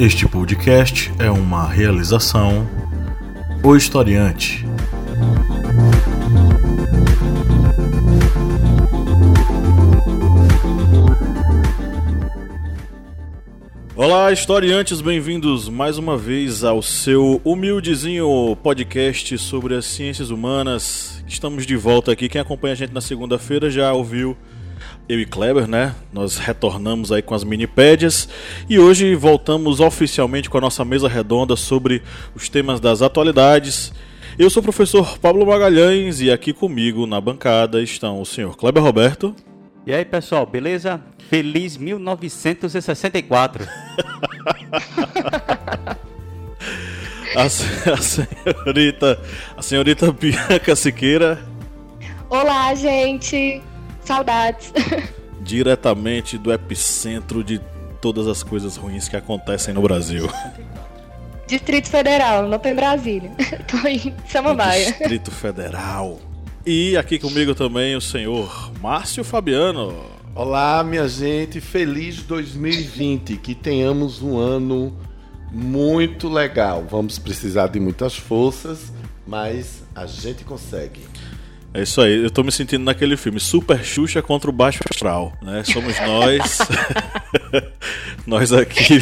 Este 0.00 0.26
podcast 0.26 1.12
é 1.18 1.30
uma 1.30 1.68
realização 1.68 2.66
O 3.62 3.76
Historiante. 3.76 4.64
Olá, 13.94 14.32
historiantes, 14.32 15.02
bem-vindos 15.02 15.68
mais 15.68 15.98
uma 15.98 16.16
vez 16.16 16.64
ao 16.64 16.80
seu 16.80 17.38
humildezinho 17.44 18.56
podcast 18.62 19.36
sobre 19.36 19.74
as 19.74 19.84
ciências 19.84 20.30
humanas. 20.30 21.22
Estamos 21.28 21.66
de 21.66 21.76
volta 21.76 22.10
aqui. 22.10 22.26
Quem 22.26 22.40
acompanha 22.40 22.72
a 22.72 22.76
gente 22.76 22.94
na 22.94 23.02
segunda-feira 23.02 23.68
já 23.68 23.92
ouviu 23.92 24.34
eu 25.10 25.18
e 25.18 25.26
Kleber, 25.26 25.66
né? 25.66 25.96
Nós 26.12 26.36
retornamos 26.36 27.10
aí 27.10 27.20
com 27.20 27.34
as 27.34 27.42
minipédias 27.42 28.28
e 28.68 28.78
hoje 28.78 29.16
voltamos 29.16 29.80
oficialmente 29.80 30.48
com 30.48 30.56
a 30.56 30.60
nossa 30.60 30.84
mesa 30.84 31.08
redonda 31.08 31.56
sobre 31.56 32.00
os 32.32 32.48
temas 32.48 32.78
das 32.78 33.02
atualidades. 33.02 33.92
Eu 34.38 34.48
sou 34.48 34.60
o 34.60 34.62
professor 34.62 35.18
Pablo 35.18 35.44
Magalhães 35.44 36.20
e 36.20 36.30
aqui 36.30 36.52
comigo 36.52 37.08
na 37.08 37.20
bancada 37.20 37.82
estão 37.82 38.20
o 38.20 38.24
senhor 38.24 38.56
Kleber 38.56 38.80
Roberto. 38.80 39.34
E 39.84 39.92
aí, 39.92 40.04
pessoal, 40.04 40.46
beleza? 40.46 41.02
Feliz 41.28 41.76
1964. 41.76 43.66
a, 47.34 47.42
a 47.42 47.48
senhorita, 47.48 49.20
a 49.56 49.62
senhorita 49.62 50.12
Bianca 50.12 50.76
Siqueira. 50.76 51.42
Olá, 52.28 52.72
gente. 52.76 53.60
Saudades. 54.04 54.72
Diretamente 55.42 56.36
do 56.36 56.52
epicentro 56.52 57.42
de 57.42 57.60
todas 58.00 58.26
as 58.26 58.42
coisas 58.42 58.76
ruins 58.76 59.08
que 59.08 59.16
acontecem 59.16 59.74
no 59.74 59.82
Brasil. 59.82 60.28
Distrito 61.46 61.88
Federal, 61.88 62.48
não 62.48 62.58
tem 62.58 62.74
Brasília. 62.74 63.30
Tô 63.66 63.86
em 63.88 64.14
Samambaia. 64.28 64.86
Distrito 64.86 65.30
Federal. 65.30 66.18
E 66.64 66.96
aqui 66.96 67.18
comigo 67.18 67.54
também 67.54 67.96
o 67.96 68.00
senhor 68.00 68.70
Márcio 68.80 69.24
Fabiano. 69.24 69.94
Olá, 70.34 70.84
minha 70.84 71.08
gente, 71.08 71.60
feliz 71.60 72.22
2020, 72.22 73.36
que 73.36 73.54
tenhamos 73.54 74.22
um 74.22 74.38
ano 74.38 74.96
muito 75.50 76.28
legal. 76.28 76.86
Vamos 76.88 77.18
precisar 77.18 77.66
de 77.66 77.80
muitas 77.80 78.16
forças, 78.16 78.92
mas 79.26 79.82
a 79.94 80.06
gente 80.06 80.44
consegue. 80.44 81.09
É 81.72 81.82
isso 81.82 82.00
aí, 82.00 82.24
eu 82.24 82.30
tô 82.30 82.42
me 82.42 82.50
sentindo 82.50 82.84
naquele 82.84 83.16
filme 83.16 83.38
Super 83.38 83.84
Xuxa 83.84 84.20
contra 84.20 84.50
o 84.50 84.52
Baixo 84.52 84.80
Astral, 84.90 85.32
né? 85.40 85.62
Somos 85.62 85.94
nós, 86.00 86.58
nós 88.26 88.52
aqui 88.52 89.00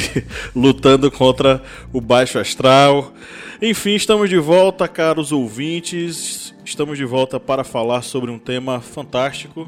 lutando 0.54 1.10
contra 1.10 1.62
o 1.94 1.98
Baixo 1.98 2.38
Astral. 2.38 3.14
Enfim, 3.62 3.94
estamos 3.94 4.28
de 4.28 4.36
volta, 4.36 4.86
caros 4.86 5.32
ouvintes. 5.32 6.54
Estamos 6.62 6.98
de 6.98 7.06
volta 7.06 7.40
para 7.40 7.64
falar 7.64 8.02
sobre 8.02 8.30
um 8.30 8.38
tema 8.38 8.82
fantástico 8.82 9.66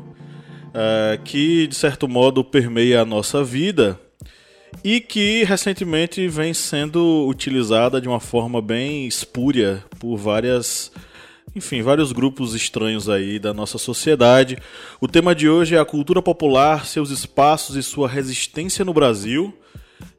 é, 0.74 1.18
que, 1.24 1.66
de 1.68 1.74
certo 1.74 2.06
modo, 2.06 2.44
permeia 2.44 3.00
a 3.00 3.06
nossa 3.06 3.42
vida 3.42 3.98
e 4.84 5.00
que 5.00 5.42
recentemente 5.44 6.28
vem 6.28 6.52
sendo 6.52 7.26
utilizada 7.26 7.98
de 7.98 8.08
uma 8.08 8.20
forma 8.20 8.60
bem 8.60 9.06
espúria 9.06 9.82
por 9.98 10.18
várias 10.18 10.92
enfim, 11.54 11.82
vários 11.82 12.12
grupos 12.12 12.54
estranhos 12.54 13.08
aí 13.08 13.38
da 13.38 13.52
nossa 13.52 13.78
sociedade. 13.78 14.58
O 15.00 15.08
tema 15.08 15.34
de 15.34 15.48
hoje 15.48 15.74
é 15.74 15.78
a 15.78 15.84
cultura 15.84 16.22
popular, 16.22 16.86
seus 16.86 17.10
espaços 17.10 17.76
e 17.76 17.82
sua 17.82 18.08
resistência 18.08 18.84
no 18.84 18.94
Brasil. 18.94 19.54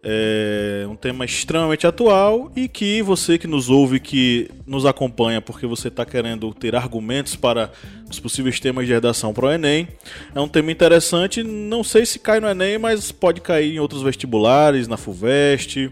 É 0.04 0.86
um 0.90 0.96
tema 0.96 1.26
extremamente 1.26 1.86
atual 1.86 2.52
e 2.56 2.68
que 2.68 3.02
você 3.02 3.38
que 3.38 3.48
nos 3.48 3.70
ouve, 3.70 4.00
que 4.00 4.50
nos 4.66 4.86
acompanha 4.86 5.40
porque 5.42 5.68
você 5.68 5.90
está 5.90 6.06
querendo 6.06 6.52
ter 6.54 6.76
argumentos 6.76 7.36
para 7.36 7.72
os 8.10 8.20
possíveis 8.20 8.60
temas 8.60 8.88
de 8.88 8.94
redação 8.94 9.32
para 9.32 9.46
o 9.46 9.52
Enem, 9.52 9.88
é 10.34 10.40
um 10.40 10.48
tema 10.48 10.72
interessante. 10.72 11.44
Não 11.44 11.84
sei 11.84 12.06
se 12.06 12.20
cai 12.20 12.40
no 12.40 12.48
Enem, 12.48 12.78
mas 12.78 13.12
pode 13.12 13.42
cair 13.42 13.76
em 13.76 13.80
outros 13.80 14.02
vestibulares, 14.02 14.88
na 14.88 14.98
FUVEST, 14.98 15.92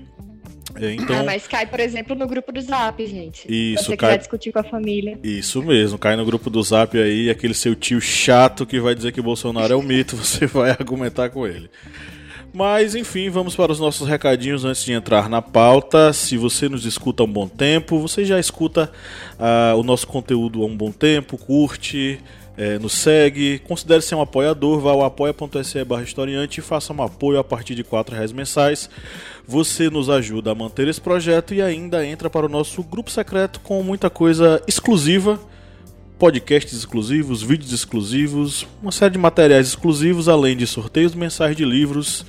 então, 0.81 1.19
ah, 1.19 1.23
mas 1.23 1.47
cai, 1.47 1.65
por 1.65 1.79
exemplo, 1.79 2.15
no 2.15 2.27
grupo 2.27 2.51
do 2.51 2.61
Zap, 2.61 3.05
gente. 3.05 3.45
Isso, 3.47 3.85
você 3.85 3.97
cai... 3.97 4.17
discutir 4.17 4.51
com 4.51 4.59
a 4.59 4.63
família. 4.63 5.19
Isso 5.23 5.61
mesmo, 5.61 5.97
cai 5.97 6.15
no 6.15 6.25
grupo 6.25 6.49
do 6.49 6.61
Zap 6.61 6.97
aí, 6.97 7.29
aquele 7.29 7.53
seu 7.53 7.75
tio 7.75 7.99
chato 7.99 8.65
que 8.65 8.79
vai 8.79 8.95
dizer 8.95 9.11
que 9.11 9.21
Bolsonaro 9.21 9.73
é 9.73 9.75
um 9.75 9.81
mito, 9.81 10.15
você 10.17 10.45
vai 10.45 10.71
argumentar 10.71 11.29
com 11.29 11.45
ele. 11.45 11.69
Mas 12.51 12.95
enfim, 12.95 13.29
vamos 13.29 13.55
para 13.55 13.71
os 13.71 13.79
nossos 13.79 14.07
recadinhos 14.07 14.65
antes 14.65 14.83
de 14.83 14.91
entrar 14.91 15.29
na 15.29 15.41
pauta. 15.41 16.11
Se 16.11 16.35
você 16.35 16.67
nos 16.67 16.85
escuta 16.85 17.21
há 17.21 17.25
um 17.25 17.31
bom 17.31 17.47
tempo, 17.47 17.99
você 17.99 18.25
já 18.25 18.39
escuta 18.39 18.91
uh, 19.39 19.77
o 19.77 19.83
nosso 19.83 20.07
conteúdo 20.07 20.63
há 20.63 20.65
um 20.65 20.75
bom 20.75 20.91
tempo, 20.91 21.37
curte, 21.37 22.19
é, 22.59 22.77
nos 22.77 22.91
segue, 22.91 23.59
considere 23.59 24.01
ser 24.01 24.15
um 24.15 24.21
apoiador, 24.21 24.81
vá 24.81 24.91
ao 24.91 25.05
apoia.se 25.05 25.81
barra 25.85 26.03
historiante 26.03 26.59
e 26.59 26.61
faça 26.61 26.91
um 26.91 27.01
apoio 27.01 27.39
a 27.39 27.43
partir 27.43 27.73
de 27.73 27.83
R$ 27.83 27.87
reais 28.11 28.33
mensais. 28.33 28.89
Você 29.47 29.89
nos 29.89 30.09
ajuda 30.09 30.51
a 30.51 30.55
manter 30.55 30.85
esse 30.89 30.99
projeto 30.99 31.53
e 31.53 31.61
ainda 31.61 32.05
entra 32.05 32.29
para 32.29 32.45
o 32.45 32.49
nosso 32.49 32.83
grupo 32.83 33.09
secreto 33.09 33.61
com 33.61 33.81
muita 33.81 34.09
coisa 34.09 34.61
exclusiva, 34.67 35.39
podcasts 36.19 36.77
exclusivos, 36.77 37.41
vídeos 37.41 37.71
exclusivos, 37.71 38.67
uma 38.83 38.91
série 38.91 39.13
de 39.13 39.17
materiais 39.17 39.69
exclusivos, 39.69 40.27
além 40.27 40.57
de 40.57 40.67
sorteios 40.67 41.15
mensais 41.15 41.55
de 41.55 41.63
livros, 41.63 42.25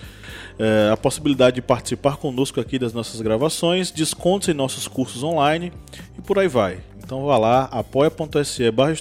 é, 0.60 0.92
a 0.92 0.96
possibilidade 0.96 1.56
de 1.56 1.62
participar 1.62 2.18
conosco 2.18 2.60
aqui 2.60 2.78
das 2.78 2.92
nossas 2.92 3.20
gravações, 3.20 3.90
descontos 3.90 4.48
em 4.48 4.54
nossos 4.54 4.86
cursos 4.86 5.24
online 5.24 5.72
e 6.16 6.22
por 6.22 6.38
aí 6.38 6.46
vai. 6.46 6.78
Então 7.02 7.26
vá 7.26 7.36
lá, 7.36 7.64
apoia.se 7.64 8.70
barra 8.70 8.92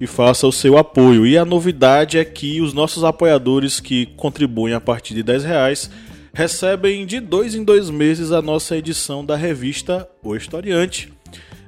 e 0.00 0.06
faça 0.06 0.46
o 0.46 0.52
seu 0.52 0.78
apoio. 0.78 1.26
E 1.26 1.36
a 1.36 1.44
novidade 1.44 2.18
é 2.18 2.24
que 2.24 2.60
os 2.60 2.72
nossos 2.72 3.04
apoiadores 3.04 3.78
que 3.78 4.06
contribuem 4.16 4.74
a 4.74 4.80
partir 4.80 5.14
de 5.14 5.22
10 5.22 5.44
reais 5.44 5.90
recebem 6.32 7.04
de 7.04 7.20
dois 7.20 7.54
em 7.54 7.62
dois 7.62 7.90
meses 7.90 8.32
a 8.32 8.40
nossa 8.40 8.76
edição 8.76 9.24
da 9.24 9.36
revista 9.36 10.08
O 10.22 10.34
Historiante. 10.34 11.12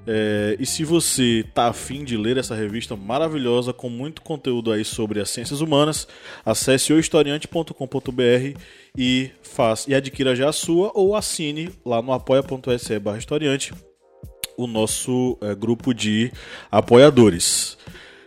É, 0.04 0.56
e 0.58 0.66
se 0.66 0.82
você 0.82 1.44
está 1.46 1.68
afim 1.68 2.02
de 2.04 2.16
ler 2.16 2.36
essa 2.36 2.56
revista 2.56 2.96
maravilhosa 2.96 3.72
com 3.72 3.88
muito 3.88 4.20
conteúdo 4.22 4.72
aí 4.72 4.84
sobre 4.84 5.20
as 5.20 5.30
ciências 5.30 5.60
humanas, 5.60 6.08
acesse 6.44 6.92
ohistoriante.com.br 6.92 8.58
e, 8.98 9.30
faça, 9.42 9.88
e 9.88 9.94
adquira 9.94 10.34
já 10.34 10.48
a 10.48 10.52
sua 10.52 10.90
ou 10.94 11.14
assine 11.14 11.70
lá 11.84 12.02
no 12.02 12.12
apoia.se 12.12 13.00
historiante 13.16 13.72
o 14.56 14.66
nosso 14.66 15.38
é, 15.40 15.54
grupo 15.54 15.94
de 15.94 16.32
apoiadores. 16.70 17.78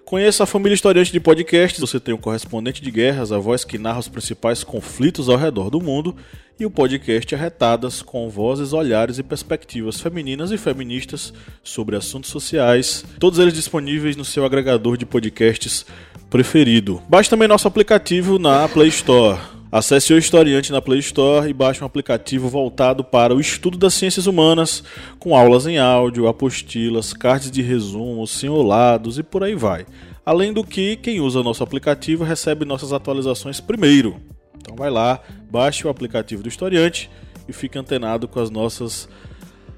Conheça 0.06 0.44
a 0.44 0.46
família 0.46 0.76
historiante 0.76 1.12
de 1.12 1.20
podcasts. 1.20 1.82
Você 1.82 2.00
tem 2.00 2.14
o 2.14 2.18
correspondente 2.20 2.80
de 2.80 2.92
guerras, 2.92 3.32
a 3.32 3.40
voz 3.40 3.64
que 3.64 3.80
narra 3.80 3.98
os 3.98 4.08
principais 4.08 4.64
conflitos 4.64 5.30
ao 5.30 5.36
redor 5.36 5.72
do 5.72 5.82
mundo, 5.82 6.16
e 6.60 6.66
o 6.66 6.70
podcast 6.70 7.34
Arretadas, 7.34 8.04
com 8.04 8.30
vozes, 8.30 8.72
olhares 8.72 9.18
e 9.18 9.24
perspectivas 9.24 10.00
femininas 10.00 10.52
e 10.52 10.60
feministas 10.60 11.34
sobre 11.64 11.96
assuntos 11.96 12.30
sociais. 12.30 13.04
Todos 13.20 13.40
eles 13.40 13.56
disponíveis 13.56 14.16
no 14.16 14.24
seu 14.24 14.46
agregador 14.46 14.96
de 14.96 15.08
podcasts 15.08 15.88
preferido. 16.30 17.02
Baixe 17.10 17.30
também 17.30 17.48
nosso 17.48 17.68
aplicativo 17.68 18.38
na 18.38 18.70
Play 18.70 18.90
Store. 18.90 19.55
Acesse 19.76 20.14
o 20.14 20.18
Historiante 20.18 20.72
na 20.72 20.82
Play 20.82 21.00
Store 21.00 21.50
e 21.50 21.54
baixe 21.54 21.84
um 21.84 21.86
aplicativo 21.86 22.48
voltado 22.48 23.04
para 23.04 23.36
o 23.36 23.42
estudo 23.42 23.78
das 23.78 23.94
ciências 23.94 24.26
humanas, 24.26 24.82
com 25.20 25.36
aulas 25.36 25.68
em 25.68 25.78
áudio, 25.78 26.30
apostilas, 26.30 27.12
cards 27.12 27.52
de 27.52 27.62
resumo, 27.62 28.26
simulados 28.26 29.20
e 29.20 29.24
por 29.24 29.44
aí 29.44 29.54
vai. 29.54 29.86
Além 30.26 30.54
do 30.54 30.64
que, 30.64 30.96
quem 30.96 31.20
usa 31.20 31.44
nosso 31.44 31.62
aplicativo 31.62 32.24
recebe 32.24 32.64
nossas 32.64 32.94
atualizações 32.94 33.60
primeiro. 33.60 34.16
Então 34.56 34.78
vai 34.78 34.90
lá, 34.90 35.20
baixe 35.52 35.86
o 35.86 35.90
aplicativo 35.90 36.42
do 36.42 36.48
Historiante 36.48 37.12
e 37.46 37.52
fique 37.52 37.78
antenado 37.78 38.30
com 38.30 38.40
as 38.40 38.50
nossas 38.50 39.10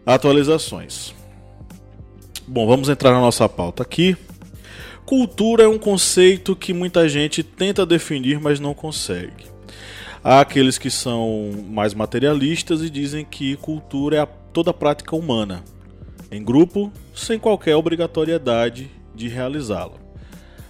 atualizações. 0.06 1.16
Bom, 2.48 2.68
vamos 2.68 2.88
entrar 2.88 3.13
na 3.13 3.19
nossa 3.19 3.50
pauta 3.50 3.81
aqui. 3.81 4.16
Cultura 5.07 5.63
é 5.63 5.68
um 5.68 5.80
conceito 5.80 6.56
que 6.56 6.71
muita 6.71 7.10
gente 7.10 7.42
tenta 7.42 7.83
definir, 7.83 8.39
mas 8.39 8.60
não 8.60 8.75
consegue. 8.75 9.56
Há 10.24 10.42
aqueles 10.42 10.78
que 10.78 10.90
são 10.90 11.52
mais 11.69 11.94
materialistas 11.94 12.81
e 12.81 12.90
dizem 12.90 13.24
que 13.24 13.56
cultura 13.58 14.18
é 14.18 14.19
a, 14.19 14.25
toda 14.25 14.72
a 14.72 14.74
prática 14.74 15.16
humana, 15.16 15.64
em 16.31 16.44
grupo, 16.44 16.92
sem 17.14 17.40
qualquer 17.40 17.75
obrigatoriedade 17.75 18.90
de 19.16 19.28
realizá-la. 19.28 19.96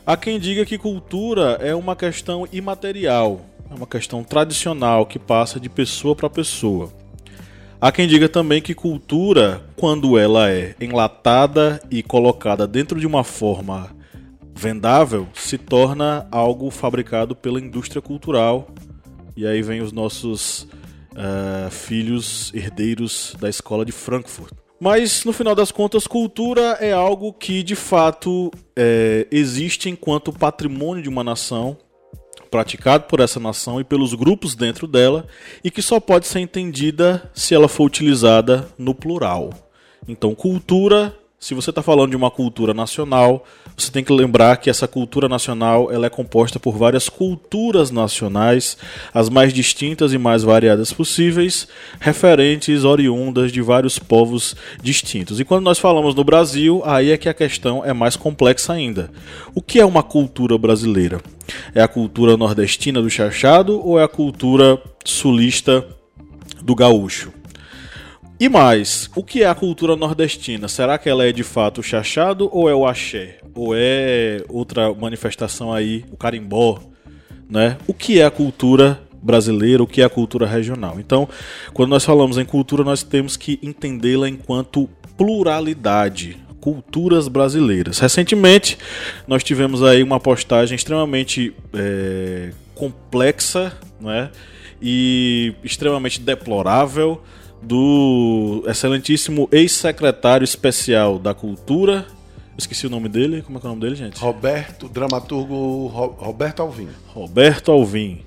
Há 0.06 0.16
quem 0.16 0.40
diga 0.40 0.66
que 0.66 0.78
cultura 0.78 1.58
é 1.62 1.74
uma 1.74 1.96
questão 1.96 2.48
imaterial, 2.52 3.42
é 3.70 3.74
uma 3.74 3.88
questão 3.88 4.24
tradicional 4.24 5.06
que 5.06 5.20
passa 5.20 5.60
de 5.60 5.70
pessoa 5.70 6.16
para 6.16 6.30
pessoa. 6.30 6.92
Há 7.80 7.92
quem 7.92 8.08
diga 8.08 8.28
também 8.28 8.62
que 8.62 8.74
cultura, 8.74 9.62
quando 9.76 10.18
ela 10.18 10.50
é 10.52 10.76
enlatada 10.80 11.82
e 11.92 12.02
colocada 12.02 12.66
dentro 12.66 13.00
de 13.00 13.06
uma 13.06 13.24
forma 13.24 13.96
vendável, 14.56 15.28
se 15.34 15.58
torna 15.58 16.28
algo 16.32 16.72
fabricado 16.72 17.36
pela 17.36 17.60
indústria 17.60 18.02
cultural 18.02 18.68
e 19.38 19.45
aí 19.45 19.62
vem 19.62 19.81
os 19.81 19.92
nossos 19.92 20.63
uh, 21.13 21.69
filhos 21.69 22.51
herdeiros 22.56 23.36
da 23.39 23.48
escola 23.48 23.86
de 23.86 23.92
Frankfurt. 23.92 24.51
Mas 24.80 25.24
no 25.24 25.31
final 25.31 25.54
das 25.54 25.72
contas, 25.72 26.07
cultura 26.07 26.78
é 26.80 26.92
algo 26.92 27.31
que 27.31 27.62
de 27.62 27.75
fato 27.75 28.51
é, 28.75 29.28
existe 29.31 29.89
enquanto 29.89 30.34
patrimônio 30.34 31.01
de 31.01 31.10
uma 31.10 31.24
nação, 31.24 31.78
praticado 32.51 33.06
por 33.06 33.19
essa 33.19 33.39
nação 33.39 33.80
e 33.80 33.84
pelos 33.84 34.13
grupos 34.13 34.56
dentro 34.56 34.88
dela, 34.88 35.28
e 35.63 35.72
que 35.72 35.81
só 35.81 36.00
pode 36.00 36.28
ser 36.28 36.39
entendida 36.39 37.30
se 37.34 37.56
ela 37.56 37.68
for 37.68 37.86
utilizada 37.86 38.68
no 38.78 38.94
plural. 38.94 39.51
Então, 40.07 40.36
cultura 40.36 41.16
se 41.39 41.54
você 41.54 41.69
está 41.69 41.84
falando 41.84 42.10
de 42.10 42.16
uma 42.16 42.31
cultura 42.31 42.74
nacional, 42.74 43.45
você 43.78 43.92
tem 43.92 44.04
que 44.04 44.12
lembrar 44.12 44.57
que 44.57 44.72
essa 44.72 44.88
cultura 44.88 45.30
nacional 45.30 45.92
ela 45.92 46.07
é 46.07 46.10
composta 46.10 46.60
por 46.60 46.75
várias 46.75 47.10
culturas 47.10 47.92
nacionais, 47.92 48.75
as 49.13 49.30
mais 49.30 49.54
distintas 49.54 50.13
e 50.13 50.18
mais 50.18 50.42
variadas 50.42 50.92
possíveis, 50.92 51.68
referentes, 52.00 52.84
oriundas 52.84 53.51
de 53.51 53.62
vários 53.62 54.00
povos 54.00 54.56
distintos. 54.81 55.39
E 55.39 55.45
quando 55.45 55.63
nós 55.63 55.78
falamos 55.78 56.16
no 56.16 56.24
Brasil, 56.24 56.81
aí 56.84 57.12
é 57.12 57.18
que 57.18 57.30
a 57.30 57.36
questão 57.36 57.86
é 57.86 57.94
mais 57.94 58.16
complexa 58.16 58.74
ainda. 58.74 59.12
O 59.54 59.62
que 59.62 59.80
é 59.80 59.86
uma 59.86 60.01
cultura 60.01 60.57
brasileira? 60.57 61.22
É 61.74 61.84
a 61.84 61.88
cultura 61.88 62.36
nordestina 62.36 63.00
do 63.00 63.12
chachado 63.12 63.80
ou 63.80 64.00
é 64.00 64.04
a 64.04 64.07
cultura 64.07 64.81
sulista 65.06 65.86
do 66.63 66.74
gaúcho? 66.74 67.37
E 68.39 68.48
mais, 68.48 69.10
o 69.16 69.24
que 69.24 69.42
é 69.42 69.48
a 69.48 69.56
cultura 69.56 69.95
nordestina? 69.95 70.68
Será 70.68 71.00
que 71.00 71.10
ela 71.10 71.25
é 71.25 71.31
de 71.31 71.42
fato 71.42 71.80
o 71.80 71.84
chachado 71.84 72.48
ou 72.54 72.69
é 72.69 72.75
o 72.75 72.86
axé? 72.86 73.39
Ou 73.56 73.74
é 73.75 74.44
outra 74.48 74.94
manifestação 74.94 75.74
aí, 75.74 76.06
o 76.12 76.16
carimbó? 76.16 76.80
Né? 77.50 77.78
O 77.88 77.95
que 77.95 78.19
é 78.19 78.25
a 78.25 78.30
cultura 78.30 79.01
brasileira, 79.24 79.81
o 79.81 79.88
que 79.88 80.04
é 80.04 80.06
a 80.06 80.10
cultura 80.10 80.45
regional? 80.45 81.00
Então, 81.00 81.28
quando 81.74 81.89
nós 81.89 82.06
falamos 82.06 82.38
em 82.38 82.45
cultura, 82.45 82.84
nós 82.84 83.01
temos 83.01 83.36
que 83.36 83.57
entendê-la 83.63 84.30
enquanto 84.30 84.88
pluralidade, 85.18 86.38
culturas 86.62 87.28
brasileiras. 87.28 87.98
Recentemente, 87.98 88.78
nós 89.28 89.44
tivemos 89.44 89.81
aí 89.81 90.04
uma 90.04 90.19
postagem 90.19 90.75
extremamente 90.75 91.56
é, 91.74 92.51
complexa 92.75 93.75
né, 94.00 94.30
e 94.80 95.56
extremamente 95.63 96.22
deplorável 96.22 97.24
do 97.62 98.63
excelentíssimo 98.68 99.48
ex-secretário 99.51 100.44
especial 100.44 101.18
da 101.19 101.33
Cultura. 101.33 102.06
Esqueci 102.57 102.88
o 102.88 102.89
nome 102.89 103.07
dele. 103.07 103.42
Como 103.42 103.57
é 103.57 103.62
que 103.62 103.68
é 103.68 103.69
o 103.69 103.71
nome 103.71 103.81
dele, 103.81 103.95
gente? 103.95 104.19
Roberto, 104.19 104.89
dramaturgo 104.89 105.88
Roberto 105.88 106.62
Alvim. 106.62 106.89
Roberto 107.07 107.71
Alvim. 107.71 108.21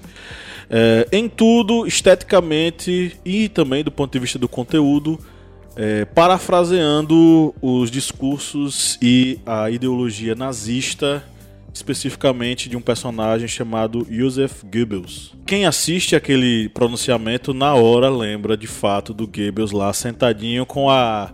É, 0.69 1.09
em 1.11 1.29
tudo, 1.29 1.85
esteticamente 1.87 3.19
e 3.25 3.49
também 3.49 3.83
do 3.83 3.91
ponto 3.91 4.13
de 4.13 4.21
vista 4.21 4.39
do 4.39 4.49
conteúdo, 4.49 5.19
é, 5.75 6.05
parafraseando 6.05 7.53
os 7.61 7.91
discursos 7.91 8.97
e 9.03 9.41
a 9.45 9.69
ideologia 9.69 10.37
nazista 10.37 11.25
especificamente 11.73 12.69
de 12.69 12.77
um 12.77 12.81
personagem 12.81 13.49
chamado 13.49 14.07
Joseph 14.11 14.63
Goebbels. 14.65 15.35
Quem 15.47 15.67
assiste 15.67 16.17
aquele 16.17 16.69
pronunciamento 16.71 17.55
na 17.55 17.75
hora 17.75 18.09
lembra 18.09 18.57
de 18.57 18.67
fato 18.67 19.15
do 19.15 19.27
Goebbels 19.27 19.73
lá 19.73 19.93
sentadinho 19.93 20.67
com 20.67 20.91
a 20.91 21.33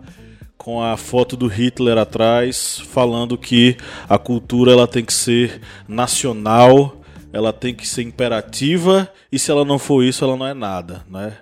com 0.56 0.83
a 0.83 0.97
foto 0.97 1.37
do 1.37 1.47
Hitler 1.47 1.97
atrás, 1.97 2.83
falando 2.88 3.38
que 3.38 3.77
a 4.09 4.19
cultura 4.19 4.73
ela 4.73 4.88
tem 4.88 5.05
que 5.05 5.12
ser 5.12 5.61
nacional, 5.87 7.03
ela 7.33 7.53
tem 7.53 7.73
que 7.73 7.87
ser 7.87 8.03
imperativa 8.03 9.09
e 9.31 9.38
se 9.38 9.49
ela 9.49 9.65
não 9.65 9.79
for 9.79 10.03
isso, 10.03 10.25
ela 10.25 10.37
não 10.37 10.44
é 10.44 10.53
nada, 10.53 11.05
né? 11.09 11.37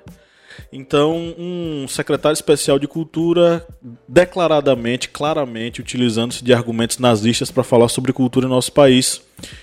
Então, 0.72 1.34
um 1.38 1.86
secretário 1.88 2.34
especial 2.34 2.78
de 2.78 2.88
cultura 2.88 3.66
declaradamente, 4.08 5.08
claramente, 5.08 5.80
utilizando-se 5.80 6.42
de 6.42 6.52
argumentos 6.52 6.98
nazistas 6.98 7.50
para 7.50 7.62
falar 7.62 7.88
sobre 7.88 8.12
cultura 8.12 8.46
em 8.46 8.50
nosso 8.50 8.72
país. 8.72 9.22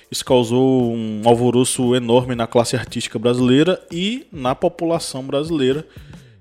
Isso 0.10 0.24
causou 0.24 0.94
um 0.94 1.22
alvoroço 1.26 1.96
enorme 1.96 2.36
na 2.36 2.48
classe 2.48 2.76
artística 2.76 3.18
brasileira 3.20 3.82
e 3.92 4.26
na 4.32 4.56
população 4.56 5.24
brasileira, 5.24 5.86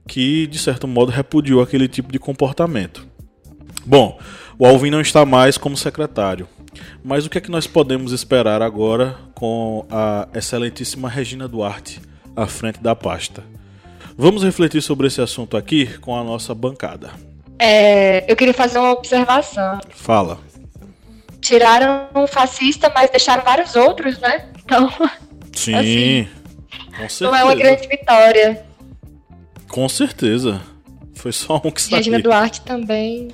que 0.06 0.46
de 0.46 0.58
certo 0.58 0.86
modo 0.88 1.10
repudiou 1.10 1.62
aquele 1.62 1.88
tipo 1.88 2.12
de 2.12 2.18
comportamento. 2.18 3.06
Bom, 3.84 4.18
o 4.58 4.66
Alvin 4.66 4.90
não 4.90 5.00
está 5.00 5.24
mais 5.24 5.56
como 5.56 5.76
secretário. 5.76 6.46
Mas 7.02 7.26
o 7.26 7.30
que 7.30 7.38
é 7.38 7.40
que 7.40 7.50
nós 7.50 7.66
podemos 7.66 8.12
esperar 8.12 8.62
agora 8.62 9.18
com 9.34 9.86
a 9.90 10.28
excelentíssima 10.34 11.08
Regina 11.08 11.48
Duarte 11.48 12.00
à 12.36 12.46
frente 12.46 12.80
da 12.80 12.94
pasta? 12.94 13.42
Vamos 14.20 14.42
refletir 14.42 14.82
sobre 14.82 15.06
esse 15.06 15.18
assunto 15.22 15.56
aqui 15.56 15.86
com 16.00 16.14
a 16.14 16.22
nossa 16.22 16.54
bancada. 16.54 17.10
É, 17.58 18.30
eu 18.30 18.36
queria 18.36 18.52
fazer 18.52 18.78
uma 18.78 18.92
observação. 18.92 19.80
Fala. 19.88 20.38
Tiraram 21.40 22.06
um 22.14 22.26
fascista, 22.26 22.92
mas 22.94 23.08
deixaram 23.08 23.42
vários 23.42 23.74
outros, 23.76 24.18
né? 24.18 24.50
Então. 24.62 24.92
Sim. 25.54 25.74
Assim, 25.74 26.28
com 26.98 27.08
certeza. 27.08 27.24
Não 27.24 27.34
é 27.34 27.44
uma 27.44 27.54
grande 27.54 27.88
vitória. 27.88 28.62
Com 29.66 29.88
certeza. 29.88 30.60
Foi 31.14 31.32
só 31.32 31.58
um 31.64 31.70
que 31.70 31.80
saiu. 31.80 31.96
Regina 31.96 32.20
Duarte 32.20 32.60
também. 32.60 33.28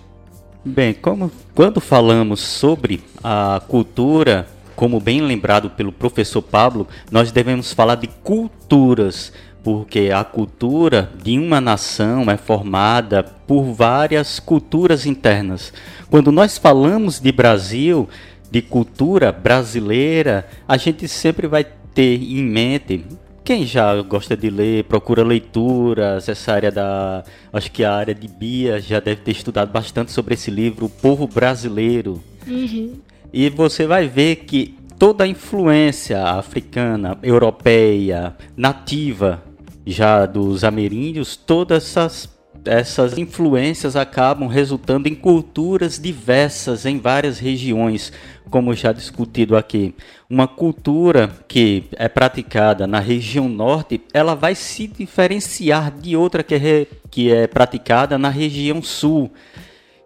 Bem, 0.64 0.94
como 0.94 1.32
quando 1.52 1.80
falamos 1.80 2.40
sobre 2.40 3.02
a 3.24 3.60
cultura, 3.66 4.46
como 4.76 5.00
bem 5.00 5.20
lembrado 5.20 5.68
pelo 5.68 5.90
professor 5.90 6.42
Pablo, 6.42 6.86
nós 7.10 7.32
devemos 7.32 7.72
falar 7.72 7.96
de 7.96 8.06
culturas 8.06 9.32
porque 9.66 10.12
a 10.14 10.22
cultura 10.22 11.10
de 11.24 11.36
uma 11.36 11.60
nação 11.60 12.30
é 12.30 12.36
formada 12.36 13.24
por 13.24 13.64
várias 13.72 14.38
culturas 14.38 15.06
internas. 15.06 15.72
Quando 16.08 16.30
nós 16.30 16.56
falamos 16.56 17.18
de 17.18 17.32
Brasil, 17.32 18.08
de 18.48 18.62
cultura 18.62 19.32
brasileira, 19.32 20.46
a 20.68 20.76
gente 20.76 21.08
sempre 21.08 21.48
vai 21.48 21.66
ter 21.92 22.14
em 22.14 22.44
mente 22.44 23.04
quem 23.42 23.66
já 23.66 24.00
gosta 24.02 24.36
de 24.36 24.50
ler, 24.50 24.84
procura 24.84 25.24
leituras, 25.24 26.28
essa 26.28 26.52
área 26.52 26.70
da. 26.70 27.24
Acho 27.52 27.72
que 27.72 27.82
a 27.82 27.92
área 27.92 28.14
de 28.14 28.28
Bia 28.28 28.78
já 28.78 29.00
deve 29.00 29.22
ter 29.22 29.32
estudado 29.32 29.72
bastante 29.72 30.12
sobre 30.12 30.34
esse 30.34 30.48
livro, 30.48 30.86
O 30.86 30.88
Povo 30.88 31.26
Brasileiro. 31.26 32.22
Uhum. 32.46 33.00
E 33.32 33.50
você 33.50 33.84
vai 33.84 34.06
ver 34.06 34.36
que 34.36 34.79
toda 34.96 35.24
a 35.24 35.26
influência 35.26 36.22
africana, 36.22 37.19
europeia, 37.20 38.36
nativa 38.56 39.43
já 39.86 40.26
dos 40.26 40.64
ameríndios, 40.64 41.36
todas 41.36 41.84
essas, 41.84 42.28
essas 42.64 43.16
influências 43.16 43.94
acabam 43.94 44.48
resultando 44.48 45.08
em 45.08 45.14
culturas 45.14 45.98
diversas 45.98 46.84
em 46.84 46.98
várias 46.98 47.38
regiões, 47.38 48.12
como 48.50 48.74
já 48.74 48.93
discutido 48.93 49.56
aqui. 49.56 49.94
Uma 50.28 50.48
cultura 50.48 51.31
que 51.46 51.84
é 51.93 52.08
praticada 52.08 52.86
na 52.86 52.98
região 52.98 53.48
norte, 53.48 54.00
ela 54.12 54.34
vai 54.34 54.56
se 54.56 54.88
diferenciar 54.88 55.93
de 55.93 56.16
outra 56.16 56.43
que 56.43 56.55
é, 56.56 56.86
que 57.08 57.32
é 57.32 57.46
praticada 57.46 58.19
na 58.19 58.28
região 58.28 58.82
sul. 58.82 59.31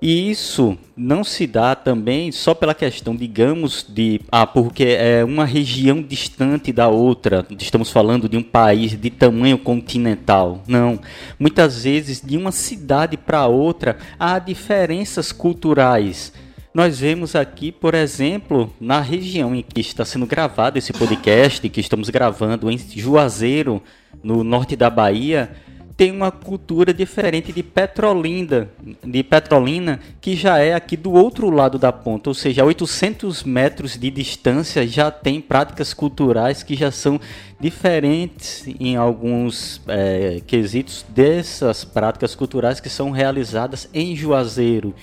E 0.02 0.30
isso 0.30 0.78
não 0.96 1.22
se 1.22 1.46
dá 1.46 1.74
também 1.74 2.32
só 2.32 2.54
pela 2.54 2.74
questão, 2.74 3.14
digamos, 3.14 3.84
de 3.86 4.20
ah, 4.32 4.46
porque 4.46 4.96
é 4.98 5.22
uma 5.22 5.44
região 5.44 6.00
distante 6.00 6.72
da 6.72 6.88
outra. 6.88 7.46
Estamos 7.58 7.90
falando 7.90 8.26
de 8.26 8.36
um 8.36 8.42
país 8.42 8.98
de 8.98 9.10
tamanho 9.10 9.58
continental. 9.58 10.62
Não. 10.66 10.98
Muitas 11.38 11.84
vezes 11.84 12.22
de 12.22 12.38
uma 12.38 12.50
cidade 12.50 13.18
para 13.18 13.46
outra 13.46 13.98
há 14.18 14.38
diferenças 14.38 15.32
culturais. 15.32 16.32
Nós 16.72 17.00
vemos 17.00 17.34
aqui, 17.34 17.70
por 17.70 17.94
exemplo, 17.94 18.72
na 18.80 19.00
região 19.00 19.54
em 19.54 19.62
que 19.62 19.80
está 19.80 20.04
sendo 20.04 20.24
gravado 20.24 20.78
esse 20.78 20.92
podcast, 20.92 21.68
que 21.68 21.80
estamos 21.80 22.08
gravando 22.08 22.70
em 22.70 22.78
Juazeiro, 22.78 23.82
no 24.22 24.44
norte 24.44 24.76
da 24.76 24.88
Bahia, 24.88 25.50
tem 26.00 26.10
uma 26.10 26.30
cultura 26.30 26.94
diferente 26.94 27.52
de 27.52 27.62
Petrolinda, 27.62 28.70
de 29.04 29.22
Petrolina, 29.22 30.00
que 30.18 30.34
já 30.34 30.56
é 30.56 30.72
aqui 30.72 30.96
do 30.96 31.12
outro 31.12 31.50
lado 31.50 31.78
da 31.78 31.92
ponta, 31.92 32.30
ou 32.30 32.34
seja, 32.34 32.62
a 32.62 32.64
800 32.64 33.42
metros 33.42 33.98
de 33.98 34.10
distância 34.10 34.88
já 34.88 35.10
tem 35.10 35.42
práticas 35.42 35.92
culturais 35.92 36.62
que 36.62 36.74
já 36.74 36.90
são 36.90 37.20
diferentes 37.60 38.66
em 38.80 38.96
alguns 38.96 39.82
é, 39.86 40.40
quesitos 40.46 41.04
dessas 41.06 41.84
práticas 41.84 42.34
culturais 42.34 42.80
que 42.80 42.88
são 42.88 43.10
realizadas 43.10 43.86
em 43.92 44.16
Juazeiro. 44.16 44.94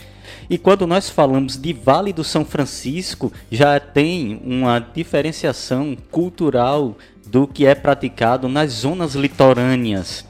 E 0.49 0.57
quando 0.57 0.87
nós 0.87 1.11
falamos 1.11 1.61
de 1.61 1.73
Vale 1.73 2.11
do 2.11 2.23
São 2.23 2.43
Francisco, 2.43 3.31
já 3.51 3.79
tem 3.79 4.41
uma 4.43 4.79
diferenciação 4.79 5.95
cultural 6.09 6.97
do 7.27 7.45
que 7.45 7.67
é 7.67 7.75
praticado 7.75 8.49
nas 8.49 8.71
zonas 8.71 9.13
litorâneas 9.13 10.25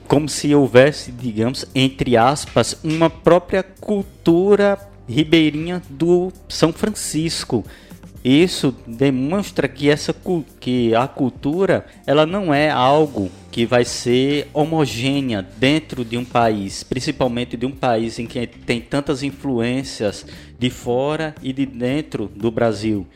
como 0.00 0.28
se 0.28 0.54
houvesse, 0.54 1.12
digamos, 1.12 1.66
entre 1.74 2.16
aspas, 2.16 2.78
uma 2.82 3.10
própria 3.10 3.62
cultura 3.62 4.78
ribeirinha 5.08 5.82
do 5.90 6.32
São 6.48 6.72
Francisco. 6.72 7.64
Isso 8.24 8.74
demonstra 8.86 9.66
que 9.66 9.90
essa 9.90 10.14
que 10.60 10.94
a 10.94 11.08
cultura 11.08 11.84
ela 12.06 12.24
não 12.24 12.54
é 12.54 12.70
algo 12.70 13.30
que 13.50 13.66
vai 13.66 13.84
ser 13.84 14.48
homogênea 14.54 15.46
dentro 15.58 16.04
de 16.04 16.16
um 16.16 16.24
país, 16.24 16.84
principalmente 16.84 17.56
de 17.56 17.66
um 17.66 17.72
país 17.72 18.20
em 18.20 18.26
que 18.26 18.46
tem 18.46 18.80
tantas 18.80 19.24
influências 19.24 20.24
de 20.56 20.70
fora 20.70 21.34
e 21.42 21.52
de 21.52 21.66
dentro 21.66 22.30
do 22.34 22.50
Brasil. 22.50 23.06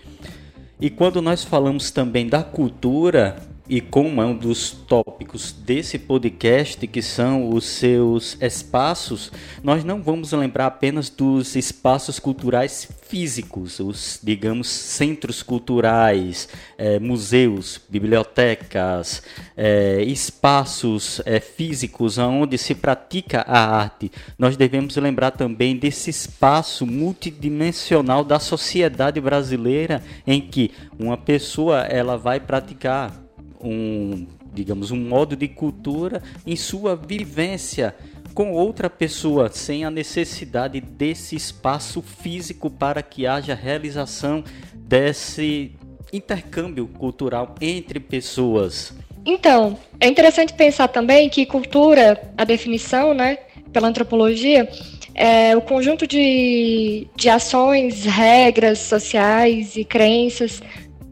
E 0.80 0.90
quando 0.90 1.22
nós 1.22 1.44
falamos 1.44 1.90
também 1.90 2.28
da 2.28 2.42
cultura, 2.42 3.36
e 3.68 3.80
como 3.80 4.22
é 4.22 4.26
um 4.26 4.36
dos 4.36 4.70
tópicos 4.70 5.52
desse 5.52 5.98
podcast, 5.98 6.86
que 6.86 7.02
são 7.02 7.50
os 7.50 7.64
seus 7.64 8.36
espaços, 8.40 9.32
nós 9.62 9.82
não 9.82 10.00
vamos 10.00 10.32
lembrar 10.32 10.66
apenas 10.66 11.10
dos 11.10 11.56
espaços 11.56 12.18
culturais 12.18 12.88
físicos, 13.08 13.80
os, 13.80 14.20
digamos, 14.22 14.68
centros 14.68 15.42
culturais, 15.42 16.48
é, 16.78 16.98
museus, 17.00 17.80
bibliotecas, 17.88 19.22
é, 19.56 20.02
espaços 20.02 21.20
é, 21.24 21.40
físicos 21.40 22.18
onde 22.18 22.56
se 22.56 22.74
pratica 22.74 23.40
a 23.42 23.78
arte. 23.78 24.12
Nós 24.38 24.56
devemos 24.56 24.96
lembrar 24.96 25.32
também 25.32 25.76
desse 25.76 26.10
espaço 26.10 26.86
multidimensional 26.86 28.22
da 28.22 28.38
sociedade 28.38 29.20
brasileira 29.20 30.02
em 30.26 30.40
que 30.40 30.70
uma 30.98 31.16
pessoa 31.16 31.80
ela 31.80 32.16
vai 32.16 32.38
praticar 32.38 33.25
um, 33.62 34.26
digamos, 34.52 34.90
um 34.90 34.96
modo 34.96 35.36
de 35.36 35.48
cultura 35.48 36.22
em 36.46 36.56
sua 36.56 36.96
vivência 36.96 37.94
com 38.34 38.52
outra 38.52 38.90
pessoa, 38.90 39.50
sem 39.50 39.84
a 39.84 39.90
necessidade 39.90 40.80
desse 40.80 41.34
espaço 41.34 42.02
físico 42.02 42.70
para 42.70 43.02
que 43.02 43.26
haja 43.26 43.54
realização 43.54 44.44
desse 44.74 45.72
intercâmbio 46.12 46.86
cultural 46.86 47.54
entre 47.60 47.98
pessoas. 47.98 48.92
Então, 49.24 49.78
é 49.98 50.06
interessante 50.06 50.52
pensar 50.52 50.88
também 50.88 51.28
que 51.28 51.46
cultura, 51.46 52.30
a 52.36 52.44
definição, 52.44 53.12
né, 53.12 53.38
pela 53.72 53.88
antropologia, 53.88 54.68
é 55.14 55.56
o 55.56 55.62
conjunto 55.62 56.06
de, 56.06 57.08
de 57.16 57.28
ações, 57.30 58.04
regras 58.04 58.80
sociais 58.80 59.76
e 59.76 59.84
crenças 59.84 60.62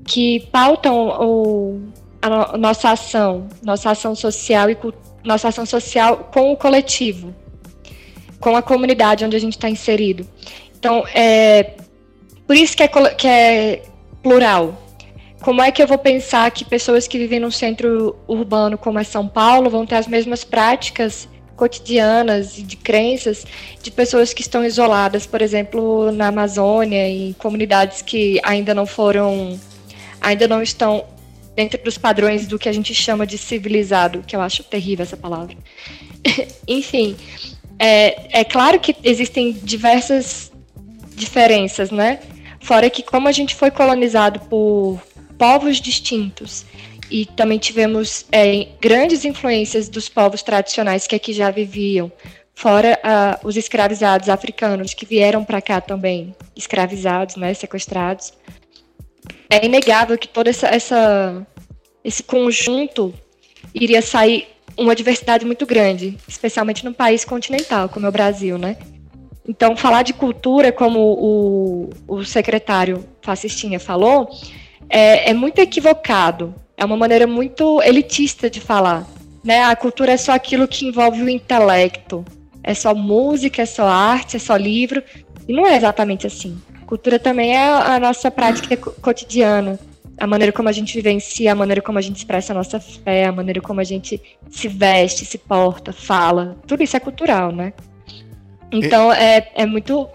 que 0.06 0.40
pautam 0.52 1.08
o, 1.20 1.80
a 2.24 2.56
nossa 2.56 2.90
ação, 2.90 3.46
nossa 3.62 3.90
ação 3.90 4.14
social 4.14 4.70
e 4.70 4.78
nossa 5.22 5.48
ação 5.48 5.66
social 5.66 6.30
com 6.32 6.52
o 6.52 6.56
coletivo, 6.56 7.34
com 8.40 8.56
a 8.56 8.62
comunidade 8.62 9.24
onde 9.24 9.36
a 9.36 9.38
gente 9.38 9.56
está 9.56 9.68
inserido. 9.68 10.26
Então, 10.78 11.04
é 11.14 11.74
por 12.46 12.56
isso 12.56 12.74
que 12.74 12.82
é, 12.82 12.88
que 12.88 13.28
é 13.28 13.82
plural. 14.22 14.74
Como 15.42 15.60
é 15.60 15.70
que 15.70 15.82
eu 15.82 15.86
vou 15.86 15.98
pensar 15.98 16.50
que 16.50 16.64
pessoas 16.64 17.06
que 17.06 17.18
vivem 17.18 17.40
num 17.40 17.50
centro 17.50 18.16
urbano 18.26 18.78
como 18.78 18.98
é 18.98 19.04
São 19.04 19.28
Paulo 19.28 19.68
vão 19.68 19.84
ter 19.84 19.96
as 19.96 20.06
mesmas 20.06 20.44
práticas 20.44 21.28
cotidianas 21.56 22.58
e 22.58 22.62
de 22.62 22.76
crenças 22.76 23.44
de 23.82 23.90
pessoas 23.90 24.32
que 24.32 24.40
estão 24.40 24.64
isoladas, 24.64 25.26
por 25.26 25.42
exemplo, 25.42 26.10
na 26.10 26.28
Amazônia, 26.28 27.06
em 27.06 27.34
comunidades 27.34 28.00
que 28.00 28.40
ainda 28.42 28.74
não 28.74 28.86
foram, 28.86 29.60
ainda 30.20 30.48
não 30.48 30.62
estão 30.62 31.04
dentro 31.54 31.82
dos 31.82 31.96
padrões 31.96 32.46
do 32.46 32.58
que 32.58 32.68
a 32.68 32.72
gente 32.72 32.94
chama 32.94 33.26
de 33.26 33.38
civilizado, 33.38 34.24
que 34.26 34.34
eu 34.34 34.40
acho 34.40 34.64
terrível 34.64 35.04
essa 35.04 35.16
palavra. 35.16 35.56
Enfim, 36.66 37.16
é, 37.78 38.40
é 38.40 38.44
claro 38.44 38.80
que 38.80 38.96
existem 39.02 39.52
diversas 39.52 40.52
diferenças, 41.14 41.90
né? 41.90 42.20
Fora 42.60 42.88
que 42.90 43.02
como 43.02 43.28
a 43.28 43.32
gente 43.32 43.54
foi 43.54 43.70
colonizado 43.70 44.40
por 44.40 45.00
povos 45.38 45.80
distintos 45.80 46.64
e 47.10 47.26
também 47.26 47.58
tivemos 47.58 48.24
é, 48.32 48.68
grandes 48.80 49.24
influências 49.24 49.88
dos 49.88 50.08
povos 50.08 50.42
tradicionais 50.42 51.06
que 51.06 51.14
aqui 51.14 51.32
já 51.32 51.50
viviam, 51.50 52.10
fora 52.54 52.98
uh, 53.04 53.46
os 53.46 53.56
escravizados 53.56 54.28
africanos 54.28 54.94
que 54.94 55.04
vieram 55.04 55.44
para 55.44 55.60
cá 55.60 55.80
também, 55.80 56.34
escravizados, 56.56 57.36
né, 57.36 57.52
sequestrados 57.52 58.32
é 59.48 59.64
inegável 59.64 60.16
que 60.18 60.28
todo 60.28 60.48
essa, 60.48 60.68
essa, 60.68 61.46
esse 62.02 62.22
conjunto 62.22 63.14
iria 63.74 64.02
sair 64.02 64.48
uma 64.76 64.94
diversidade 64.94 65.44
muito 65.44 65.64
grande, 65.66 66.16
especialmente 66.26 66.84
num 66.84 66.92
país 66.92 67.24
continental 67.24 67.88
como 67.88 68.06
é 68.06 68.08
o 68.08 68.12
Brasil, 68.12 68.58
né? 68.58 68.76
Então, 69.46 69.76
falar 69.76 70.02
de 70.02 70.14
cultura, 70.14 70.72
como 70.72 70.98
o, 70.98 71.90
o 72.08 72.24
secretário 72.24 73.04
Fascistinha 73.20 73.78
falou, 73.78 74.30
é, 74.88 75.30
é 75.30 75.34
muito 75.34 75.58
equivocado. 75.58 76.54
É 76.76 76.84
uma 76.84 76.96
maneira 76.96 77.26
muito 77.26 77.82
elitista 77.82 78.48
de 78.48 78.58
falar. 78.58 79.06
Né? 79.44 79.62
A 79.62 79.76
cultura 79.76 80.12
é 80.12 80.16
só 80.16 80.32
aquilo 80.32 80.66
que 80.66 80.86
envolve 80.86 81.22
o 81.22 81.28
intelecto. 81.28 82.24
É 82.62 82.72
só 82.72 82.94
música, 82.94 83.62
é 83.62 83.66
só 83.66 83.86
arte, 83.86 84.36
é 84.36 84.38
só 84.38 84.56
livro. 84.56 85.02
E 85.46 85.52
não 85.52 85.66
é 85.66 85.76
exatamente 85.76 86.26
assim. 86.26 86.58
Cultura 86.86 87.18
também 87.18 87.56
é 87.56 87.68
a 87.68 87.98
nossa 87.98 88.30
prática 88.30 88.76
cotidiana, 88.76 89.78
a 90.18 90.26
maneira 90.26 90.52
como 90.52 90.68
a 90.68 90.72
gente 90.72 90.94
vivencia, 90.94 91.52
a 91.52 91.54
maneira 91.54 91.80
como 91.80 91.98
a 91.98 92.00
gente 92.00 92.16
expressa 92.16 92.52
a 92.52 92.56
nossa 92.56 92.78
fé, 92.78 93.26
a 93.26 93.32
maneira 93.32 93.60
como 93.60 93.80
a 93.80 93.84
gente 93.84 94.20
se 94.50 94.68
veste, 94.68 95.24
se 95.24 95.38
porta, 95.38 95.92
fala. 95.92 96.56
Tudo 96.66 96.82
isso 96.82 96.96
é 96.96 97.00
cultural, 97.00 97.50
né? 97.50 97.72
Então 98.70 99.12
é, 99.12 99.50
é 99.54 99.66
muito 99.66 100.08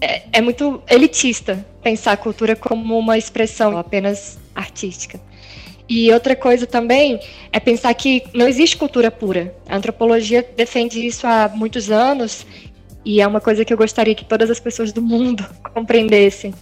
é, 0.00 0.22
é 0.32 0.40
muito 0.40 0.82
elitista 0.90 1.64
pensar 1.82 2.12
a 2.12 2.16
cultura 2.16 2.56
como 2.56 2.98
uma 2.98 3.16
expressão 3.16 3.78
apenas 3.78 4.38
artística. 4.54 5.20
E 5.88 6.10
outra 6.12 6.34
coisa 6.34 6.66
também 6.66 7.20
é 7.52 7.60
pensar 7.60 7.92
que 7.94 8.22
não 8.32 8.48
existe 8.48 8.76
cultura 8.76 9.10
pura. 9.10 9.54
A 9.68 9.76
antropologia 9.76 10.46
defende 10.56 11.06
isso 11.06 11.26
há 11.26 11.50
muitos 11.54 11.90
anos 11.90 12.46
e 13.04 13.20
é 13.20 13.26
uma 13.26 13.40
coisa 13.40 13.64
que 13.64 13.72
eu 13.72 13.76
gostaria 13.76 14.14
que 14.14 14.24
todas 14.24 14.50
as 14.50 14.60
pessoas 14.60 14.92
do 14.92 15.02
mundo 15.02 15.44
compreendessem. 15.74 16.54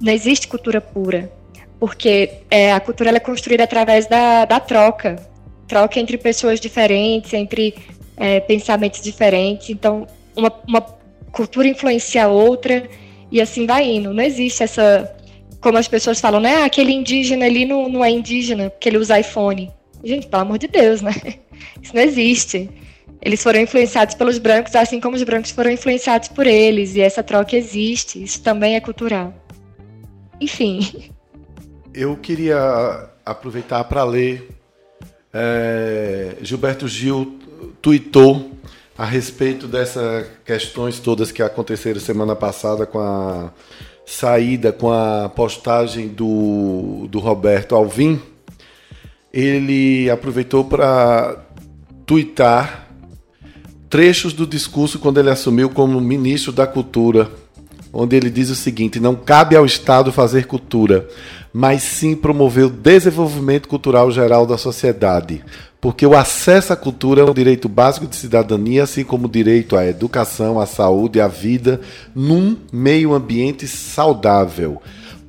Não 0.00 0.12
existe 0.12 0.48
cultura 0.48 0.80
pura, 0.80 1.30
porque 1.78 2.30
é, 2.50 2.72
a 2.72 2.80
cultura 2.80 3.10
é 3.10 3.20
construída 3.20 3.64
através 3.64 4.06
da, 4.06 4.44
da 4.44 4.60
troca 4.60 5.30
troca 5.70 6.00
entre 6.00 6.18
pessoas 6.18 6.58
diferentes, 6.58 7.32
entre 7.32 7.76
é, 8.16 8.40
pensamentos 8.40 9.00
diferentes. 9.00 9.70
Então, 9.70 10.04
uma, 10.36 10.52
uma 10.66 10.80
cultura 11.30 11.68
influencia 11.68 12.24
a 12.24 12.28
outra 12.28 12.88
e 13.30 13.40
assim 13.40 13.66
vai 13.66 13.88
indo. 13.88 14.12
Não 14.12 14.22
existe 14.22 14.64
essa. 14.64 15.16
Como 15.60 15.78
as 15.78 15.86
pessoas 15.86 16.20
falam, 16.20 16.40
né? 16.40 16.56
Ah, 16.56 16.64
aquele 16.64 16.92
indígena 16.92 17.44
ali 17.46 17.64
não, 17.64 17.88
não 17.88 18.04
é 18.04 18.10
indígena, 18.10 18.70
porque 18.70 18.88
ele 18.88 18.98
usa 18.98 19.20
iPhone. 19.20 19.70
Gente, 20.02 20.26
pelo 20.26 20.42
amor 20.42 20.58
de 20.58 20.66
Deus, 20.66 21.00
né? 21.02 21.14
Isso 21.80 21.94
não 21.94 22.02
existe 22.02 22.68
eles 23.22 23.42
foram 23.42 23.60
influenciados 23.60 24.14
pelos 24.14 24.38
brancos, 24.38 24.74
assim 24.74 25.00
como 25.00 25.16
os 25.16 25.22
brancos 25.22 25.50
foram 25.50 25.70
influenciados 25.70 26.28
por 26.28 26.46
eles, 26.46 26.94
e 26.94 27.00
essa 27.00 27.22
troca 27.22 27.54
existe, 27.54 28.22
isso 28.22 28.42
também 28.42 28.76
é 28.76 28.80
cultural. 28.80 29.34
Enfim. 30.40 31.10
Eu 31.92 32.16
queria 32.16 33.10
aproveitar 33.24 33.82
para 33.84 34.04
ler. 34.04 34.48
É, 35.32 36.36
Gilberto 36.40 36.88
Gil 36.88 37.38
tuitou 37.82 38.52
a 38.96 39.04
respeito 39.04 39.66
dessas 39.66 40.26
questões 40.44 41.00
todas 41.00 41.32
que 41.32 41.42
aconteceram 41.42 42.00
semana 42.00 42.36
passada 42.36 42.86
com 42.86 43.00
a 43.00 43.50
saída, 44.06 44.72
com 44.72 44.92
a 44.92 45.28
postagem 45.28 46.08
do, 46.08 47.06
do 47.08 47.18
Roberto 47.18 47.74
Alvim. 47.74 48.20
Ele 49.32 50.08
aproveitou 50.10 50.64
para 50.64 51.44
tuitar 52.06 52.89
trechos 53.90 54.32
do 54.32 54.46
discurso 54.46 55.00
quando 55.00 55.18
ele 55.18 55.28
assumiu 55.28 55.68
como 55.68 56.00
ministro 56.00 56.52
da 56.52 56.66
Cultura, 56.66 57.28
onde 57.92 58.16
ele 58.16 58.30
diz 58.30 58.48
o 58.48 58.54
seguinte: 58.54 59.00
não 59.00 59.16
cabe 59.16 59.56
ao 59.56 59.66
Estado 59.66 60.12
fazer 60.12 60.46
cultura, 60.46 61.08
mas 61.52 61.82
sim 61.82 62.14
promover 62.14 62.66
o 62.66 62.70
desenvolvimento 62.70 63.68
cultural 63.68 64.10
geral 64.12 64.46
da 64.46 64.56
sociedade, 64.56 65.44
porque 65.80 66.06
o 66.06 66.16
acesso 66.16 66.72
à 66.72 66.76
cultura 66.76 67.22
é 67.22 67.24
um 67.24 67.34
direito 67.34 67.68
básico 67.68 68.06
de 68.06 68.14
cidadania, 68.14 68.84
assim 68.84 69.02
como 69.02 69.26
o 69.26 69.30
direito 69.30 69.76
à 69.76 69.84
educação, 69.84 70.60
à 70.60 70.66
saúde, 70.66 71.20
à 71.20 71.26
vida, 71.26 71.80
num 72.14 72.56
meio 72.72 73.12
ambiente 73.12 73.66
saudável 73.66 74.80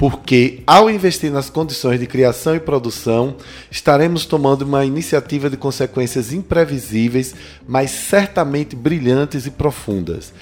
porque 0.01 0.63
ao 0.65 0.89
investir 0.89 1.31
nas 1.31 1.48
condições 1.48 2.00
de 2.00 2.08
criação 2.08 2.55
e 2.55 2.60
produção, 2.60 3.36
estaremos 3.70 4.25
tomando 4.25 4.63
uma 4.63 4.84
iniciativa 4.84 5.48
de 5.48 5.55
consequências 5.55 6.34
imprevisíveis, 6.34 7.36
mas 7.67 7.91
certamente 7.91 8.75
brilhantes 8.75 9.46
e 9.46 9.51
profundas. 9.51 10.34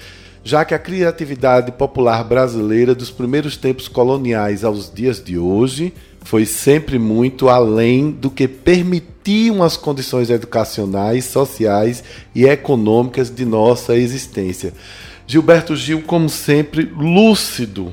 Já 0.42 0.64
que 0.64 0.72
a 0.72 0.78
criatividade 0.78 1.72
popular 1.72 2.24
brasileira 2.24 2.94
dos 2.94 3.10
primeiros 3.10 3.58
tempos 3.58 3.86
coloniais 3.86 4.64
aos 4.64 4.90
dias 4.90 5.22
de 5.22 5.36
hoje 5.36 5.92
foi 6.22 6.46
sempre 6.46 6.98
muito 6.98 7.50
além 7.50 8.12
do 8.12 8.30
que 8.30 8.48
permitiam 8.48 9.62
as 9.62 9.76
condições 9.76 10.30
educacionais, 10.30 11.26
sociais 11.26 12.02
e 12.34 12.46
econômicas 12.46 13.28
de 13.28 13.44
nossa 13.44 13.94
existência. 13.94 14.72
Gilberto 15.26 15.76
Gil, 15.76 16.00
como 16.00 16.30
sempre, 16.30 16.90
lúcido 16.96 17.92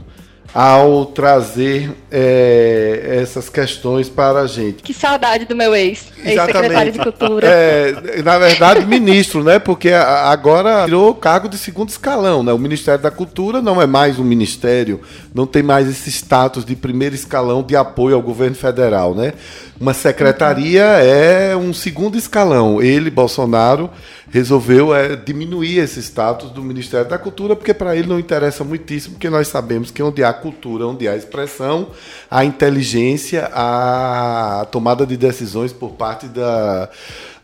ao 0.53 1.05
trazer 1.05 1.91
é, 2.11 3.19
essas 3.21 3.49
questões 3.49 4.09
para 4.09 4.41
a 4.41 4.47
gente. 4.47 4.81
Que 4.81 4.93
saudade 4.93 5.45
do 5.45 5.55
meu 5.55 5.75
ex, 5.75 6.07
ex-secretário 6.23 6.91
de 6.91 6.99
Cultura. 6.99 7.47
É, 7.47 8.21
na 8.23 8.39
verdade, 8.39 8.85
ministro, 8.85 9.43
né? 9.43 9.59
Porque 9.59 9.91
agora 9.91 10.85
virou 10.85 11.13
cargo 11.13 11.47
de 11.47 11.57
segundo 11.57 11.89
escalão, 11.89 12.43
né? 12.43 12.51
O 12.53 12.57
Ministério 12.57 13.01
da 13.01 13.11
Cultura 13.11 13.61
não 13.61 13.81
é 13.81 13.85
mais 13.85 14.17
um 14.19 14.23
ministério, 14.23 15.01
não 15.33 15.45
tem 15.45 15.61
mais 15.61 15.87
esse 15.87 16.09
status 16.09 16.65
de 16.65 16.75
primeiro 16.75 17.13
escalão 17.13 17.61
de 17.61 17.75
apoio 17.75 18.15
ao 18.15 18.21
governo 18.21 18.55
federal, 18.55 19.13
né? 19.13 19.33
Uma 19.79 19.93
secretaria 19.93 20.83
é 20.83 21.55
um 21.55 21.71
segundo 21.71 22.17
escalão. 22.17 22.81
Ele, 22.81 23.11
Bolsonaro, 23.11 23.91
resolveu 24.29 24.93
é, 24.93 25.15
diminuir 25.15 25.79
esse 25.79 26.01
status 26.01 26.51
do 26.51 26.61
Ministério 26.61 27.09
da 27.09 27.17
Cultura, 27.17 27.55
porque 27.55 27.73
para 27.73 27.95
ele 27.95 28.07
não 28.07 28.19
interessa 28.19 28.63
muitíssimo, 28.63 29.15
porque 29.15 29.29
nós 29.29 29.47
sabemos 29.47 29.89
que 29.89 30.03
onde 30.03 30.23
há 30.23 30.33
cultura, 30.33 30.85
onde 30.85 31.07
há 31.07 31.15
expressão, 31.15 31.87
há 32.29 32.43
inteligência, 32.43 33.49
há 33.53 34.67
tomada 34.71 35.05
de 35.05 35.15
decisões 35.15 35.71
por 35.71 35.91
parte 35.91 36.27
da, 36.27 36.89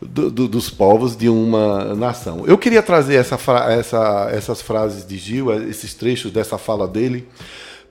do, 0.00 0.30
do, 0.30 0.48
dos 0.48 0.68
povos 0.68 1.16
de 1.16 1.28
uma 1.28 1.94
nação. 1.94 2.44
Eu 2.46 2.58
queria 2.58 2.82
trazer 2.82 3.14
essa, 3.14 3.38
essa, 3.70 4.28
essas 4.30 4.60
frases 4.60 5.06
de 5.06 5.16
Gil, 5.16 5.52
esses 5.68 5.94
trechos 5.94 6.30
dessa 6.30 6.58
fala 6.58 6.86
dele 6.86 7.26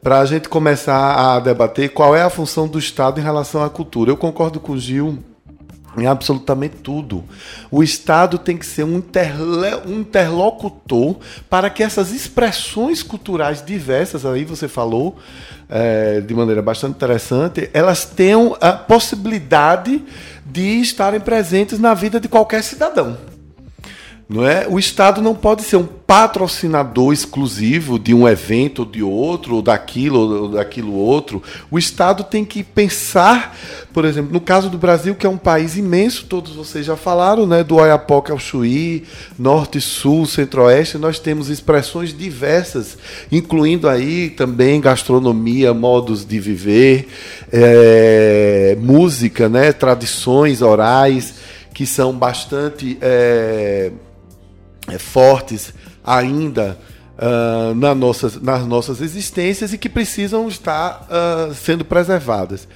para 0.02 0.20
a 0.20 0.26
gente 0.26 0.50
começar 0.50 1.16
a 1.16 1.40
debater 1.40 1.90
qual 1.94 2.14
é 2.14 2.22
a 2.22 2.30
função 2.30 2.68
do 2.68 2.78
Estado 2.78 3.22
em 3.22 3.24
relação 3.24 3.64
à 3.64 3.70
cultura. 3.70 4.12
Eu 4.12 4.18
concordo 4.18 4.60
com 4.60 4.74
o 4.74 4.78
Gil 4.78 5.18
em 5.98 6.08
absolutamente 6.08 6.78
tudo. 6.78 7.24
O 7.70 7.84
Estado 7.84 8.38
tem 8.38 8.58
que 8.58 8.66
ser 8.66 8.84
um, 8.84 9.02
interlocutor 9.88 11.18
para 11.50 11.70
que 11.70 11.84
essas 11.84 12.12
expressões 12.12 13.04
culturais 13.04 13.64
diversas, 13.64 14.26
aí 14.26 14.46
você 14.46 14.68
falou 14.68 15.18
é, 15.70 16.22
de 16.22 16.34
maneira 16.34 16.62
bastante 16.62 16.96
interessante, 16.96 17.70
elas 17.74 18.06
tenham 18.06 18.56
a 18.60 18.74
possibilidade 18.74 20.04
de 20.46 20.82
estarem 20.82 21.20
presentes 21.20 21.80
na 21.80 21.94
vida 21.94 22.20
de 22.20 22.28
qualquer 22.28 22.64
cidadão. 22.64 23.33
Não 24.34 24.48
é? 24.48 24.66
O 24.68 24.80
Estado 24.80 25.22
não 25.22 25.36
pode 25.36 25.62
ser 25.62 25.76
um 25.76 25.86
patrocinador 25.86 27.14
exclusivo 27.14 28.00
de 28.00 28.16
um 28.16 28.28
evento 28.28 28.80
ou 28.80 28.86
de 28.86 29.04
outro, 29.04 29.58
ou 29.58 29.62
daquilo 29.62 30.20
ou 30.20 30.50
daquilo 30.50 30.92
outro. 30.92 31.40
O 31.70 31.78
Estado 31.78 32.24
tem 32.24 32.44
que 32.44 32.64
pensar, 32.64 33.56
por 33.94 34.06
exemplo, 34.06 34.34
no 34.34 34.42
caso 34.42 34.72
do 34.72 34.78
Brasil, 34.80 35.14
que 35.14 35.28
é 35.28 35.30
um 35.30 35.38
país 35.38 35.78
imenso, 35.78 36.26
todos 36.26 36.56
vocês 36.56 36.84
já 36.84 36.96
falaram, 36.96 37.46
né? 37.46 37.64
do 37.64 37.76
Oiapoque 37.76 38.32
ao 38.32 38.40
Chuí, 38.40 39.04
Norte, 39.38 39.80
Sul, 39.80 40.26
Centro-Oeste, 40.26 40.98
nós 40.98 41.20
temos 41.20 41.50
expressões 41.50 42.12
diversas, 42.12 42.98
incluindo 43.32 43.88
aí 43.88 44.32
também 44.32 44.82
gastronomia, 44.82 45.76
modos 45.76 46.26
de 46.26 46.40
viver, 46.40 47.08
é, 47.52 48.76
música, 48.82 49.48
né? 49.48 49.72
tradições 49.72 50.64
orais 50.64 51.36
que 51.72 51.86
são 51.86 52.14
bastante 52.14 52.98
é, 53.00 53.92
fortes 55.00 55.74
ainda 56.04 56.78
uh, 57.18 57.74
na 57.76 57.96
nossas, 57.96 58.42
nas 58.42 58.66
nossas 58.66 59.02
existências 59.02 59.74
e 59.74 59.78
que 59.78 59.90
precisam 59.90 60.48
estar 60.48 61.08
uh, 61.10 61.54
sendo 61.54 61.86
preservadas. 61.86 62.68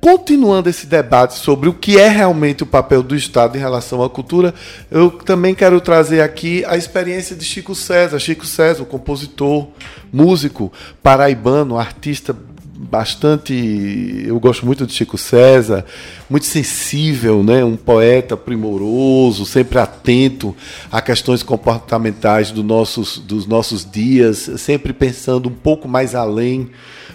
Continuando 0.00 0.68
esse 0.68 0.86
debate 0.86 1.34
sobre 1.34 1.68
o 1.68 1.74
que 1.74 1.98
é 1.98 2.08
realmente 2.08 2.62
o 2.62 2.66
papel 2.66 3.02
do 3.02 3.16
Estado 3.16 3.56
em 3.56 3.60
relação 3.60 4.02
à 4.04 4.10
cultura, 4.10 4.54
eu 4.90 5.10
também 5.10 5.54
quero 5.54 5.80
trazer 5.80 6.20
aqui 6.20 6.64
a 6.66 6.76
experiência 6.76 7.34
de 7.34 7.44
Chico 7.44 7.74
César. 7.74 8.18
Chico 8.18 8.46
César, 8.46 8.82
o 8.82 8.86
compositor, 8.86 9.68
músico 10.12 10.70
paraibano, 11.02 11.78
artista 11.78 12.36
bastante. 12.76 14.24
Eu 14.26 14.38
gosto 14.38 14.66
muito 14.66 14.86
de 14.86 14.92
Chico 14.92 15.16
César, 15.16 15.84
muito 16.28 16.46
sensível, 16.46 17.42
né? 17.42 17.64
um 17.64 17.76
poeta 17.76 18.36
primoroso, 18.36 19.46
sempre 19.46 19.78
atento 19.78 20.54
a 20.90 21.00
questões 21.00 21.42
comportamentais 21.42 22.50
do 22.50 22.62
nossos, 22.62 23.18
dos 23.18 23.46
nossos 23.46 23.90
dias, 23.90 24.50
sempre 24.58 24.92
pensando 24.92 25.48
um 25.48 25.54
pouco 25.54 25.88
mais 25.88 26.14
além 26.14 26.70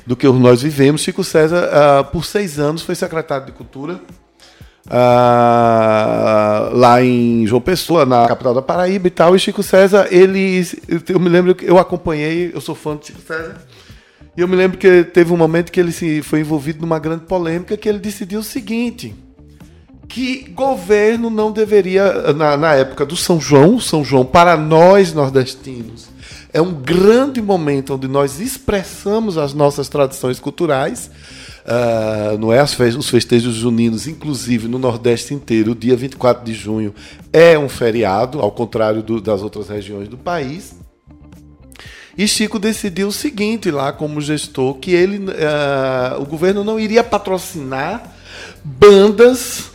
do 0.06 0.16
que 0.16 0.28
nós 0.28 0.62
vivemos. 0.62 1.02
Chico 1.02 1.24
César, 1.24 1.70
uh, 1.70 2.04
por 2.12 2.26
seis 2.26 2.60
anos, 2.60 2.82
foi 2.82 2.96
secretário 2.96 3.46
de 3.46 3.52
Cultura. 3.52 4.00
Uh, 4.88 6.76
lá 6.76 7.04
em 7.04 7.46
João 7.46 7.62
Pessoa, 7.62 8.04
na 8.04 8.28
capital 8.28 8.54
da 8.54 8.64
Paraíba 8.64 9.08
e 9.08 9.12
tal, 9.12 9.36
e 9.36 9.40
Chico 9.40 9.62
César, 9.62 10.08
ele, 10.10 10.68
eu 11.08 11.20
me 11.20 11.30
lembro 11.30 11.54
que 11.54 11.66
eu 11.66 11.78
acompanhei, 11.78 12.52
eu 12.54 12.60
sou 12.60 12.74
fã 12.74 12.98
de 12.98 13.08
Chico 13.08 13.22
César, 13.22 13.62
e 14.36 14.42
eu 14.42 14.48
me 14.48 14.56
lembro 14.56 14.78
que 14.78 15.04
teve 15.04 15.34
um 15.34 15.38
momento 15.38 15.72
que 15.72 15.80
ele 15.80 15.92
se 15.92 16.22
foi 16.22 16.40
envolvido 16.40 16.82
numa 16.82 17.00
grande 17.00 17.26
polêmica 17.26 17.76
que 17.76 17.90
ele 17.90 18.00
decidiu 18.00 18.40
o 18.40 18.44
seguinte: 18.44 19.14
que 20.08 20.50
governo 20.50 21.30
não 21.30 21.52
deveria, 21.52 22.34
na, 22.34 22.56
na 22.56 22.74
época 22.74 23.06
do 23.06 23.16
São 23.16 23.40
João, 23.40 23.80
São 23.80 24.04
João 24.04 24.26
para 24.26 24.56
nós 24.56 25.14
nordestinos, 25.14 26.10
é 26.54 26.62
um 26.62 26.74
grande 26.74 27.42
momento 27.42 27.94
onde 27.94 28.08
nós 28.08 28.40
expressamos 28.40 29.38
as 29.38 29.54
nossas 29.54 29.88
tradições 29.90 30.40
culturais. 30.40 31.10
Uh, 31.62 32.38
não 32.40 32.52
é 32.52 32.60
as 32.60 32.74
fe 32.74 32.86
os 32.86 33.08
festejos 33.08 33.54
juninos, 33.54 34.08
inclusive 34.08 34.68
no 34.68 34.80
Nordeste 34.80 35.34
inteiro, 35.34 35.74
o 35.74 35.76
dia 35.76 35.96
24 35.96 36.44
de 36.44 36.54
junho 36.54 36.94
é 37.32 37.58
um 37.58 37.70
feriado, 37.70 38.40
ao 38.40 38.52
contrário 38.52 39.04
do, 39.04 39.22
das 39.22 39.44
outras 39.44 39.70
regiões 39.70 40.08
do 40.08 40.18
país. 40.18 40.81
E 42.18 42.28
Chico 42.28 42.60
decidiu 42.60 43.08
o 43.08 43.12
seguinte 43.12 43.72
lá 43.72 43.92
como 43.94 44.20
gestor, 44.22 44.76
que 44.76 44.92
ele, 44.92 45.18
uh, 45.18 46.22
o 46.22 46.26
governo 46.26 46.64
não 46.64 46.80
iria 46.80 47.04
patrocinar 47.04 48.04
bandas 48.64 49.72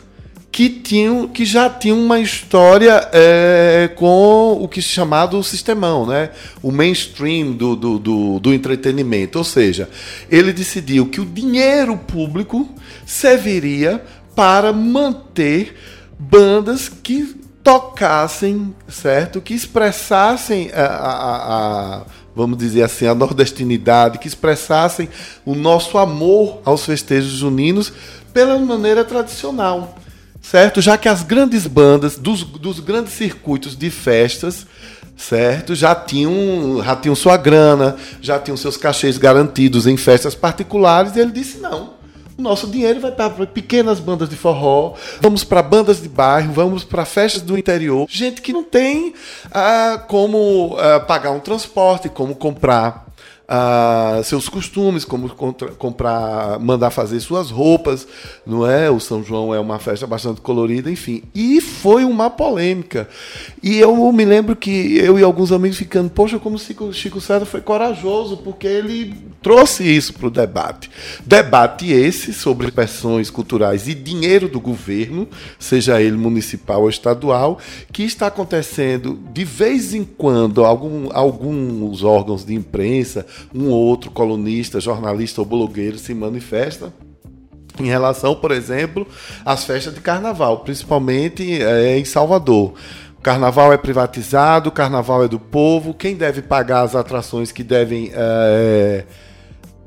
que, 0.57 0.71
tinham, 0.71 1.29
que 1.29 1.45
já 1.45 1.69
tinham 1.69 1.99
uma 1.99 2.19
história 2.19 3.11
é, 3.13 3.91
com 3.95 4.53
o 4.53 4.67
que 4.67 4.81
se 4.81 4.89
chamado 4.89 5.43
sistemão, 5.43 6.07
né? 6.07 6.31
o 6.63 6.73
mainstream 6.73 7.53
do, 7.53 7.77
do, 7.77 7.99
do, 7.99 8.41
do, 8.41 8.55
entretenimento. 8.55 9.37
Ou 9.37 9.45
seja, 9.45 9.87
ele 10.31 10.55
decidiu 10.55 11.09
que 11.09 11.21
o 11.21 11.27
dinheiro 11.27 11.95
público 11.99 12.67
serviria 13.05 14.03
para 14.35 14.73
manter 14.73 15.77
bandas 16.19 16.89
que 16.89 17.37
tocassem, 17.63 18.75
certo? 18.89 19.43
Que 19.43 19.53
expressassem 19.53 20.71
a, 20.73 20.87
a, 20.87 21.97
a 21.99 22.03
vamos 22.37 22.59
dizer 22.59 22.83
assim, 22.83 23.07
a 23.07 23.15
nordestinidade, 23.15 24.19
que 24.19 24.29
expressassem 24.29 25.09
o 25.45 25.55
nosso 25.55 25.97
amor 25.97 26.61
aos 26.67 26.85
festejos 26.85 27.33
juninos 27.33 27.91
pela 28.35 28.59
maneira 28.59 29.03
tradicional, 29.03 29.97
certo? 30.43 30.83
Já 30.83 30.99
que 30.99 31.09
as 31.09 31.23
grandes 31.23 31.67
bandas 31.67 32.19
dos, 32.19 32.45
dos 32.45 32.79
grandes 32.79 33.15
circuitos 33.15 33.75
de 33.75 33.89
festas, 33.89 34.67
certo? 35.17 35.75
Já 35.75 35.95
tinham, 35.95 36.83
já 36.85 36.95
tinham 36.95 37.17
sua 37.17 37.39
grana, 37.39 37.97
já 38.21 38.39
tinham 38.39 38.57
seus 38.57 38.77
cachês 38.77 39.17
garantidos 39.17 39.87
em 39.87 39.97
festas 39.97 40.35
particulares, 40.35 41.17
e 41.17 41.21
ele 41.21 41.33
disse 41.33 41.57
não. 41.57 41.96
O 42.39 42.43
nosso 42.43 42.67
dinheiro 42.67 43.01
vai 43.01 43.13
para 43.13 43.47
pequenas 43.47 43.99
bandas 43.99 44.29
de 44.29 44.37
forró, 44.37 44.93
vamos 45.23 45.43
para 45.43 45.63
bandas 45.63 46.03
de 46.03 46.09
bairro, 46.09 46.53
vamos 46.53 46.85
para 46.85 47.07
festas 47.07 47.41
do 47.41 47.57
interior. 47.57 48.07
Gente 48.11 48.43
que 48.43 48.53
não 48.53 48.63
tem 48.63 49.15
ah, 49.51 50.05
como 50.07 50.77
ah, 50.79 51.01
pagar 51.01 51.31
um 51.31 51.41
transporte, 51.41 52.11
como 52.11 52.35
comprar 52.35 53.06
seus 54.25 54.49
costumes, 54.49 55.05
como 55.05 55.29
contra, 55.31 55.69
comprar, 55.69 56.59
mandar 56.59 56.91
fazer 56.91 57.21
suas 57.21 57.51
roupas, 57.51 58.07
não 58.45 58.69
é? 58.69 58.91
O 58.91 58.99
São 58.99 59.23
João 59.23 59.55
é 59.55 59.61
uma 59.61 59.79
festa 59.79 60.07
bastante 60.07 60.41
colorida, 60.41 60.91
enfim. 60.91 61.23
E 61.35 61.61
foi 61.61 62.05
uma 62.05 62.29
polêmica. 62.29 63.09
E 63.63 63.77
eu 63.77 64.13
me 64.13 64.25
lembro 64.25 64.57
que 64.57 64.97
eu 64.99 65.19
e 65.19 65.23
alguns 65.23 65.53
amigos 65.53 65.79
ficando, 65.79 66.11
poxa, 66.11 66.39
como 66.39 66.57
o 66.57 66.93
Chico 66.93 67.21
César 67.21 67.47
foi 67.47 67.61
corajoso, 67.61 68.37
porque 68.39 68.67
ele 68.67 69.15
trouxe 69.41 69.85
isso 69.85 70.15
para 70.15 70.27
o 70.27 70.31
debate. 70.31 70.91
Debate 71.25 71.93
esse 71.93 72.33
sobre 72.33 72.67
expressões 72.67 73.31
culturais 73.31 73.87
e 73.87 73.95
dinheiro 73.95 74.49
do 74.49 74.61
governo, 74.61 75.29
seja 75.59 76.03
ele 76.03 76.17
municipal 76.17 76.83
ou 76.83 76.91
estadual, 76.91 77.59
que 77.93 78.03
está 78.03 78.27
acontecendo 78.27 79.19
de 79.33 79.45
vez 79.45 79.95
em 79.95 80.05
quando 80.05 80.65
algum, 80.65 81.09
alguns 81.13 82.03
órgãos 82.03 82.45
de 82.45 82.55
imprensa 82.55 83.25
um 83.55 83.69
ou 83.69 83.87
outro 83.87 84.11
colunista, 84.11 84.81
jornalista 84.81 85.41
ou 85.41 85.47
blogueiro 85.47 85.99
se 85.99 86.15
manifesta 86.15 86.93
em 87.79 87.87
relação, 87.87 88.35
por 88.35 88.53
exemplo, 88.53 89.07
às 89.45 89.65
festas 89.65 89.95
de 89.95 90.01
carnaval, 90.01 90.61
principalmente 90.61 91.63
é, 91.63 91.99
em 91.99 92.05
Salvador. 92.05 92.75
O 93.19 93.23
carnaval 93.23 93.73
é 93.73 93.77
privatizado, 93.77 94.69
o 94.69 94.73
carnaval 94.73 95.25
é 95.25 95.29
do 95.29 95.39
povo, 95.39 95.93
quem 95.93 96.15
deve 96.15 96.43
pagar 96.43 96.83
as 96.83 96.95
atrações 96.95 97.53
que 97.53 97.63
devem. 97.63 98.11
É, 98.15 99.05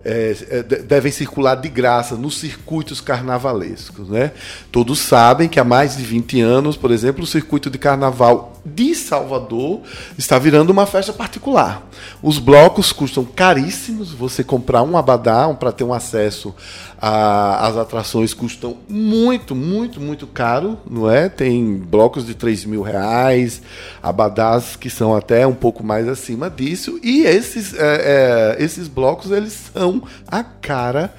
é, 0.02 0.64
devem 0.64 1.12
circular 1.12 1.56
de 1.56 1.68
graça 1.68 2.16
nos 2.16 2.40
circuitos 2.40 3.02
carnavalescos. 3.02 4.08
Né? 4.08 4.32
Todos 4.72 5.00
sabem 5.00 5.50
que 5.50 5.60
há 5.60 5.64
mais 5.64 5.98
de 5.98 6.04
20 6.04 6.40
anos, 6.40 6.78
por 6.78 6.90
exemplo, 6.90 7.24
o 7.24 7.28
circuito 7.28 7.70
de 7.70 7.78
carnaval 7.78 8.59
de 8.66 8.94
Salvador 8.96 9.82
está 10.18 10.38
virando 10.38 10.70
uma 10.70 10.86
festa 10.86 11.14
particular. 11.14 11.88
Os 12.22 12.40
blocos 12.40 12.92
custam 12.92 13.24
caríssimos, 13.24 14.12
você 14.12 14.44
comprar 14.44 14.84
um 14.84 14.98
abadá 14.98 15.48
um, 15.48 15.56
para 15.56 15.72
ter 15.72 15.84
um 15.84 15.94
acesso 15.94 16.54
às 17.02 17.78
atrações 17.78 18.34
custam 18.34 18.78
muito, 18.90 19.56
muito, 19.56 20.02
muito 20.02 20.28
caro, 20.28 20.78
não 20.90 21.10
é? 21.10 21.30
Tem 21.30 21.78
blocos 21.78 22.26
de 22.26 22.34
3 22.34 22.66
mil 22.66 22.82
reais, 22.82 23.62
abadás 24.04 24.76
que 24.76 24.90
são 24.90 25.16
até 25.16 25.48
um 25.48 25.56
pouco 25.56 25.84
mais 25.84 26.08
acima 26.08 26.50
disso, 26.50 27.00
e 27.02 27.24
esses, 27.24 27.74
é, 27.74 28.58
é, 28.60 28.64
esses 28.64 28.88
blocos 28.88 29.32
eles 29.32 29.70
são 29.74 30.04
a 30.28 30.44
cara 30.44 31.14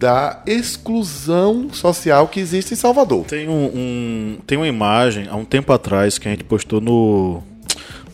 da 0.00 0.42
exclusão 0.46 1.68
social 1.70 2.26
que 2.26 2.40
existe 2.40 2.72
em 2.72 2.76
Salvador. 2.76 3.26
Tem, 3.26 3.46
um, 3.50 3.66
um, 3.66 4.38
tem 4.46 4.56
uma 4.56 4.66
imagem, 4.66 5.26
há 5.28 5.36
um 5.36 5.44
tempo 5.44 5.74
atrás, 5.74 6.16
que 6.16 6.26
a 6.26 6.30
gente 6.30 6.42
postou 6.42 6.80
no. 6.80 7.42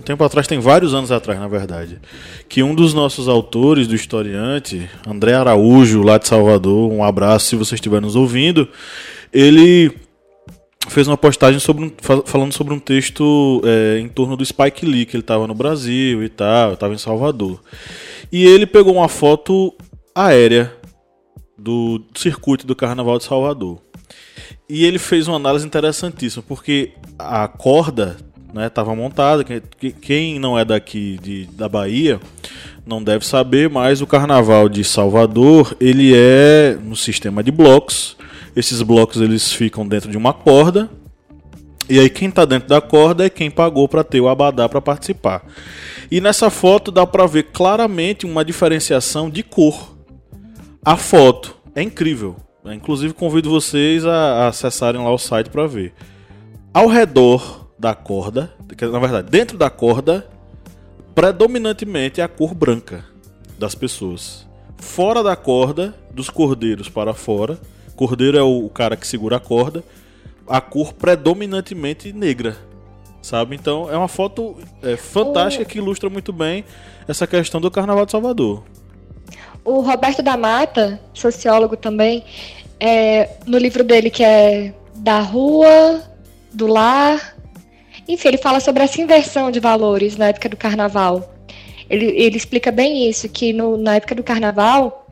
Um 0.01 0.03
tempo 0.03 0.25
atrás, 0.25 0.49
tem 0.49 0.59
vários 0.59 0.93
anos 0.93 1.13
atrás, 1.13 1.39
na 1.39 1.47
verdade. 1.47 2.01
Que 2.49 2.61
um 2.61 2.75
dos 2.75 2.93
nossos 2.93 3.29
autores 3.29 3.87
do 3.87 3.95
historiante, 3.95 4.91
André 5.07 5.35
Araújo, 5.35 6.03
lá 6.03 6.19
de 6.19 6.27
Salvador, 6.27 6.93
um 6.93 7.05
abraço 7.05 7.47
se 7.47 7.57
você 7.57 7.77
estiver 7.77 8.01
nos 8.01 8.17
ouvindo, 8.17 8.69
ele 9.33 9.93
fez 10.89 11.07
uma 11.07 11.17
postagem 11.17 11.61
sobre 11.61 11.95
falando 12.25 12.53
sobre 12.53 12.75
um 12.75 12.81
texto 12.81 13.63
é, 13.65 14.01
em 14.01 14.09
torno 14.09 14.37
do 14.37 14.45
Spike 14.45 14.85
Lee, 14.85 15.07
que 15.07 15.17
ele 15.17 15.23
estava 15.23 15.47
no 15.47 15.55
Brasil 15.55 16.25
e 16.25 16.29
tal, 16.29 16.73
estava 16.73 16.95
em 16.95 16.99
Salvador. 16.99 17.61
E 18.33 18.45
ele 18.45 18.67
pegou 18.67 18.95
uma 18.97 19.09
foto 19.09 19.73
aérea 20.13 20.73
do 21.57 22.03
circuito 22.15 22.67
do 22.67 22.77
Carnaval 22.77 23.19
de 23.19 23.25
Salvador. 23.25 23.79
E 24.69 24.85
ele 24.85 24.99
fez 24.99 25.29
uma 25.29 25.37
análise 25.37 25.67
interessantíssima, 25.67 26.45
porque 26.47 26.93
a 27.19 27.47
corda 27.49 28.17
estava 28.67 28.95
né, 28.95 28.97
montada. 28.97 29.45
Quem 30.01 30.39
não 30.39 30.59
é 30.59 30.65
daqui 30.65 31.19
de, 31.23 31.47
da 31.47 31.69
Bahia 31.69 32.21
não 32.87 33.03
deve 33.03 33.27
saber, 33.27 33.69
mas 33.69 34.01
o 34.01 34.07
Carnaval 34.07 34.69
de 34.69 34.85
Salvador 34.85 35.77
ele 35.81 36.13
é 36.15 36.79
no 36.83 36.97
sistema 36.97 37.43
de 37.43 37.51
blocos. 37.51 38.17
Esses 38.55 38.81
blocos 38.83 39.21
eles 39.21 39.53
ficam 39.53 39.87
dentro 39.87 40.11
de 40.11 40.17
uma 40.17 40.33
corda. 40.33 40.91
E 41.89 42.01
aí 42.01 42.11
quem 42.11 42.29
está 42.29 42.45
dentro 42.45 42.69
da 42.69 42.81
corda 42.81 43.25
é 43.25 43.31
quem 43.31 43.51
pagou 43.51 43.89
para 43.89 44.03
ter 44.03 44.21
o 44.21 44.29
abadá 44.29 44.69
para 44.69 44.81
participar. 44.81 45.45
E 46.11 46.21
nessa 46.21 46.51
foto 46.51 46.91
dá 46.91 47.07
para 47.07 47.27
ver 47.27 47.45
claramente 47.45 48.27
uma 48.27 48.45
diferenciação 48.45 49.31
de 49.31 49.43
cor 49.43 49.96
a 50.87 50.97
foto 50.97 51.57
é 51.75 51.83
incrível. 51.83 52.37
Inclusive 52.65 53.13
convido 53.13 53.51
vocês 53.51 54.07
a, 54.07 54.47
acessarem 54.47 55.03
lá 55.03 55.13
o 55.13 55.19
site 55.19 55.51
para 55.51 55.67
ver. 55.67 55.93
Ao 56.73 56.87
redor 56.87 57.73
da 57.77 57.93
corda, 57.93 58.55
na 58.81 58.99
verdade, 59.01 59.29
dentro 59.29 59.59
da 59.59 59.69
corda, 59.69 60.29
predominantemente 61.13 62.21
é 62.21 62.25
a 62.25 62.29
cor 62.29 62.55
branca 62.55 63.05
das 63.59 63.75
pessoas. 63.75 64.47
Fora 64.79 65.25
da 65.25 65.35
corda, 65.35 65.93
dos 66.15 66.31
cordeiros 66.31 66.89
para 66.89 67.13
fora, 67.13 67.59
cordeiro 67.97 68.39
é 68.39 68.43
o 68.43 68.69
cara 68.69 68.97
que 68.97 69.09
segura 69.09 69.39
a 69.39 69.41
corda, 69.41 69.83
a 70.47 70.61
cor 70.61 70.93
predominantemente 70.93 72.13
negra. 72.13 72.57
Sabe? 73.21 73.57
Então 73.57 73.91
é 73.91 73.97
uma 73.97 74.07
foto 74.07 74.57
é, 74.81 74.97
fantástica 74.97 75.65
que 75.65 75.79
ilustra 75.79 76.09
muito 76.09 76.33
bem 76.33 76.65
essa 77.09 77.27
questão 77.27 77.61
do 77.61 77.73
Carnaval 77.73 78.07
de 78.07 78.13
Salvador. 78.13 78.63
O 79.67 79.81
Roberto 79.81 80.23
da 80.23 80.37
Mata, 80.37 81.01
sociólogo 81.13 81.77
também, 81.77 82.23
é, 82.79 83.31
no 83.45 83.59
livro 83.59 83.83
dele 83.83 84.11
que 84.11 84.23
é 84.23 84.73
Da 84.95 85.19
Rua, 85.19 86.05
do 86.53 86.69
Lar, 86.69 87.37
enfim, 88.07 88.29
ele 88.29 88.39
fala 88.39 88.61
sobre 88.61 88.85
essa 88.85 89.01
inversão 89.01 89.51
de 89.51 89.59
valores 89.59 90.17
na 90.17 90.29
época 90.29 90.49
do 90.49 90.57
carnaval. 90.57 91.35
Ele, 91.91 92.07
ele 92.07 92.37
explica 92.37 92.71
bem 92.71 93.11
isso, 93.11 93.29
que 93.29 93.53
no, 93.53 93.77
na 93.77 93.97
época 93.97 94.15
do 94.15 94.23
carnaval 94.23 95.09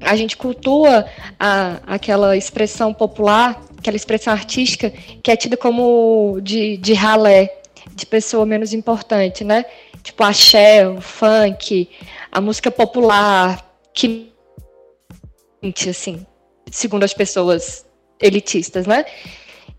a 0.00 0.14
gente 0.14 0.36
cultua 0.36 1.04
a, 1.38 1.78
aquela 1.84 2.36
expressão 2.36 2.94
popular, 2.94 3.60
aquela 3.76 3.96
expressão 3.96 4.32
artística 4.32 4.92
que 5.20 5.28
é 5.28 5.36
tida 5.36 5.56
como 5.56 6.38
de, 6.40 6.76
de 6.76 6.94
ralé, 6.94 7.52
de 7.96 8.06
pessoa 8.06 8.46
menos 8.46 8.72
importante, 8.72 9.42
né? 9.42 9.64
Tipo 10.04 10.22
axé, 10.22 10.88
o 10.88 11.00
funk, 11.00 11.88
a 12.30 12.40
música 12.40 12.70
popular, 12.70 13.67
que 13.98 14.30
assim, 15.88 16.24
segundo 16.70 17.02
as 17.02 17.12
pessoas 17.12 17.84
elitistas, 18.20 18.86
né? 18.86 19.04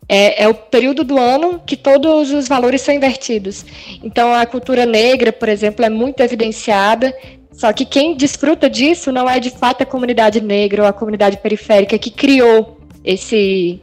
É, 0.08 0.44
é, 0.44 0.48
o 0.48 0.54
período 0.54 1.04
do 1.04 1.20
ano 1.20 1.62
que 1.66 1.78
todos 1.78 2.32
os 2.32 2.48
valores 2.48 2.82
são 2.82 2.94
invertidos. 2.94 3.64
Então, 4.04 4.34
a 4.34 4.46
cultura 4.46 4.86
negra, 4.86 5.32
por 5.32 5.48
exemplo, 5.48 5.86
é 5.86 5.90
muito 5.90 6.20
evidenciada. 6.22 7.16
Só 7.52 7.72
que 7.72 7.86
quem 7.86 8.16
desfruta 8.16 8.70
disso 8.70 9.12
não 9.12 9.30
é 9.30 9.40
de 9.40 9.52
fato 9.52 9.84
a 9.84 9.86
comunidade 9.86 10.42
negra 10.42 10.82
ou 10.82 10.88
a 10.88 10.94
comunidade 10.94 11.38
periférica 11.38 11.98
que 11.98 12.10
criou 12.10 12.80
esse 13.04 13.82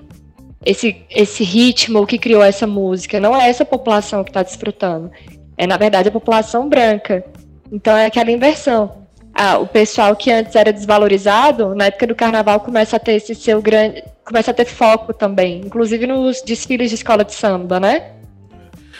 esse 0.64 0.96
esse 1.10 1.44
ritmo, 1.44 2.06
que 2.06 2.18
criou 2.18 2.42
essa 2.42 2.66
música. 2.66 3.20
Não 3.20 3.40
é 3.40 3.48
essa 3.48 3.64
população 3.64 4.24
que 4.24 4.30
está 4.30 4.42
desfrutando. 4.42 5.12
É 5.56 5.66
na 5.66 5.76
verdade 5.76 6.08
a 6.08 6.12
população 6.12 6.68
branca. 6.68 7.24
Então 7.70 7.96
é 7.96 8.06
aquela 8.06 8.32
inversão 8.32 9.05
ah, 9.38 9.58
o 9.58 9.66
pessoal 9.66 10.16
que 10.16 10.32
antes 10.32 10.56
era 10.56 10.72
desvalorizado, 10.72 11.74
na 11.74 11.86
época 11.86 12.06
do 12.06 12.14
carnaval 12.14 12.60
começa 12.60 12.96
a 12.96 12.98
ter 12.98 13.12
esse 13.12 13.34
seu 13.34 13.60
grande. 13.60 14.02
começa 14.24 14.50
a 14.50 14.54
ter 14.54 14.64
foco 14.64 15.12
também, 15.12 15.60
inclusive 15.64 16.06
nos 16.06 16.40
desfiles 16.40 16.88
de 16.88 16.94
escola 16.94 17.22
de 17.22 17.34
samba, 17.34 17.78
né? 17.78 18.12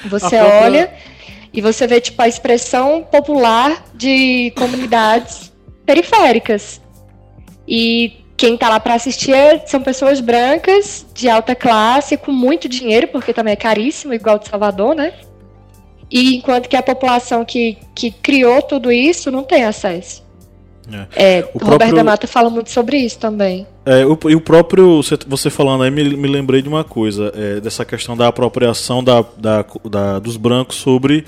Você 0.05 0.37
própria... 0.37 0.61
olha 0.61 0.95
e 1.55 1.63
você 1.63 1.87
vê 1.87 2.03
tipo 2.03 2.21
a 2.21 2.29
expressão 2.29 3.03
popular 3.03 3.83
de 3.95 4.53
comunidades 4.59 5.51
periféricas. 5.87 6.83
E 7.67 8.23
quem 8.37 8.59
tá 8.59 8.69
lá 8.69 8.79
para 8.79 8.93
assistir 8.93 9.33
é, 9.33 9.67
são 9.67 9.81
pessoas 9.81 10.21
brancas, 10.21 11.07
de 11.15 11.31
alta 11.31 11.55
classe, 11.55 12.19
com 12.19 12.31
muito 12.31 12.69
dinheiro, 12.69 13.09
porque 13.09 13.33
também 13.33 13.53
é 13.53 13.57
caríssimo, 13.57 14.13
igual 14.13 14.39
de 14.39 14.49
Salvador, 14.49 14.95
né? 14.95 15.15
E 16.11 16.37
enquanto 16.37 16.69
que 16.69 16.77
a 16.77 16.83
população 16.83 17.43
que, 17.43 17.79
que 17.95 18.11
criou 18.11 18.61
tudo 18.61 18.93
isso 18.93 19.31
não 19.31 19.43
tem 19.43 19.65
acesso. 19.65 20.26
É. 20.93 21.39
é 21.39 21.51
o, 21.53 21.59
Roberto 21.59 21.79
próprio... 21.79 21.95
da 21.95 22.05
Mata 22.05 22.27
fala 22.27 22.49
muito 22.49 22.71
sobre 22.71 22.99
isso 22.99 23.19
também. 23.19 23.67
É, 23.85 24.05
o, 24.05 24.19
e 24.29 24.35
o 24.35 24.41
próprio, 24.41 25.01
você 25.27 25.51
falando 25.51 25.83
aí, 25.83 25.91
me, 25.91 26.17
me 26.17 26.29
lembrei 26.29 26.63
de 26.63 26.69
uma 26.69 26.85
coisa, 26.85 27.33
é, 27.35 27.61
dessa 27.61 27.85
questão 27.85 28.17
da 28.17 28.29
apropriação 28.29 29.03
da, 29.03 29.25
da, 29.37 29.65
da, 29.85 30.19
dos 30.19 30.37
brancos 30.37 30.77
sobre 30.77 31.25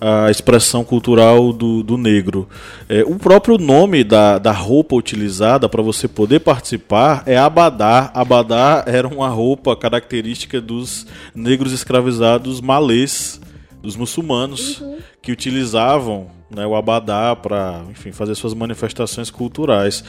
a 0.00 0.30
expressão 0.30 0.84
cultural 0.84 1.52
do, 1.52 1.82
do 1.82 1.96
negro. 1.96 2.46
É, 2.88 3.02
o 3.04 3.14
próprio 3.16 3.56
nome 3.56 4.04
da, 4.04 4.38
da 4.38 4.52
roupa 4.52 4.94
utilizada 4.94 5.66
para 5.68 5.82
você 5.82 6.06
poder 6.06 6.40
participar 6.40 7.22
é 7.24 7.38
abadá. 7.38 8.10
Abadá 8.12 8.84
era 8.86 9.08
uma 9.08 9.28
roupa 9.28 9.74
característica 9.74 10.60
dos 10.60 11.06
negros 11.34 11.72
escravizados 11.72 12.60
malês, 12.60 13.40
dos 13.84 13.96
muçulmanos, 13.96 14.80
uhum. 14.80 14.96
que 15.20 15.30
utilizavam 15.30 16.28
né, 16.50 16.66
o 16.66 16.74
Abadá 16.74 17.36
para, 17.36 17.82
enfim, 17.90 18.12
fazer 18.12 18.34
suas 18.34 18.54
manifestações 18.54 19.30
culturais. 19.30 20.02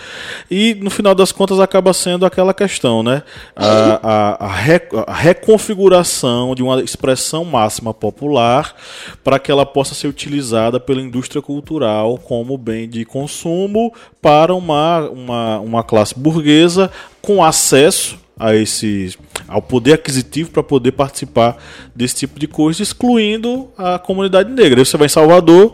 E 0.50 0.76
no 0.76 0.90
final 0.90 1.14
das 1.14 1.32
contas 1.32 1.60
acaba 1.60 1.92
sendo 1.94 2.26
aquela 2.26 2.54
questão, 2.54 3.04
né, 3.04 3.24
a, 3.56 4.00
a, 4.02 4.46
a, 4.46 4.54
re, 4.54 4.82
a 5.08 5.14
reconfiguração 5.14 6.56
de 6.56 6.64
uma 6.64 6.82
expressão 6.82 7.44
máxima 7.44 7.94
popular 7.94 8.76
para 9.24 9.40
que 9.40 9.52
ela 9.52 9.66
possa 9.66 9.94
ser 9.94 10.08
utilizada 10.08 10.80
pela 10.80 11.02
indústria 11.02 11.42
cultural 11.42 12.18
como 12.18 12.58
bem 12.58 12.88
de 12.88 13.04
consumo 13.04 13.94
para 14.22 14.54
uma, 14.54 15.10
uma, 15.10 15.60
uma 15.60 15.84
classe 15.84 16.18
burguesa 16.18 16.90
com 17.22 17.44
acesso 17.44 18.18
a 18.40 18.56
esse 18.56 19.18
ao 19.48 19.62
poder 19.62 19.94
aquisitivo 19.94 20.52
para 20.52 20.64
poder 20.64 20.92
participar 20.92 21.58
desse 21.96 22.16
tipo 22.16 22.40
de 22.40 22.48
coisa, 22.48 22.82
excluindo 22.82 23.70
a 23.78 24.00
comunidade 24.00 24.52
negra. 24.52 24.82
Aí 24.82 24.86
você 24.86 24.98
vai 24.98 25.06
em 25.06 25.10
Salvador, 25.10 25.74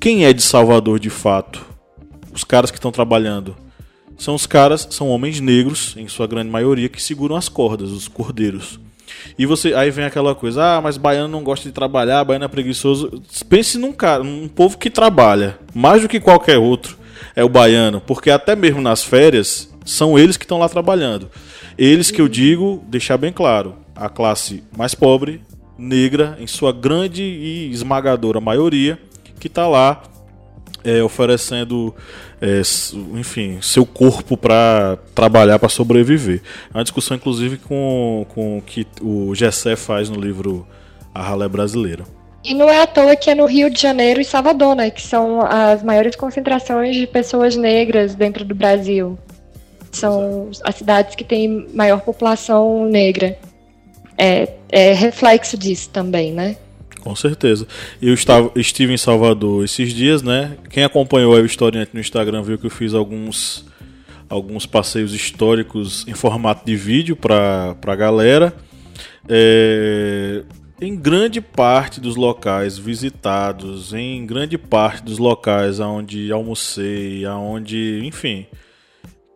quem 0.00 0.24
é 0.24 0.32
de 0.32 0.42
Salvador 0.42 0.98
de 0.98 1.10
fato? 1.10 1.64
Os 2.32 2.44
caras 2.44 2.70
que 2.70 2.78
estão 2.78 2.92
trabalhando 2.92 3.56
são 4.18 4.34
os 4.34 4.46
caras, 4.46 4.88
são 4.90 5.08
homens 5.08 5.40
negros, 5.40 5.94
em 5.96 6.08
sua 6.08 6.26
grande 6.26 6.50
maioria, 6.50 6.88
que 6.88 7.02
seguram 7.02 7.36
as 7.36 7.48
cordas, 7.48 7.90
os 7.90 8.08
cordeiros. 8.08 8.80
E 9.38 9.46
você, 9.46 9.74
aí 9.74 9.90
vem 9.90 10.04
aquela 10.04 10.34
coisa, 10.34 10.76
ah, 10.76 10.80
mas 10.80 10.96
baiano 10.96 11.28
não 11.28 11.44
gosta 11.44 11.68
de 11.68 11.72
trabalhar, 11.74 12.24
baiano 12.24 12.44
é 12.44 12.48
preguiçoso. 12.48 13.22
Pense 13.48 13.78
num 13.78 13.92
cara, 13.92 14.24
num 14.24 14.48
povo 14.48 14.78
que 14.78 14.90
trabalha, 14.90 15.58
mais 15.74 16.02
do 16.02 16.08
que 16.08 16.18
qualquer 16.18 16.58
outro, 16.58 16.96
é 17.34 17.44
o 17.44 17.48
baiano, 17.48 18.00
porque 18.00 18.30
até 18.30 18.56
mesmo 18.56 18.80
nas 18.80 19.04
férias 19.04 19.70
são 19.84 20.18
eles 20.18 20.36
que 20.36 20.44
estão 20.44 20.58
lá 20.58 20.68
trabalhando. 20.68 21.30
Eles 21.78 22.10
que 22.10 22.20
eu 22.20 22.28
digo, 22.28 22.82
deixar 22.88 23.18
bem 23.18 23.32
claro, 23.32 23.76
a 23.94 24.08
classe 24.08 24.62
mais 24.76 24.94
pobre, 24.94 25.42
negra, 25.78 26.36
em 26.40 26.46
sua 26.46 26.72
grande 26.72 27.22
e 27.22 27.70
esmagadora 27.70 28.40
maioria, 28.40 28.98
que 29.38 29.46
está 29.46 29.68
lá 29.68 30.02
é, 30.84 31.02
oferecendo, 31.02 31.94
é, 32.40 32.62
enfim, 33.14 33.58
seu 33.60 33.84
corpo 33.84 34.36
para 34.36 34.98
trabalhar, 35.14 35.58
para 35.58 35.68
sobreviver. 35.68 36.40
É 36.72 36.78
uma 36.78 36.84
discussão, 36.84 37.16
inclusive, 37.16 37.58
com, 37.58 38.24
com 38.30 38.58
o 38.58 38.62
que 38.62 38.86
o 39.02 39.34
Gessé 39.34 39.76
faz 39.76 40.08
no 40.08 40.20
livro 40.20 40.66
a 41.12 41.22
ralé 41.22 41.48
brasileira. 41.48 42.04
E 42.44 42.54
não 42.54 42.70
é 42.70 42.80
à 42.80 42.86
toa 42.86 43.16
que 43.16 43.28
é 43.28 43.34
no 43.34 43.44
Rio 43.44 43.68
de 43.68 43.80
Janeiro 43.80 44.20
e 44.20 44.24
Salvador, 44.24 44.76
né? 44.76 44.88
Que 44.88 45.02
são 45.02 45.42
as 45.42 45.82
maiores 45.82 46.14
concentrações 46.14 46.94
de 46.94 47.04
pessoas 47.06 47.56
negras 47.56 48.14
dentro 48.14 48.44
do 48.44 48.54
Brasil. 48.54 49.18
São 49.96 50.50
as 50.62 50.74
cidades 50.74 51.14
que 51.14 51.24
têm 51.24 51.66
maior 51.74 52.00
população 52.00 52.86
negra. 52.86 53.38
É, 54.18 54.48
é 54.68 54.92
reflexo 54.92 55.58
disso 55.58 55.90
também, 55.90 56.32
né? 56.32 56.56
Com 57.00 57.14
certeza. 57.14 57.66
Eu 58.02 58.14
estava, 58.14 58.50
estive 58.56 58.92
em 58.92 58.96
Salvador 58.96 59.64
esses 59.64 59.92
dies, 59.92 60.22
né? 60.22 60.56
Quem 60.70 60.82
acompanhou 60.82 61.34
o 61.34 61.46
Historiante 61.46 61.92
no 61.94 62.00
Instagram 62.00 62.42
viu 62.42 62.58
que 62.58 62.66
eu 62.66 62.70
fiz 62.70 62.94
alguns, 62.94 63.64
alguns 64.28 64.66
passeios 64.66 65.14
históricos 65.14 66.04
em 66.08 66.14
formato 66.14 66.66
de 66.66 66.74
vídeo 66.74 67.14
para 67.14 67.76
a 67.86 67.94
galera. 67.94 68.52
É, 69.28 70.42
em 70.80 70.96
grande 70.96 71.40
parte 71.40 72.00
dos 72.00 72.16
locais 72.16 72.76
visitados, 72.76 73.94
em 73.94 74.26
grande 74.26 74.58
parte 74.58 75.02
dos 75.04 75.18
locais 75.18 75.80
aonde 75.80 76.30
almocei, 76.32 77.24
aonde, 77.24 78.00
enfim, 78.04 78.46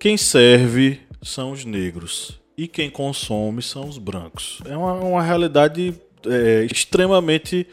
quem 0.00 0.16
serve 0.16 0.98
são 1.22 1.52
os 1.52 1.66
negros 1.66 2.40
e 2.56 2.66
quem 2.66 2.88
consome 2.88 3.60
são 3.60 3.86
os 3.86 3.98
brancos. 3.98 4.58
É 4.64 4.74
uma, 4.74 4.94
uma 4.94 5.22
realidade 5.22 5.94
é, 6.26 6.66
extremamente 6.72 7.66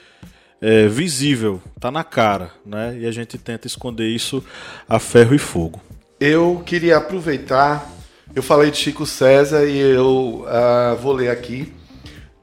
é, 0.60 0.90
visível, 0.90 1.62
tá 1.80 1.90
na 1.90 2.04
cara, 2.04 2.52
né? 2.66 2.98
E 3.00 3.06
a 3.06 3.12
gente 3.12 3.38
tenta 3.38 3.66
esconder 3.66 4.10
isso 4.10 4.44
a 4.90 5.00
ferro 5.00 5.34
e 5.34 5.38
fogo. 5.38 5.82
Eu 6.20 6.62
queria 6.66 6.98
aproveitar, 6.98 7.90
eu 8.36 8.44
falei 8.44 8.72
de 8.72 8.78
Chico 8.78 9.06
César 9.06 9.66
e 9.66 9.78
eu 9.78 10.46
uh, 10.46 10.98
vou 11.02 11.14
ler 11.14 11.30
aqui 11.30 11.72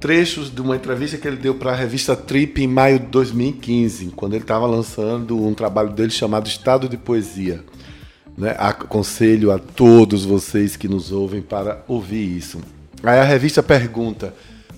trechos 0.01 0.55
de 0.55 0.63
uma 0.63 0.77
entrevista 0.77 1.19
que 1.19 1.29
ele 1.29 1.37
deu 1.37 1.57
para 1.57 1.73
a 1.73 1.77
revista 1.77 2.17
Trip 2.17 2.63
em 2.63 2.67
maio 2.67 3.01
de 3.01 3.07
2015, 3.07 4.13
quando 4.17 4.33
ele 4.33 4.45
estava 4.45 4.67
lançando 4.67 5.43
um 5.43 5.53
trabalho 5.53 5.91
dele 5.91 6.11
chamado 6.11 6.47
Estado 6.47 6.89
de 6.89 6.97
Poesia. 6.97 7.63
Né? 8.37 8.55
Aconselho 8.59 9.53
a 9.53 9.59
todos 9.59 10.25
vocês 10.25 10.77
que 10.77 10.89
nos 10.89 11.13
ouvem 11.13 11.41
para 11.41 11.83
ouvir 11.87 12.37
isso. 12.37 12.61
Aí 13.03 13.19
a 13.19 13.25
revista 13.25 13.63
pergunta: 13.63 14.35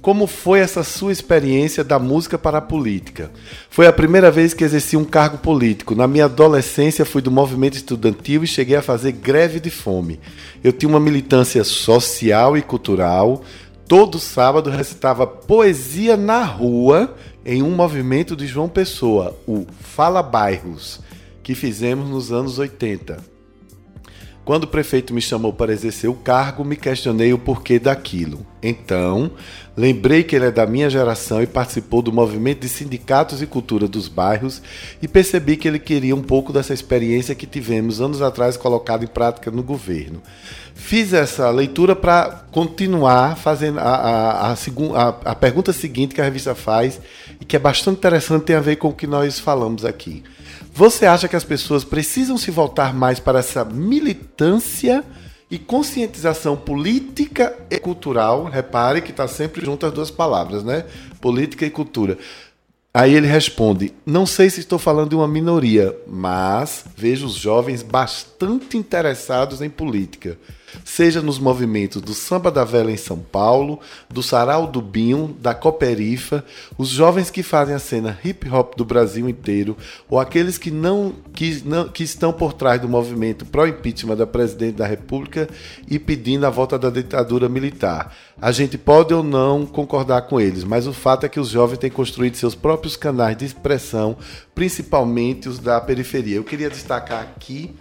como 0.06 0.28
foi 0.28 0.60
essa 0.60 0.84
sua 0.84 1.10
experiência 1.10 1.82
da 1.82 1.98
música 1.98 2.38
para 2.38 2.58
a 2.58 2.62
política? 2.62 3.28
Foi 3.68 3.88
a 3.88 3.92
primeira 3.92 4.30
vez 4.30 4.54
que 4.54 4.62
exerci 4.62 4.96
um 4.96 5.04
cargo 5.04 5.38
político. 5.38 5.96
Na 5.96 6.06
minha 6.06 6.26
adolescência 6.26 7.04
fui 7.04 7.20
do 7.20 7.28
movimento 7.28 7.74
estudantil 7.74 8.44
e 8.44 8.46
cheguei 8.46 8.76
a 8.76 8.82
fazer 8.82 9.10
greve 9.10 9.58
de 9.58 9.68
fome. 9.68 10.20
Eu 10.62 10.72
tinha 10.72 10.88
uma 10.88 11.00
militância 11.00 11.64
social 11.64 12.56
e 12.56 12.62
cultural, 12.62 13.42
todo 13.88 14.20
sábado 14.20 14.70
recitava 14.70 15.26
poesia 15.26 16.16
na 16.16 16.44
rua 16.44 17.14
em 17.44 17.60
um 17.60 17.74
movimento 17.74 18.36
de 18.36 18.46
João 18.46 18.68
Pessoa, 18.68 19.36
o 19.44 19.66
Fala 19.80 20.22
Bairros, 20.22 21.00
que 21.42 21.52
fizemos 21.54 22.08
nos 22.08 22.30
anos 22.30 22.60
80. 22.60 23.35
Quando 24.46 24.62
o 24.62 24.68
prefeito 24.68 25.12
me 25.12 25.20
chamou 25.20 25.52
para 25.52 25.72
exercer 25.72 26.08
o 26.08 26.14
cargo, 26.14 26.64
me 26.64 26.76
questionei 26.76 27.32
o 27.32 27.38
porquê 27.38 27.80
daquilo. 27.80 28.46
Então, 28.62 29.32
lembrei 29.76 30.22
que 30.22 30.36
ele 30.36 30.44
é 30.44 30.50
da 30.52 30.64
minha 30.64 30.88
geração 30.88 31.42
e 31.42 31.48
participou 31.48 32.00
do 32.00 32.12
movimento 32.12 32.60
de 32.60 32.68
sindicatos 32.68 33.42
e 33.42 33.46
cultura 33.46 33.88
dos 33.88 34.06
bairros 34.06 34.62
e 35.02 35.08
percebi 35.08 35.56
que 35.56 35.66
ele 35.66 35.80
queria 35.80 36.14
um 36.14 36.22
pouco 36.22 36.52
dessa 36.52 36.72
experiência 36.72 37.34
que 37.34 37.44
tivemos 37.44 38.00
anos 38.00 38.22
atrás 38.22 38.56
colocada 38.56 39.02
em 39.02 39.08
prática 39.08 39.50
no 39.50 39.64
governo. 39.64 40.22
Fiz 40.76 41.12
essa 41.12 41.50
leitura 41.50 41.96
para 41.96 42.44
continuar 42.52 43.36
fazendo 43.36 43.80
a, 43.80 43.82
a, 43.82 44.52
a, 44.52 45.08
a, 45.24 45.34
pergunta 45.34 45.72
seguinte 45.72 46.14
que 46.14 46.20
a 46.20 46.24
revista 46.24 46.54
faz 46.54 47.00
e 47.40 47.44
que 47.44 47.56
é 47.56 47.58
bastante 47.58 47.96
interessante, 47.96 48.44
tem 48.44 48.54
a 48.54 48.60
ver 48.60 48.76
com 48.76 48.90
o 48.90 48.94
que 48.94 49.08
nós 49.08 49.40
falamos 49.40 49.84
aqui. 49.84 50.22
Você 50.76 51.06
acha 51.06 51.26
que 51.26 51.34
as 51.34 51.42
pessoas 51.42 51.84
precisam 51.84 52.36
se 52.36 52.50
voltar 52.50 52.92
mais 52.92 53.18
para 53.18 53.38
essa 53.38 53.64
militância 53.64 55.02
e 55.50 55.58
conscientização 55.58 56.54
política 56.54 57.56
e 57.70 57.78
cultural? 57.78 58.44
Repare 58.44 59.00
que 59.00 59.10
está 59.10 59.26
sempre 59.26 59.64
junto 59.64 59.86
as 59.86 59.92
duas 59.92 60.10
palavras, 60.10 60.62
né? 60.62 60.84
Política 61.18 61.64
e 61.64 61.70
cultura. 61.70 62.18
Aí 62.92 63.14
ele 63.14 63.26
responde: 63.26 63.94
Não 64.04 64.26
sei 64.26 64.50
se 64.50 64.60
estou 64.60 64.78
falando 64.78 65.08
de 65.08 65.16
uma 65.16 65.26
minoria, 65.26 65.96
mas 66.06 66.84
vejo 66.94 67.24
os 67.24 67.36
jovens 67.36 67.82
bastante 67.82 68.35
interessados 68.74 69.62
em 69.62 69.70
política 69.70 70.38
seja 70.84 71.22
nos 71.22 71.38
movimentos 71.38 72.02
do 72.02 72.14
Samba 72.14 72.50
da 72.50 72.64
Vela 72.64 72.90
em 72.90 72.96
São 72.96 73.18
Paulo, 73.18 73.80
do 74.08 74.22
Sarau 74.22 74.66
do 74.66 74.80
Binho, 74.80 75.36
da 75.40 75.54
Coperifa, 75.54 76.44
os 76.76 76.88
jovens 76.88 77.30
que 77.30 77.42
fazem 77.42 77.74
a 77.74 77.78
cena 77.78 78.18
hip 78.24 78.48
hop 78.48 78.74
do 78.76 78.84
Brasil 78.84 79.28
inteiro, 79.28 79.76
ou 80.08 80.18
aqueles 80.18 80.58
que 80.58 80.70
não 80.70 81.14
que, 81.32 81.62
não, 81.64 81.88
que 81.88 82.02
estão 82.02 82.32
por 82.32 82.52
trás 82.52 82.80
do 82.80 82.88
movimento 82.88 83.44
pró-impeachment 83.44 84.16
da 84.16 84.26
presidente 84.26 84.76
da 84.76 84.86
República 84.86 85.48
e 85.88 85.98
pedindo 85.98 86.46
a 86.46 86.50
volta 86.50 86.78
da 86.78 86.90
ditadura 86.90 87.48
militar. 87.48 88.14
A 88.40 88.52
gente 88.52 88.76
pode 88.76 89.14
ou 89.14 89.22
não 89.22 89.64
concordar 89.64 90.22
com 90.22 90.40
eles, 90.40 90.64
mas 90.64 90.86
o 90.86 90.92
fato 90.92 91.24
é 91.24 91.28
que 91.28 91.40
os 91.40 91.48
jovens 91.48 91.78
têm 91.78 91.90
construído 91.90 92.36
seus 92.36 92.54
próprios 92.54 92.96
canais 92.96 93.36
de 93.36 93.44
expressão, 93.44 94.16
principalmente 94.54 95.48
os 95.48 95.58
da 95.58 95.80
periferia. 95.80 96.36
Eu 96.36 96.44
queria 96.44 96.68
destacar 96.68 97.22
aqui 97.22 97.74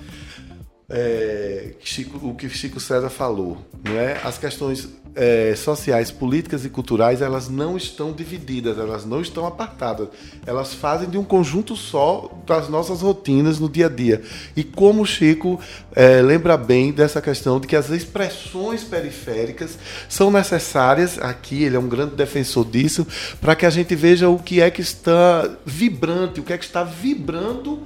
é, 0.89 1.71
Chico, 1.79 2.27
o 2.27 2.35
que 2.35 2.47
Chico 2.49 2.79
César 2.79 3.09
falou, 3.09 3.57
não 3.83 3.97
é? 3.99 4.19
As 4.23 4.37
questões 4.37 4.87
é, 5.15 5.55
sociais, 5.55 6.11
políticas 6.11 6.65
e 6.65 6.69
culturais 6.69 7.21
elas 7.21 7.49
não 7.49 7.77
estão 7.77 8.11
divididas, 8.11 8.77
elas 8.77 9.05
não 9.05 9.21
estão 9.21 9.47
apartadas, 9.47 10.09
elas 10.45 10.73
fazem 10.73 11.09
de 11.09 11.17
um 11.17 11.23
conjunto 11.23 11.75
só 11.75 12.29
das 12.45 12.67
nossas 12.69 13.01
rotinas 13.01 13.57
no 13.59 13.69
dia 13.69 13.87
a 13.87 13.89
dia. 13.89 14.21
E 14.55 14.63
como 14.63 15.05
Chico 15.05 15.59
é, 15.95 16.21
lembra 16.21 16.57
bem 16.57 16.91
dessa 16.91 17.21
questão 17.21 17.59
de 17.59 17.65
que 17.65 17.75
as 17.75 17.89
expressões 17.89 18.83
periféricas 18.83 19.79
são 20.09 20.29
necessárias 20.29 21.17
aqui, 21.17 21.63
ele 21.63 21.77
é 21.77 21.79
um 21.79 21.87
grande 21.87 22.15
defensor 22.15 22.65
disso, 22.65 23.07
para 23.39 23.55
que 23.55 23.65
a 23.65 23.69
gente 23.69 23.95
veja 23.95 24.29
o 24.29 24.37
que 24.37 24.61
é 24.61 24.69
que 24.69 24.81
está 24.81 25.49
vibrante, 25.65 26.41
o 26.41 26.43
que 26.43 26.53
é 26.53 26.57
que 26.57 26.65
está 26.65 26.83
vibrando 26.83 27.81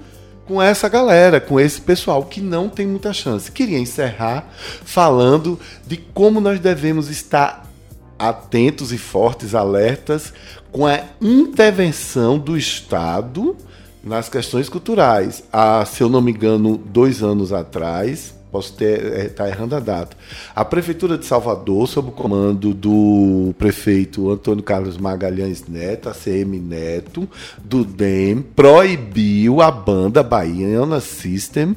com 0.50 0.60
essa 0.60 0.90
galera, 0.90 1.40
com 1.40 1.60
esse 1.60 1.80
pessoal 1.80 2.24
que 2.26 2.42
não 2.42 2.68
tem 2.68 2.88
muita 2.88 3.14
chance. 3.14 3.52
Queria 3.52 3.78
encerrar 3.78 4.50
falando 4.84 5.60
de 5.86 5.96
como 5.96 6.42
nós 6.42 6.60
devemos 6.60 7.08
estar 7.08 7.70
atentos 8.18 8.92
e 8.92 8.98
fortes, 8.98 9.54
alertas 9.54 10.34
com 10.72 10.88
a 10.88 11.02
intervenção 11.22 12.40
do 12.40 12.58
Estado 12.58 13.56
nas 14.04 14.28
questões 14.28 14.68
culturais. 14.68 15.44
Há, 15.54 15.86
se 15.86 16.02
eu 16.02 16.10
não 16.10 16.20
me 16.20 16.32
engano, 16.32 16.80
dois 16.84 17.22
anos 17.22 17.54
atrás, 17.54 18.34
posso 18.52 18.74
estar 18.74 18.86
é, 18.86 19.30
tá 19.30 19.48
errando 19.48 19.76
a 19.76 19.80
data. 19.80 20.16
A 20.56 20.66
Prefeitura 20.66 21.18
de 21.18 21.26
Salvador, 21.26 21.88
sob 21.88 22.10
o 22.10 22.12
comando 22.12 22.74
do 22.74 23.54
prefeito 23.58 24.30
Antônio 24.30 24.64
Carlos 24.64 24.98
Magalhães 24.98 25.68
Neto, 25.68 26.10
ACM 26.10 26.60
Neto, 26.60 27.28
do 27.64 27.84
DEM, 27.84 28.42
proibiu 28.42 29.62
a 29.62 29.72
banda 29.72 30.24
Baiana 30.24 31.00
System 31.00 31.76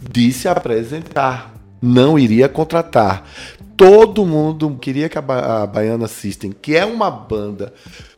de 0.00 0.32
se 0.32 0.48
apresentar. 0.48 1.54
Não 1.80 2.18
iria 2.18 2.48
contratar. 2.48 3.24
Todo 3.76 4.24
mundo 4.24 4.78
queria 4.80 5.08
que 5.08 5.18
a, 5.18 5.22
ba 5.22 5.62
a 5.62 5.66
Baiana 5.66 6.06
System, 6.06 6.52
que 6.52 6.76
é 6.76 6.84
uma 6.84 7.10
banda 7.10 7.72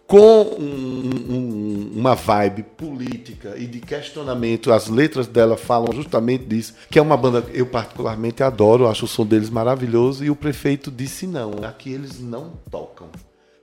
com 0.07 0.43
um, 0.59 1.11
um, 1.29 1.93
uma 1.97 2.15
vibe 2.15 2.63
política 2.63 3.55
e 3.57 3.67
de 3.67 3.81
questionamento. 3.81 4.73
As 4.73 4.89
letras 4.89 5.27
dela 5.27 5.57
falam 5.57 5.93
justamente 5.93 6.45
disso, 6.45 6.75
que 6.91 6.99
é 6.99 7.03
uma 7.03 7.17
banda 7.17 7.43
que 7.43 7.59
eu 7.59 7.67
particularmente 7.67 8.43
adoro, 8.43 8.87
acho 8.87 9.05
o 9.05 9.09
som 9.09 9.27
deles 9.27 9.51
maravilhoso, 9.51 10.25
e 10.25 10.31
o 10.31 10.37
prefeito 10.37 10.91
disse 10.91 11.27
não, 11.27 11.65
aqui 11.65 11.93
eles 11.93 12.21
não 12.21 12.53
tocam. 12.71 13.09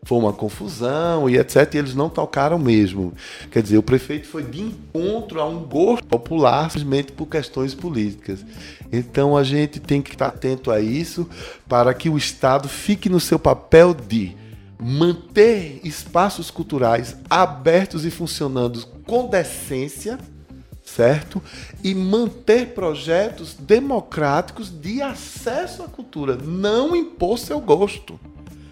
Foi 0.05 0.17
uma 0.17 0.33
confusão 0.33 1.29
e 1.29 1.37
etc. 1.37 1.73
E 1.73 1.77
eles 1.77 1.95
não 1.95 2.09
tocaram 2.09 2.59
mesmo. 2.59 3.13
Quer 3.49 3.63
dizer, 3.63 3.77
o 3.77 3.83
prefeito 3.83 4.27
foi 4.27 4.43
de 4.43 4.61
encontro 4.61 5.39
a 5.39 5.47
um 5.47 5.63
gosto 5.63 6.05
popular 6.05 6.69
simplesmente 6.69 7.13
por 7.13 7.25
questões 7.25 7.73
políticas. 7.73 8.45
Então 8.91 9.37
a 9.37 9.45
gente 9.45 9.79
tem 9.79 10.01
que 10.01 10.11
estar 10.11 10.27
atento 10.27 10.71
a 10.71 10.81
isso 10.81 11.25
para 11.69 11.93
que 11.93 12.09
o 12.09 12.17
Estado 12.17 12.67
fique 12.67 13.07
no 13.07 13.21
seu 13.21 13.39
papel 13.39 13.93
de 13.93 14.35
manter 14.83 15.79
espaços 15.83 16.51
culturais 16.51 17.15
abertos 17.29 18.03
e 18.03 18.11
funcionando 18.11 18.85
com 19.05 19.27
decência, 19.27 20.19
certo? 20.83 21.41
E 21.81 21.95
manter 21.95 22.73
projetos 22.73 23.53
democráticos 23.53 24.69
de 24.69 25.01
acesso 25.01 25.83
à 25.83 25.87
cultura, 25.87 26.35
não 26.35 26.95
impor 26.95 27.39
seu 27.39 27.61
gosto. 27.61 28.19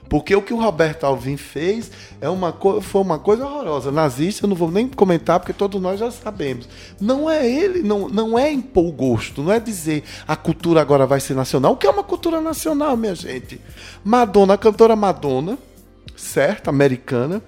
Porque 0.10 0.36
o 0.36 0.42
que 0.42 0.54
o 0.54 0.62
Roberto 0.62 1.06
Alvim 1.06 1.38
fez 1.38 1.90
é 2.20 2.28
uma 2.28 2.52
foi 2.82 3.02
uma 3.02 3.18
coisa 3.18 3.46
horrorosa. 3.46 3.94
Nazista, 3.94 4.44
eu 4.44 4.50
não 4.50 4.58
vou 4.58 4.70
nem 4.70 4.86
comentar, 4.86 5.40
porque 5.40 5.54
todos 5.54 5.82
nós 5.82 6.02
já 6.02 6.12
sabemos. 6.12 6.68
Não 7.00 7.30
é 7.30 7.50
ele, 7.50 7.82
não, 7.82 8.10
não 8.10 8.38
é 8.38 8.52
impor 8.52 8.88
o 8.88 8.92
gosto, 8.92 9.42
não 9.42 9.54
é 9.54 9.58
dizer 9.58 10.04
a 10.28 10.36
cultura 10.36 10.82
agora 10.82 11.08
vai 11.08 11.22
ser 11.22 11.34
nacional. 11.34 11.72
O 11.72 11.78
que 11.78 11.88
é 11.88 11.90
uma 11.90 12.04
cultura 12.04 12.42
nacional, 12.42 12.98
minha 12.98 13.16
gente? 13.16 13.62
Madonna, 14.04 14.56
a 14.56 14.58
cantora 14.58 14.98
Madonna, 14.98 15.58
certa, 16.22 16.70
americana, 16.70 17.42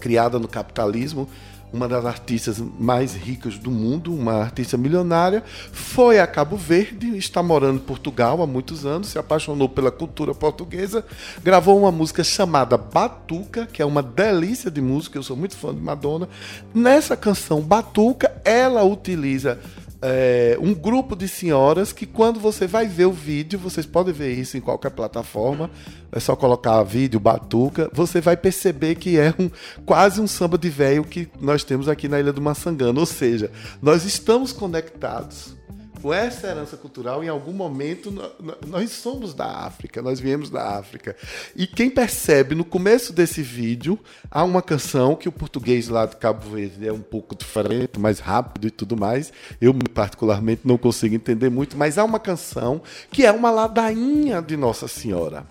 criada 0.00 0.38
no 0.38 0.48
capitalismo, 0.48 1.28
uma 1.72 1.88
das 1.88 2.06
artistas 2.06 2.60
mais 2.78 3.14
ricas 3.14 3.58
do 3.58 3.70
mundo, 3.70 4.14
uma 4.14 4.34
artista 4.34 4.76
milionária, 4.76 5.42
foi 5.72 6.20
a 6.20 6.26
Cabo 6.26 6.56
Verde, 6.56 7.16
está 7.18 7.42
morando 7.42 7.76
em 7.76 7.84
Portugal 7.84 8.40
há 8.40 8.46
muitos 8.46 8.86
anos, 8.86 9.08
se 9.08 9.18
apaixonou 9.18 9.68
pela 9.68 9.90
cultura 9.90 10.32
portuguesa, 10.32 11.04
gravou 11.42 11.78
uma 11.78 11.90
música 11.90 12.22
chamada 12.22 12.78
Batuca, 12.78 13.66
que 13.66 13.82
é 13.82 13.84
uma 13.84 14.02
delícia 14.02 14.70
de 14.70 14.80
música, 14.80 15.18
eu 15.18 15.22
sou 15.22 15.36
muito 15.36 15.56
fã 15.56 15.74
de 15.74 15.80
Madonna. 15.80 16.28
Nessa 16.72 17.16
canção 17.16 17.60
Batuca, 17.60 18.32
ela 18.44 18.84
utiliza 18.84 19.58
é, 20.06 20.58
um 20.60 20.74
grupo 20.74 21.16
de 21.16 21.26
senhoras 21.26 21.90
que 21.90 22.04
quando 22.04 22.38
você 22.38 22.66
vai 22.66 22.86
ver 22.86 23.06
o 23.06 23.12
vídeo, 23.12 23.58
vocês 23.58 23.86
podem 23.86 24.12
ver 24.12 24.34
isso 24.34 24.54
em 24.54 24.60
qualquer 24.60 24.90
plataforma, 24.90 25.70
é 26.12 26.20
só 26.20 26.36
colocar 26.36 26.82
vídeo, 26.82 27.18
batuca, 27.18 27.90
você 27.90 28.20
vai 28.20 28.36
perceber 28.36 28.96
que 28.96 29.18
é 29.18 29.32
um, 29.38 29.50
quase 29.86 30.20
um 30.20 30.26
samba 30.26 30.58
de 30.58 30.68
velho 30.68 31.04
que 31.04 31.26
nós 31.40 31.64
temos 31.64 31.88
aqui 31.88 32.06
na 32.06 32.20
Ilha 32.20 32.34
do 32.34 32.42
Maçangano. 32.42 33.00
Ou 33.00 33.06
seja, 33.06 33.50
nós 33.80 34.04
estamos 34.04 34.52
conectados 34.52 35.56
com 36.04 36.12
essa 36.12 36.48
herança 36.48 36.76
cultural, 36.76 37.24
em 37.24 37.30
algum 37.30 37.54
momento 37.54 38.12
nós 38.66 38.90
somos 38.90 39.32
da 39.32 39.46
África, 39.46 40.02
nós 40.02 40.20
viemos 40.20 40.50
da 40.50 40.76
África. 40.76 41.16
E 41.56 41.66
quem 41.66 41.88
percebe 41.88 42.54
no 42.54 42.62
começo 42.62 43.10
desse 43.10 43.40
vídeo, 43.40 43.98
há 44.30 44.44
uma 44.44 44.60
canção 44.60 45.16
que 45.16 45.30
o 45.30 45.32
português 45.32 45.88
lá 45.88 46.04
de 46.04 46.16
Cabo 46.16 46.46
Verde 46.50 46.86
é 46.86 46.92
um 46.92 47.00
pouco 47.00 47.34
diferente, 47.34 47.98
mais 47.98 48.18
rápido 48.18 48.66
e 48.66 48.70
tudo 48.70 48.98
mais. 48.98 49.32
Eu, 49.58 49.74
particularmente, 49.94 50.60
não 50.62 50.76
consigo 50.76 51.14
entender 51.14 51.48
muito, 51.48 51.74
mas 51.74 51.96
há 51.96 52.04
uma 52.04 52.20
canção 52.20 52.82
que 53.10 53.24
é 53.24 53.32
uma 53.32 53.50
ladainha 53.50 54.42
de 54.42 54.58
Nossa 54.58 54.86
Senhora, 54.86 55.46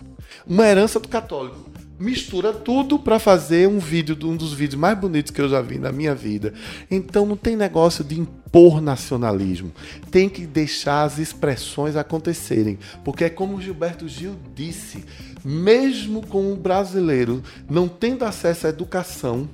uma 0.46 0.68
herança 0.68 1.00
do 1.00 1.08
católico 1.08 1.73
mistura 1.98 2.52
tudo 2.52 2.98
para 2.98 3.18
fazer 3.18 3.68
um 3.68 3.78
vídeo, 3.78 4.16
um 4.24 4.36
dos 4.36 4.52
vídeos 4.52 4.80
mais 4.80 4.98
bonitos 4.98 5.30
que 5.30 5.40
eu 5.40 5.48
já 5.48 5.60
vi 5.60 5.78
na 5.78 5.92
minha 5.92 6.14
vida. 6.14 6.52
Então 6.90 7.24
não 7.24 7.36
tem 7.36 7.56
negócio 7.56 8.04
de 8.04 8.18
impor 8.18 8.80
nacionalismo. 8.80 9.72
Tem 10.10 10.28
que 10.28 10.46
deixar 10.46 11.04
as 11.04 11.18
expressões 11.18 11.96
acontecerem, 11.96 12.78
porque 13.04 13.24
é 13.24 13.30
como 13.30 13.60
Gilberto 13.60 14.08
Gil 14.08 14.34
disse, 14.54 15.04
mesmo 15.44 16.26
com 16.26 16.52
o 16.52 16.56
brasileiro 16.56 17.42
não 17.68 17.88
tendo 17.88 18.24
acesso 18.24 18.66
à 18.66 18.70
educação, 18.70 19.48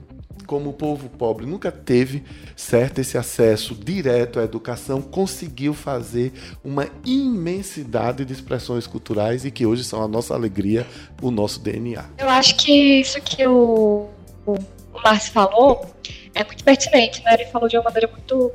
como 0.50 0.70
o 0.70 0.72
povo 0.72 1.08
pobre 1.08 1.46
nunca 1.46 1.70
teve 1.70 2.24
certo 2.56 3.00
esse 3.00 3.16
acesso 3.16 3.72
direto 3.72 4.40
à 4.40 4.42
educação, 4.42 5.00
conseguiu 5.00 5.72
fazer 5.72 6.32
uma 6.64 6.88
imensidade 7.06 8.24
de 8.24 8.32
expressões 8.32 8.84
culturais 8.84 9.44
e 9.44 9.52
que 9.52 9.64
hoje 9.64 9.84
são 9.84 10.02
a 10.02 10.08
nossa 10.08 10.34
alegria, 10.34 10.84
o 11.22 11.30
nosso 11.30 11.60
DNA. 11.60 12.04
Eu 12.18 12.28
acho 12.28 12.56
que 12.56 13.00
isso 13.00 13.20
que 13.20 13.46
o, 13.46 14.08
o 14.44 14.56
Márcio 15.04 15.32
falou 15.32 15.86
é 16.34 16.42
muito 16.42 16.64
pertinente, 16.64 17.22
né? 17.22 17.34
Ele 17.34 17.44
falou 17.44 17.68
de 17.68 17.76
uma 17.76 17.84
maneira 17.84 18.08
muito 18.08 18.50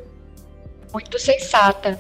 muito 0.92 1.18
sensata 1.18 1.98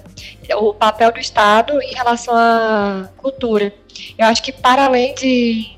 o 0.58 0.74
papel 0.74 1.14
do 1.14 1.20
Estado 1.20 1.82
em 1.82 1.94
relação 1.94 2.36
à 2.36 3.10
cultura. 3.16 3.74
Eu 4.18 4.26
acho 4.26 4.44
que 4.44 4.52
para 4.52 4.88
além 4.88 5.16
de, 5.16 5.78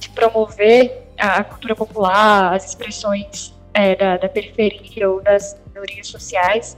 de 0.00 0.08
promover 0.08 1.01
a 1.22 1.44
cultura 1.44 1.76
popular, 1.76 2.52
as 2.54 2.66
expressões 2.66 3.54
é, 3.72 3.94
da, 3.94 4.16
da, 4.16 4.28
periferia 4.28 5.08
ou 5.08 5.22
das 5.22 5.56
minorias 5.68 6.08
sociais, 6.08 6.76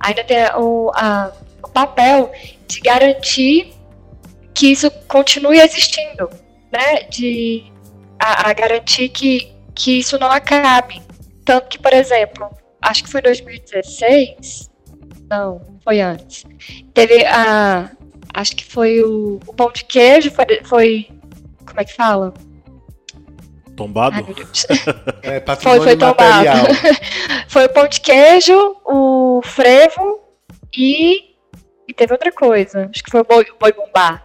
ainda 0.00 0.24
tem 0.24 0.38
o, 0.56 0.90
a, 0.94 1.32
o 1.62 1.68
papel 1.68 2.32
de 2.66 2.80
garantir 2.80 3.72
que 4.52 4.72
isso 4.72 4.90
continue 5.06 5.60
existindo, 5.60 6.28
né? 6.72 7.04
De 7.08 7.64
a, 8.18 8.50
a, 8.50 8.52
garantir 8.52 9.08
que, 9.10 9.52
que 9.74 9.98
isso 10.00 10.18
não 10.18 10.30
acabe. 10.30 11.00
Tanto 11.44 11.68
que, 11.68 11.78
por 11.78 11.92
exemplo, 11.92 12.50
acho 12.82 13.04
que 13.04 13.10
foi 13.10 13.22
2016, 13.22 14.68
não, 15.30 15.60
foi 15.84 16.00
antes. 16.00 16.44
Teve 16.92 17.24
a. 17.24 17.90
Acho 18.34 18.54
que 18.54 18.64
foi 18.64 19.00
o, 19.00 19.40
o 19.46 19.54
pão 19.54 19.70
de 19.72 19.84
queijo, 19.84 20.30
foi, 20.30 20.46
foi. 20.64 21.08
Como 21.64 21.80
é 21.80 21.84
que 21.84 21.94
fala? 21.94 22.34
Tombado? 23.76 24.26
é, 25.22 25.40
foi, 25.56 25.80
foi 25.80 25.96
tombado. 25.96 26.48
foi 27.46 27.66
o 27.66 27.68
pão 27.68 27.86
de 27.86 28.00
queijo, 28.00 28.76
o 28.84 29.42
frevo 29.44 30.20
e, 30.74 31.34
e 31.86 31.92
teve 31.94 32.12
outra 32.12 32.32
coisa. 32.32 32.88
Acho 32.90 33.04
que 33.04 33.10
foi 33.10 33.20
o 33.20 33.24
boi, 33.24 33.46
boi 33.60 33.72
bumbá. 33.72 34.22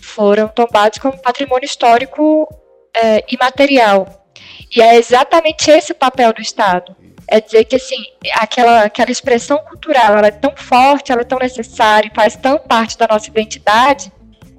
Foram 0.00 0.48
tombados 0.48 0.98
como 0.98 1.16
patrimônio 1.16 1.64
histórico 1.64 2.48
é, 2.94 3.24
imaterial. 3.32 4.26
E 4.74 4.82
é 4.82 4.96
exatamente 4.96 5.70
esse 5.70 5.92
o 5.92 5.94
papel 5.94 6.32
do 6.32 6.42
Estado. 6.42 6.96
É 7.28 7.40
dizer 7.40 7.64
que 7.64 7.76
assim, 7.76 8.02
aquela, 8.34 8.82
aquela 8.82 9.10
expressão 9.10 9.58
cultural 9.58 10.18
ela 10.18 10.26
é 10.26 10.32
tão 10.32 10.54
forte, 10.56 11.12
ela 11.12 11.20
é 11.20 11.24
tão 11.24 11.38
necessária, 11.38 12.10
faz 12.14 12.34
tão 12.34 12.58
parte 12.58 12.98
da 12.98 13.06
nossa 13.06 13.28
identidade, 13.28 14.12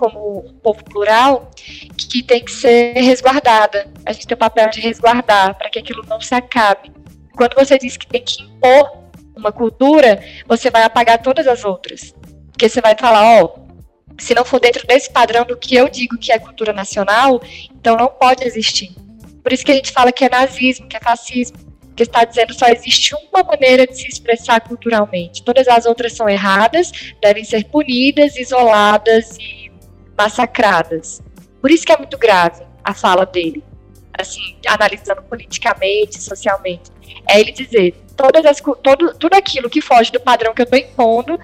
como 0.04 0.40
um 0.40 0.54
povo 0.56 0.84
plural, 0.84 1.50
que 1.98 2.22
tem 2.22 2.44
que 2.44 2.52
ser 2.52 2.94
resguardada. 2.96 3.90
A 4.06 4.12
gente 4.12 4.28
tem 4.28 4.36
o 4.36 4.38
papel 4.38 4.70
de 4.70 4.82
resguardar 4.82 5.58
para 5.58 5.70
que 5.70 5.80
aquilo 5.80 6.04
não 6.08 6.20
se 6.20 6.36
acabe. 6.36 6.92
Quando 7.38 7.56
você 7.56 7.78
diz 7.78 7.96
que 7.96 8.06
tem 8.06 8.22
que 8.22 8.44
impor 8.44 9.04
uma 9.34 9.52
cultura, 9.52 10.22
você 10.46 10.70
vai 10.70 10.84
apagar 10.84 11.22
todas 11.22 11.48
as 11.48 11.64
outras. 11.64 12.14
Porque 12.52 12.68
você 12.68 12.82
vai 12.82 12.96
falar, 13.00 13.42
ó, 13.42 13.56
se 14.20 14.36
não 14.36 14.44
for 14.44 14.60
dentro 14.60 14.86
desse 14.86 15.10
padrão 15.10 15.46
do 15.46 15.56
que 15.56 15.74
eu 15.74 15.88
digo 15.88 16.18
que 16.18 16.34
é 16.34 16.38
cultura 16.38 16.74
nacional, 16.74 17.42
então 17.72 17.96
não 17.96 18.10
pode 18.10 18.44
existir. 18.44 18.94
Por 19.42 19.54
isso 19.54 19.64
que 19.64 19.72
a 19.72 19.76
gente 19.76 19.92
fala 19.92 20.12
que 20.12 20.26
é 20.26 20.30
nazismo, 20.30 20.88
que 20.88 20.98
é 20.98 21.00
fascismo, 21.00 21.58
que 21.96 22.04
está 22.04 22.26
dizendo 22.26 22.54
só 22.54 22.68
existe 22.68 23.16
uma 23.32 23.44
maneira 23.44 23.88
de 23.88 23.96
se 23.96 24.08
expressar 24.08 24.60
culturalmente. 24.62 25.44
Todas 25.44 25.68
as 25.68 25.86
outras 25.86 26.14
são 26.14 26.28
erradas, 26.28 26.92
devem 27.22 27.44
ser 27.44 27.66
punidas, 27.66 28.36
isoladas 28.36 29.38
e 29.40 29.63
massacradas. 30.18 31.22
Por 31.62 31.72
isso 31.72 31.86
que 31.86 31.92
é 31.92 31.98
muito 31.98 32.18
grave 32.18 32.64
a 32.84 32.94
fala 32.94 33.26
dele, 33.26 33.64
assim, 34.18 34.58
analisando 34.68 35.22
politicamente, 35.24 36.22
socialmente. 36.22 36.92
É 37.30 37.40
ele 37.40 37.52
dizer, 37.52 37.96
todas 38.16 38.46
as, 38.46 38.62
todo, 38.82 39.14
tudo 39.16 39.34
aquilo 39.34 39.70
que 39.70 39.82
foge 39.82 40.12
do 40.12 40.20
padrão 40.20 40.54
que 40.54 40.62
eu 40.62 40.66
estou 40.66 40.80
impondo 40.80 41.40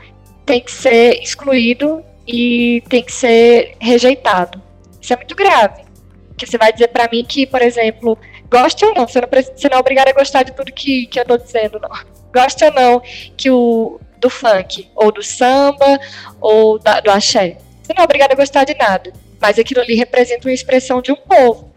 tem 0.45 0.61
que 0.61 0.71
ser 0.71 1.21
excluído 1.21 2.03
e 2.27 2.83
tem 2.89 3.03
que 3.03 3.11
ser 3.11 3.75
rejeitado. 3.79 4.61
Isso 5.01 5.13
é 5.13 5.15
muito 5.15 5.35
grave. 5.35 5.83
Porque 6.27 6.45
você 6.45 6.57
vai 6.57 6.71
dizer 6.71 6.89
para 6.89 7.09
mim 7.11 7.23
que, 7.23 7.45
por 7.45 7.61
exemplo, 7.61 8.17
goste 8.49 8.85
ou 8.85 8.93
não, 8.93 9.07
você 9.07 9.21
não, 9.21 9.27
você 9.27 9.69
não 9.69 9.77
é 9.77 9.79
obrigado 9.79 10.09
a 10.09 10.13
gostar 10.13 10.43
de 10.43 10.53
tudo 10.53 10.71
que, 10.71 11.07
que 11.07 11.19
eu 11.19 11.23
estou 11.23 11.37
dizendo, 11.37 11.79
não. 11.79 11.89
Goste 12.33 12.63
ou 12.63 12.71
não 12.71 13.01
que 13.35 13.49
o 13.49 13.99
do 14.17 14.29
funk, 14.29 14.89
ou 14.95 15.11
do 15.11 15.23
samba, 15.23 15.99
ou 16.39 16.77
da, 16.77 16.99
do 16.99 17.09
axé. 17.09 17.57
Você 17.89 17.95
não 17.95 18.03
é 18.03 18.05
obrigado 18.05 18.33
a 18.33 18.35
gostar 18.35 18.65
de 18.65 18.75
nada, 18.75 19.11
mas 19.41 19.57
aquilo 19.57 19.81
ali 19.81 19.95
representa 19.95 20.47
uma 20.47 20.53
expressão 20.53 21.01
de 21.01 21.11
um 21.11 21.15
povo, 21.15 21.73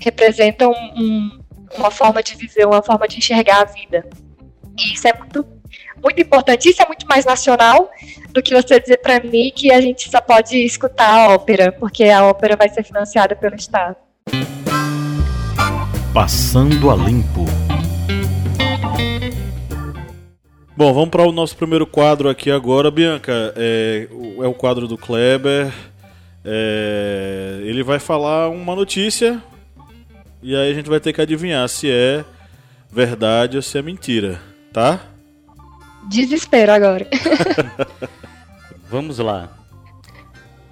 representa 0.00 0.68
um, 0.68 0.72
um, 0.72 1.40
uma 1.76 1.90
forma 1.90 2.22
de 2.22 2.36
viver, 2.36 2.64
uma 2.64 2.80
forma 2.80 3.08
de 3.08 3.18
enxergar 3.18 3.62
a 3.62 3.64
vida. 3.64 4.08
E 4.78 4.94
isso 4.94 5.08
é 5.08 5.12
muito, 5.12 5.44
muito 6.00 6.22
importante. 6.22 6.68
Isso 6.68 6.80
é 6.80 6.86
muito 6.86 7.04
mais 7.08 7.24
nacional 7.24 7.90
do 8.30 8.40
que 8.40 8.54
você 8.54 8.78
dizer 8.78 8.98
para 8.98 9.18
mim 9.18 9.50
que 9.52 9.72
a 9.72 9.80
gente 9.80 10.08
só 10.08 10.20
pode 10.20 10.56
escutar 10.56 11.08
a 11.12 11.34
ópera, 11.34 11.72
porque 11.72 12.04
a 12.04 12.24
ópera 12.26 12.54
vai 12.54 12.68
ser 12.68 12.84
financiada 12.84 13.34
pelo 13.34 13.56
Estado. 13.56 13.96
Passando 16.12 16.92
a 16.92 16.94
limpo. 16.94 17.44
Bom, 20.76 20.92
vamos 20.92 21.10
para 21.10 21.22
o 21.22 21.30
nosso 21.30 21.56
primeiro 21.56 21.86
quadro 21.86 22.28
aqui 22.28 22.50
agora, 22.50 22.90
Bianca. 22.90 23.54
É, 23.56 24.08
é 24.10 24.46
o 24.46 24.52
quadro 24.52 24.88
do 24.88 24.98
Kleber. 24.98 25.72
É, 26.44 27.60
ele 27.62 27.84
vai 27.84 28.00
falar 28.00 28.48
uma 28.48 28.74
notícia 28.74 29.40
e 30.42 30.56
aí 30.56 30.72
a 30.72 30.74
gente 30.74 30.90
vai 30.90 30.98
ter 30.98 31.12
que 31.12 31.20
adivinhar 31.20 31.68
se 31.68 31.88
é 31.88 32.24
verdade 32.90 33.56
ou 33.56 33.62
se 33.62 33.78
é 33.78 33.82
mentira, 33.82 34.40
tá? 34.72 35.00
Desespero 36.08 36.72
agora. 36.72 37.06
Vamos 38.90 39.18
lá. 39.18 39.56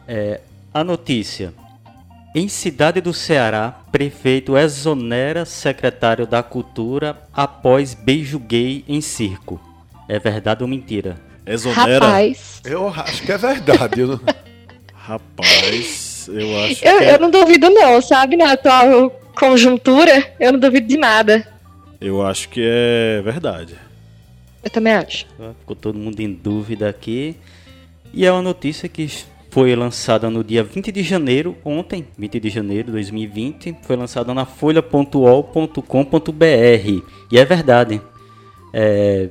É, 0.09 0.41
a 0.75 0.83
notícia. 0.83 1.55
Em 2.35 2.49
cidade 2.49 3.01
do 3.01 3.15
Ceará, 3.15 3.83
prefeito 3.93 4.59
exonera 4.59 5.45
secretário 5.45 6.27
da 6.27 6.43
Cultura 6.43 7.23
após 7.33 7.95
beijo 7.95 8.41
gay 8.41 8.85
em 8.89 9.01
circo. 9.01 9.61
É 10.09 10.19
verdade 10.19 10.63
ou 10.63 10.69
mentira? 10.69 11.21
Exonera? 11.47 12.05
Rapaz. 12.05 12.61
Eu 12.65 12.89
acho 12.89 13.23
que 13.23 13.33
é 13.33 13.39
verdade. 13.39 14.01
Eu 14.01 14.21
Rapaz, 14.95 16.31
eu 16.33 16.61
acho 16.61 16.85
eu, 16.85 16.99
que. 16.99 17.05
É... 17.05 17.15
Eu 17.15 17.21
não 17.21 17.31
duvido, 17.31 17.69
não, 17.71 18.01
sabe? 18.01 18.37
Na 18.37 18.53
atual 18.53 19.11
conjuntura, 19.37 20.33
eu 20.39 20.53
não 20.53 20.61
duvido 20.61 20.87
de 20.87 20.97
nada. 20.97 21.47
Eu 22.01 22.25
acho 22.25 22.49
que 22.49 22.61
é 22.63 23.21
verdade. 23.23 23.75
Eu 24.63 24.71
também 24.71 24.93
acho. 24.93 25.27
Ficou 25.61 25.75
todo 25.75 25.99
mundo 25.99 26.21
em 26.21 26.33
dúvida 26.33 26.89
aqui. 26.89 27.37
E 28.15 28.25
é 28.25 28.31
uma 28.31 28.43
notícia 28.43 28.89
que 28.89 29.11
foi 29.51 29.75
lançada 29.75 30.31
no 30.31 30.45
dia 30.45 30.63
20 30.63 30.93
de 30.93 31.03
janeiro, 31.03 31.57
ontem, 31.65 32.07
20 32.17 32.39
de 32.41 32.49
janeiro 32.49 32.87
de 32.87 32.93
2020, 32.93 33.77
foi 33.83 33.97
lançada 33.97 34.33
na 34.33 34.47
folha.ol.com.br. 34.47 35.83
E 37.31 37.39
é 37.39 37.45
verdade. 37.45 38.01
É, 38.73 39.29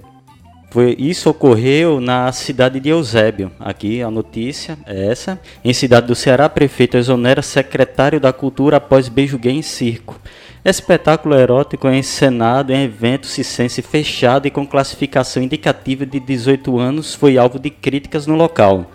foi, 0.72 0.96
isso 0.98 1.30
ocorreu 1.30 2.00
na 2.00 2.32
cidade 2.32 2.80
de 2.80 2.88
Eusébio. 2.88 3.52
Aqui 3.60 4.02
a 4.02 4.10
notícia 4.10 4.80
é 4.86 5.12
essa. 5.12 5.38
Em 5.66 5.74
cidade 5.74 6.08
do 6.08 6.16
Ceará, 6.16 6.48
prefeito 6.48 6.96
exonera 6.96 7.42
secretário 7.42 8.22
da 8.22 8.32
Cultura 8.32 8.78
após 8.78 9.10
beijo 9.10 9.38
gay 9.38 9.52
em 9.52 9.62
circo. 9.62 10.18
Espetáculo 10.64 11.36
erótico 11.36 11.90
é 11.90 11.98
encenado 11.98 12.72
em 12.72 12.86
evento 12.86 13.28
cicense 13.28 13.82
fechado 13.82 14.48
e 14.48 14.52
com 14.52 14.66
classificação 14.66 15.44
indicativa 15.44 16.06
de 16.06 16.22
18 16.22 16.80
anos 16.80 17.14
foi 17.14 17.38
alvo 17.38 17.60
de 17.60 17.70
críticas 17.70 18.26
no 18.26 18.36
local. 18.36 18.90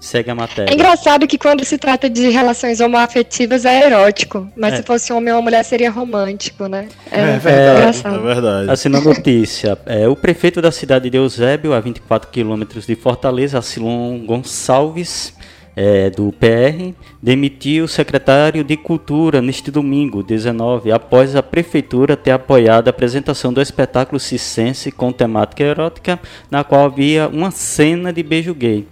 Segue 0.00 0.30
a 0.30 0.34
matéria. 0.34 0.70
É 0.70 0.74
engraçado 0.74 1.26
que 1.26 1.36
quando 1.36 1.64
se 1.64 1.76
trata 1.76 2.08
de 2.08 2.28
relações 2.30 2.80
homoafetivas 2.80 3.64
é 3.64 3.86
erótico, 3.86 4.48
mas 4.56 4.74
É. 4.74 4.76
se 4.76 4.82
fosse 4.84 5.12
um 5.12 5.16
homem 5.16 5.32
ou 5.32 5.38
uma 5.40 5.44
mulher 5.44 5.64
seria 5.64 5.90
romântico, 5.90 6.66
né? 6.68 6.88
É, 7.10 7.20
É 7.20 7.38
verdade. 7.38 8.02
É 8.06 8.18
verdade. 8.18 8.70
Assim 8.70 8.88
na 8.88 9.00
notícia, 9.00 9.76
é, 9.86 10.06
o 10.08 10.14
prefeito 10.14 10.62
da 10.62 10.70
cidade 10.70 11.10
de 11.10 11.16
Eusébio, 11.16 11.72
a 11.72 11.80
24 11.80 12.30
quilômetros 12.30 12.86
de 12.86 12.94
Fortaleza, 12.94 13.58
Asilon 13.58 14.18
Gonçalves, 14.24 15.34
é, 15.80 16.10
do 16.10 16.32
PR, 16.32 16.92
demitiu 17.22 17.84
o 17.84 17.88
secretário 17.88 18.64
de 18.64 18.76
Cultura 18.76 19.40
neste 19.40 19.70
domingo, 19.70 20.24
19, 20.24 20.90
após 20.90 21.36
a 21.36 21.42
prefeitura 21.42 22.16
ter 22.16 22.32
apoiado 22.32 22.88
a 22.88 22.90
apresentação 22.90 23.52
do 23.52 23.60
espetáculo 23.62 24.18
cicense 24.18 24.90
com 24.90 25.12
temática 25.12 25.62
erótica, 25.62 26.18
na 26.50 26.64
qual 26.64 26.84
havia 26.86 27.28
uma 27.28 27.52
cena 27.52 28.12
de 28.12 28.24
beijo 28.24 28.52
gay. 28.54 28.86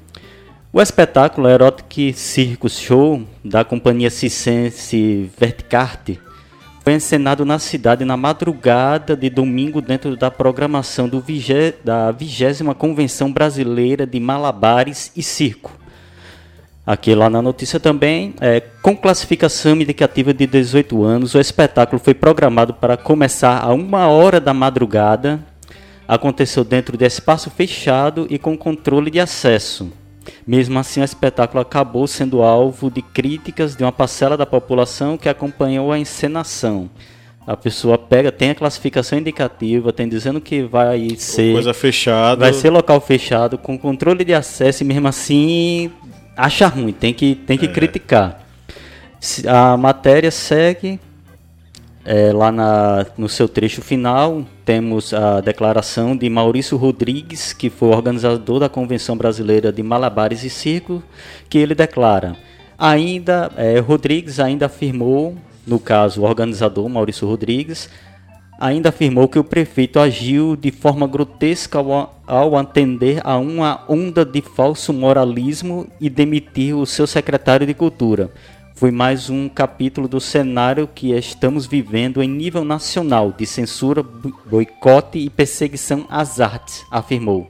O 0.77 0.83
espetáculo 0.83 1.49
Erotic 1.49 2.13
Circus 2.15 2.79
Show 2.79 3.23
da 3.43 3.65
companhia 3.65 4.11
cicense 4.11 5.31
Verticarte 5.39 6.21
foi 6.85 6.93
encenado 6.93 7.47
na 7.47 7.59
cidade 7.59 8.05
na 8.05 8.15
madrugada 8.15 9.17
de 9.17 9.31
domingo 9.31 9.81
dentro 9.81 10.15
da 10.19 10.31
programação 10.31 11.09
vigé- 11.19 11.73
da 11.83 12.11
20 12.13 12.75
Convenção 12.75 13.33
Brasileira 13.33 14.07
de 14.07 14.21
Malabares 14.21 15.11
e 15.17 15.23
Circo. 15.23 15.73
Aqui 16.87 17.15
lá 17.15 17.31
na 17.31 17.41
notícia 17.41 17.81
também, 17.81 18.35
é, 18.39 18.61
com 18.83 18.95
classificação 18.95 19.77
indicativa 19.77 20.35
de 20.35 20.47
18 20.47 21.03
anos, 21.03 21.35
o 21.35 21.41
espetáculo 21.41 21.99
foi 21.99 22.13
programado 22.13 22.75
para 22.75 22.99
começar 22.99 23.65
a 23.65 23.73
uma 23.73 24.09
hora 24.09 24.39
da 24.39 24.53
madrugada. 24.53 25.43
Aconteceu 26.07 26.63
dentro 26.65 26.99
de 26.99 27.07
espaço 27.07 27.49
fechado 27.49 28.27
e 28.29 28.39
com 28.39 28.59
controle 28.59 29.11
de 29.11 29.19
acesso. 29.19 29.91
Mesmo 30.47 30.79
assim, 30.79 31.01
o 31.01 31.05
espetáculo 31.05 31.61
acabou 31.61 32.07
sendo 32.07 32.43
alvo 32.43 32.91
de 32.91 33.03
críticas 33.03 33.75
de 33.77 33.83
uma 33.85 33.93
parcela 33.93 34.37
da 34.37 34.47
população 34.47 35.17
que 35.17 35.29
acompanhou 35.29 35.93
a 35.93 35.99
encenação. 35.99 36.89
A 37.47 37.57
pessoa 37.57 37.97
pega, 37.97 38.33
tem 38.33 38.51
a 38.51 38.55
classificação 38.57 39.19
indicativa, 39.19 39.93
tem 39.93 40.09
dizendo 40.09 40.41
que 40.41 40.63
vai 40.63 41.11
ser 41.17 41.53
Coisa 41.53 41.73
fechada. 41.73 42.41
Vai 42.41 42.53
ser 42.53 42.71
local 42.71 43.01
fechado, 43.01 43.57
com 43.57 43.79
controle 43.79 44.25
de 44.25 44.35
acesso 44.35 44.83
e 44.83 44.87
mesmo 44.87 45.07
assim 45.07 45.93
acha 46.37 46.67
ruim, 46.67 46.93
tem 46.93 47.15
que, 47.15 47.35
tem 47.37 47.57
que 47.57 47.69
criticar. 47.69 48.41
Se- 49.21 49.49
A 49.49 49.77
matéria 49.77 50.31
segue 50.33 50.99
é, 52.05 52.33
lá 52.33 52.51
na, 52.51 53.07
no 53.17 53.29
seu 53.29 53.49
trecho 53.49 53.81
final, 53.81 54.45
temos 54.67 55.15
a 55.15 55.41
declaração 55.41 56.17
de 56.17 56.29
Maurício 56.29 56.77
Rodrigues, 56.77 57.53
que 57.53 57.71
foi 57.71 57.91
organizador 57.91 58.59
da 58.59 58.69
Convenção 58.69 59.17
Brasileira 59.17 59.73
de 59.73 59.81
Malabares 59.81 60.43
e 60.43 60.51
Circo, 60.51 61.01
que 61.49 61.57
ele 61.57 61.73
declara. 61.73 62.37
Ainda, 62.77 63.49
é, 63.57 63.79
Rodrigues 63.79 64.41
ainda 64.41 64.67
afirmou, 64.67 65.37
no 65.65 65.79
caso, 65.79 66.21
o 66.21 66.25
organizador 66.25 66.89
Maurício 66.89 67.29
Rodrigues, 67.29 67.89
ainda 68.59 68.89
afirmou 68.89 69.29
que 69.29 69.39
o 69.39 69.45
prefeito 69.45 70.01
agiu 70.01 70.57
de 70.57 70.73
forma 70.73 71.07
grotesca 71.07 71.79
ao, 71.79 72.21
ao 72.27 72.57
atender 72.57 73.21
a 73.23 73.39
uma 73.39 73.85
onda 73.89 74.25
de 74.25 74.41
falso 74.41 74.93
moralismo 74.93 75.87
e 76.01 76.11
demitir 76.11 76.75
o 76.75 76.85
seu 76.85 77.07
secretário 77.07 77.69
de 77.69 77.73
Cultura. 77.75 78.33
Foi 78.77 78.91
mais 78.91 79.31
um 79.31 79.49
capítulo 79.49 80.07
do 80.07 80.21
cenário 80.21 80.87
que 80.87 81.13
estamos 81.13 81.65
vivendo 81.67 82.23
em 82.23 82.29
nível 82.29 82.63
nacional 82.63 83.33
de 83.33 83.47
censura, 83.47 84.03
bo- 84.03 84.39
boicote 84.45 85.19
e 85.19 85.31
perseguição 85.31 86.05
às 86.11 86.41
artes, 86.41 86.85
afirmou. 86.91 87.49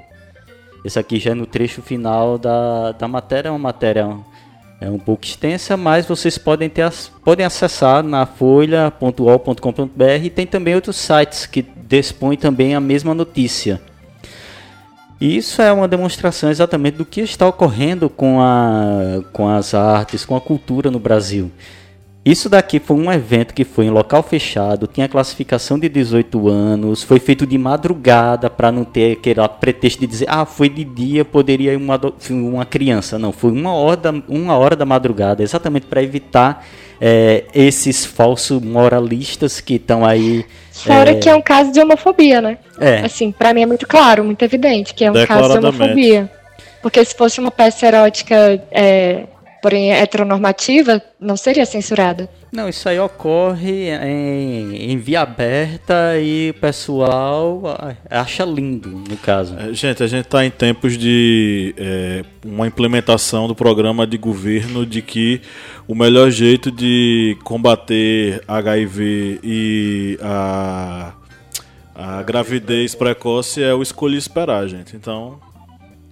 Esse 0.84 1.00
aqui 1.00 1.18
já 1.18 1.32
é 1.32 1.34
no 1.34 1.44
trecho 1.44 1.82
final 1.82 2.38
da, 2.38 2.92
da 2.92 3.08
matéria, 3.08 3.48
é 3.48 3.50
uma 3.50 3.58
matéria 3.58 4.16
é 4.80 4.88
um 4.88 5.00
pouco 5.00 5.24
extensa, 5.24 5.76
mas 5.76 6.06
vocês 6.06 6.38
podem, 6.38 6.68
ter, 6.68 6.88
podem 7.24 7.44
acessar 7.44 8.04
na 8.04 8.24
folha.ol.com.br 8.24 10.02
e 10.22 10.30
tem 10.30 10.46
também 10.46 10.76
outros 10.76 10.94
sites 10.96 11.44
que 11.46 11.62
dispõem 11.88 12.36
também 12.36 12.74
a 12.76 12.80
mesma 12.80 13.14
notícia. 13.14 13.80
E 15.20 15.36
Isso 15.36 15.62
é 15.62 15.72
uma 15.72 15.88
demonstração 15.88 16.50
exatamente 16.50 16.96
do 16.96 17.04
que 17.04 17.22
está 17.22 17.48
ocorrendo 17.48 18.10
com, 18.10 18.40
a, 18.40 19.22
com 19.32 19.48
as 19.48 19.72
artes, 19.72 20.26
com 20.26 20.36
a 20.36 20.40
cultura 20.40 20.90
no 20.90 20.98
Brasil. 20.98 21.50
Isso 22.22 22.48
daqui 22.48 22.80
foi 22.80 22.96
um 22.96 23.10
evento 23.10 23.54
que 23.54 23.64
foi 23.64 23.86
em 23.86 23.90
local 23.90 24.20
fechado, 24.20 24.88
tinha 24.88 25.08
classificação 25.08 25.78
de 25.78 25.88
18 25.88 26.48
anos, 26.48 27.04
foi 27.04 27.20
feito 27.20 27.46
de 27.46 27.56
madrugada 27.56 28.50
para 28.50 28.72
não 28.72 28.84
ter 28.84 29.12
aquele 29.12 29.40
pretexto 29.60 30.00
de 30.00 30.08
dizer, 30.08 30.26
ah, 30.28 30.44
foi 30.44 30.68
de 30.68 30.82
dia, 30.82 31.24
poderia 31.24 31.72
ir 31.72 31.76
uma, 31.76 31.98
uma 32.30 32.66
criança. 32.66 33.16
Não, 33.16 33.30
foi 33.30 33.52
uma 33.52 33.72
hora 33.72 33.96
da, 33.96 34.10
uma 34.28 34.58
hora 34.58 34.74
da 34.74 34.84
madrugada, 34.84 35.40
exatamente 35.40 35.86
para 35.86 36.02
evitar 36.02 36.66
eh, 37.00 37.44
esses 37.54 38.04
falsos 38.04 38.62
moralistas 38.62 39.60
que 39.60 39.74
estão 39.74 40.04
aí. 40.04 40.44
Fora 40.72 41.10
eh, 41.10 41.14
que 41.14 41.28
é 41.28 41.34
um 41.34 41.42
caso 41.42 41.72
de 41.72 41.80
homofobia, 41.80 42.40
né? 42.40 42.58
é, 42.80 42.98
Assim, 42.98 43.32
pra 43.32 43.52
mim 43.54 43.62
é 43.62 43.66
muito 43.66 43.86
claro, 43.86 44.24
muito 44.24 44.42
evidente 44.42 44.94
que 44.94 45.04
é 45.04 45.10
um 45.10 45.26
caso 45.26 45.58
de 45.58 45.66
homofobia. 45.66 46.30
Porque 46.82 47.04
se 47.04 47.14
fosse 47.16 47.40
uma 47.40 47.50
peça 47.50 47.86
erótica, 47.86 48.62
é, 48.70 49.24
porém 49.62 49.92
heteronormativa, 49.92 51.02
não 51.18 51.36
seria 51.36 51.66
censurada. 51.66 52.28
Não, 52.52 52.68
isso 52.68 52.88
aí 52.88 52.98
ocorre 52.98 53.90
em, 53.90 54.92
em 54.92 54.96
via 54.96 55.22
aberta 55.22 56.16
e 56.18 56.50
o 56.50 56.60
pessoal 56.60 57.60
ah, 57.66 57.94
acha 58.08 58.44
lindo, 58.44 58.88
no 58.90 59.16
caso. 59.16 59.56
É, 59.58 59.74
Gente, 59.74 60.02
a 60.02 60.06
gente 60.06 60.26
está 60.26 60.44
em 60.44 60.50
tempos 60.50 60.96
de 60.96 61.74
é, 61.76 62.24
uma 62.44 62.66
implementação 62.66 63.48
do 63.48 63.54
programa 63.54 64.06
de 64.06 64.16
governo 64.16 64.86
de 64.86 65.02
que 65.02 65.40
o 65.88 65.94
melhor 65.94 66.30
jeito 66.30 66.70
de 66.70 67.36
combater 67.44 68.42
HIV 68.48 69.40
e 69.42 70.18
a, 70.20 71.12
a 71.94 72.22
gravidez 72.22 72.94
precoce 72.94 73.62
é 73.62 73.72
o 73.72 73.82
escolher 73.82 74.16
esperar, 74.18 74.66
gente. 74.68 74.96
Então, 74.96 75.38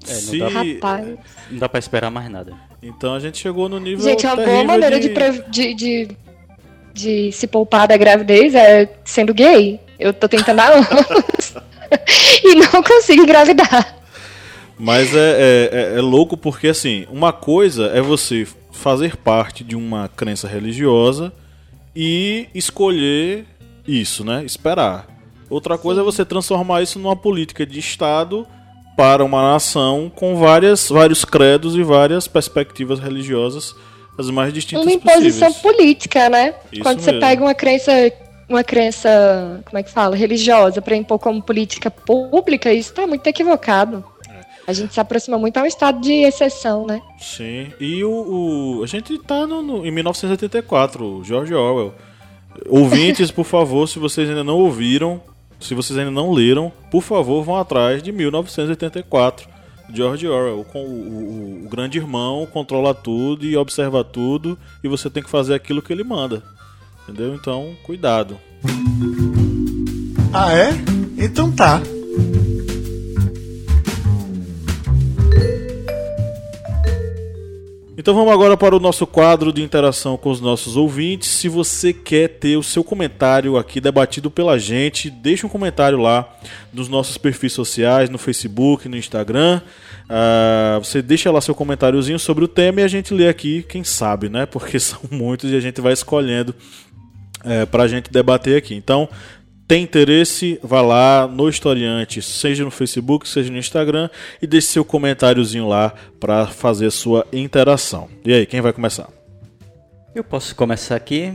É, 0.07 0.13
não 0.13 0.21
se, 0.21 0.39
dá- 0.39 0.49
Rapaz. 0.49 1.07
Não 1.51 1.59
dá 1.59 1.69
pra 1.69 1.79
esperar 1.79 2.11
mais 2.11 2.31
nada. 2.31 2.53
então 2.83 3.15
a 3.15 3.21
gente 3.21 3.39
chegou 3.39 3.69
no 3.69 3.81
nível 3.81 4.05
Gente, 4.05 4.25
uma 4.27 4.37
boa 4.37 4.65
maneira 4.65 5.01
de, 5.01 5.09
pre- 5.11 5.43
de, 5.49 5.75
de, 5.75 6.09
de 6.93 7.33
se 7.33 7.47
poupar 7.47 7.89
da 7.89 7.97
gravidez 7.97 8.55
é 8.55 8.89
sendo 9.05 9.35
gay. 9.35 9.81
Eu 9.99 10.13
tô 10.13 10.29
tentando 10.29 10.61
há 10.61 10.69
anos 10.69 11.55
e 12.45 12.55
não 12.57 12.83
consigo 12.83 13.23
engravidar. 13.23 13.97
Mas 14.79 15.15
é, 15.15 15.19
é, 15.19 15.71
é- 15.95 15.99
é 15.99 16.01
louco 16.01 16.37
porque, 16.37 16.67
assim, 16.69 17.07
uma 17.11 17.33
coisa 17.33 17.87
é 17.95 18.01
você 18.01 18.47
fazer 18.75 19.17
parte 19.17 19.65
de 19.65 19.77
uma 19.77 20.09
crença 20.09 20.47
religiosa 20.47 21.33
e 21.95 22.49
escolher 22.55 23.47
isso, 23.87 24.25
né? 24.25 24.45
Esperar. 24.45 25.07
Outra 25.49 25.79
coisa 25.79 26.01
é 26.01 26.05
você 26.05 26.25
transformar 26.25 26.83
isso 26.83 26.99
numa 26.99 27.17
política 27.17 27.65
de 27.65 27.79
Estado 27.79 28.47
para 28.97 29.25
uma 29.25 29.53
nação 29.53 30.11
com 30.15 30.37
várias, 30.37 30.89
vários 30.89 31.25
credos 31.25 31.75
e 31.77 31.83
várias 31.83 32.29
perspectivas 32.29 32.99
religiosas 32.99 33.75
as 34.19 34.31
mais 34.31 34.53
distintas 34.53 34.85
Uma 34.85 34.93
imposição 34.93 35.53
possíveis. 35.53 35.77
política, 35.77 36.29
né? 36.29 36.55
Isso 36.73 36.83
Quando 36.83 37.01
você 37.01 37.11
mesmo. 37.11 37.27
pega 37.27 37.43
uma 37.43 37.55
crença, 37.55 38.13
uma 38.49 38.63
crença, 38.63 39.61
como 39.65 39.79
é 39.79 39.83
que 39.83 39.91
fala, 39.91 40.15
religiosa 40.15 40.81
para 40.81 40.97
impor 40.97 41.19
como 41.19 41.43
política 41.43 41.91
pública, 41.91 42.73
isso 42.73 42.93
tá 42.95 43.07
muito 43.07 43.27
equivocado. 43.27 44.05
A 44.67 44.73
gente 44.73 44.95
se 44.95 45.01
aproxima 45.01 45.37
muito 45.39 45.57
a 45.59 45.63
um 45.63 45.67
estado 45.67 46.01
de 46.01 46.13
exceção, 46.13 46.87
né? 46.87 47.03
Sim, 47.21 47.69
e 47.79 48.03
o, 48.03 48.79
o- 48.79 48.83
a 48.83 48.87
gente 48.87 49.19
tá 49.19 49.47
no, 49.47 49.63
no- 49.63 49.87
em 49.87 49.91
1984, 49.91 51.05
o 51.05 51.25
George 51.25 51.53
Orwell. 51.55 51.95
Ouvintes, 52.69 53.31
por 53.31 53.45
favor, 53.45 53.87
se 53.89 53.99
vocês 53.99 54.29
ainda 54.29 54.43
não 54.45 54.57
ouviram, 54.57 55.21
se 55.61 55.75
vocês 55.75 55.99
ainda 55.99 56.11
não 56.11 56.33
leram, 56.33 56.73
por 56.91 57.03
favor, 57.03 57.43
vão 57.45 57.57
atrás 57.57 58.03
de 58.03 58.11
1984, 58.13 59.49
George 59.93 60.27
Orwell. 60.27 60.65
Com 60.73 60.83
o, 60.83 60.85
o- 61.63 61.67
o 61.67 61.69
grande 61.69 61.99
irmão 61.99 62.47
controla 62.47 62.95
tudo 62.95 63.45
e 63.45 63.57
observa 63.57 64.03
tudo, 64.03 64.59
e 64.83 64.89
você 64.89 65.11
tem 65.11 65.23
que 65.23 65.29
fazer 65.31 65.55
aquilo 65.55 65.83
que 65.83 65.93
ele 65.93 66.05
manda. 66.05 66.43
Entendeu? 67.07 67.35
Então, 67.35 67.75
cuidado. 67.85 68.39
Ah, 70.33 70.53
é? 70.55 70.71
Então 71.19 71.53
tá. 71.53 71.83
Então 78.05 78.13
vamos 78.15 78.35
agora 78.35 78.55
para 78.55 78.77
o 78.77 78.79
nosso 78.79 79.07
quadro 79.07 79.51
de 79.51 79.63
interação 79.63 80.19
com 80.19 80.29
os 80.29 80.39
nossos 80.39 80.77
ouvintes. 80.77 81.31
Se 81.31 81.49
você 81.49 81.91
quer 81.91 82.29
ter 82.29 82.55
o 82.55 82.63
seu 82.63 82.85
comentário 82.85 83.57
aqui 83.57 83.81
debatido 83.81 84.31
pela 84.31 84.59
gente, 84.59 85.09
deixe 85.09 85.47
um 85.47 85.49
comentário 85.49 85.97
lá 85.97 86.29
nos 86.71 86.87
nossos 86.87 87.17
perfis 87.17 87.55
sociais, 87.55 88.11
no 88.11 88.19
Facebook, 88.19 88.91
no 88.91 88.97
Instagram. 88.99 89.63
Uh, 90.05 90.85
você 90.85 91.01
deixa 91.01 91.31
lá 91.31 91.41
seu 91.41 91.55
comentáriozinho 91.55 92.19
sobre 92.19 92.45
o 92.45 92.49
tema 92.49 92.83
e 92.83 92.85
a 92.85 92.89
gente 92.89 93.15
lê 93.15 93.27
aqui, 93.27 93.63
quem 93.67 93.83
sabe, 93.83 94.29
né? 94.29 94.45
Porque 94.53 94.79
são 94.79 95.01
muitos 95.11 95.51
e 95.51 95.57
a 95.57 95.61
gente 95.61 95.81
vai 95.81 95.95
escolhendo 95.95 96.55
é, 97.43 97.65
para 97.65 97.85
a 97.85 97.89
gente 97.89 98.13
debater 98.13 98.59
aqui. 98.59 98.75
Então, 98.75 99.09
tem 99.67 99.83
interesse, 99.83 100.59
vá 100.63 100.83
lá 100.83 101.27
no 101.27 101.49
Historiante, 101.49 102.21
seja 102.21 102.65
no 102.65 102.71
Facebook, 102.71 103.29
seja 103.29 103.51
no 103.51 103.59
Instagram, 103.59 104.11
e 104.41 104.47
deixe 104.47 104.69
seu 104.69 104.85
comentáriozinho 104.85 105.67
lá 105.67 105.93
para 106.21 106.47
fazer 106.47 106.91
sua 106.91 107.27
interação. 107.33 108.09
E 108.25 108.33
aí, 108.33 108.47
quem 108.47 108.61
vai 108.61 108.73
começar? 108.73 109.09
Eu 110.15 110.23
posso 110.23 110.55
começar 110.55 110.97
aqui, 110.97 111.33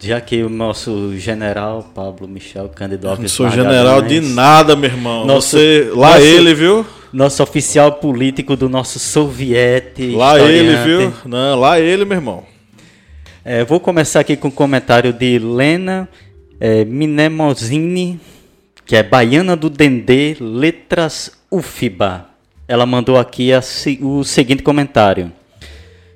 já 0.00 0.20
que 0.20 0.42
o 0.42 0.48
nosso 0.48 1.16
general 1.18 1.90
Pablo 1.94 2.28
Michel 2.28 2.68
candidato. 2.68 3.20
Não 3.20 3.28
sou 3.28 3.50
general 3.50 4.00
de 4.02 4.20
nada, 4.20 4.76
meu 4.76 4.88
irmão. 4.88 5.26
Nosso, 5.26 5.56
Você, 5.56 5.90
lá 5.94 6.14
nosso, 6.14 6.22
ele, 6.22 6.54
viu? 6.54 6.86
Nosso 7.12 7.42
oficial 7.42 7.92
político 7.94 8.56
do 8.56 8.68
nosso 8.68 8.98
soviete. 8.98 10.12
Lá 10.12 10.38
ele, 10.40 10.76
viu? 10.76 11.12
Não, 11.24 11.58
lá 11.58 11.80
ele, 11.80 12.04
meu 12.04 12.16
irmão. 12.16 12.44
É, 13.44 13.64
vou 13.64 13.78
começar 13.78 14.20
aqui 14.20 14.36
com 14.36 14.48
o 14.48 14.50
um 14.50 14.54
comentário 14.54 15.12
de 15.12 15.38
Lena 15.38 16.08
é, 16.60 16.84
Minemosini, 16.84 18.20
que 18.84 18.96
é 18.96 19.02
baiana 19.02 19.56
do 19.56 19.68
Dendê, 19.68 20.36
letras 20.40 21.32
UFBA. 21.50 22.26
Ela 22.68 22.86
mandou 22.86 23.18
aqui 23.18 23.52
a, 23.52 23.60
o 24.00 24.24
seguinte 24.24 24.62
comentário. 24.62 25.30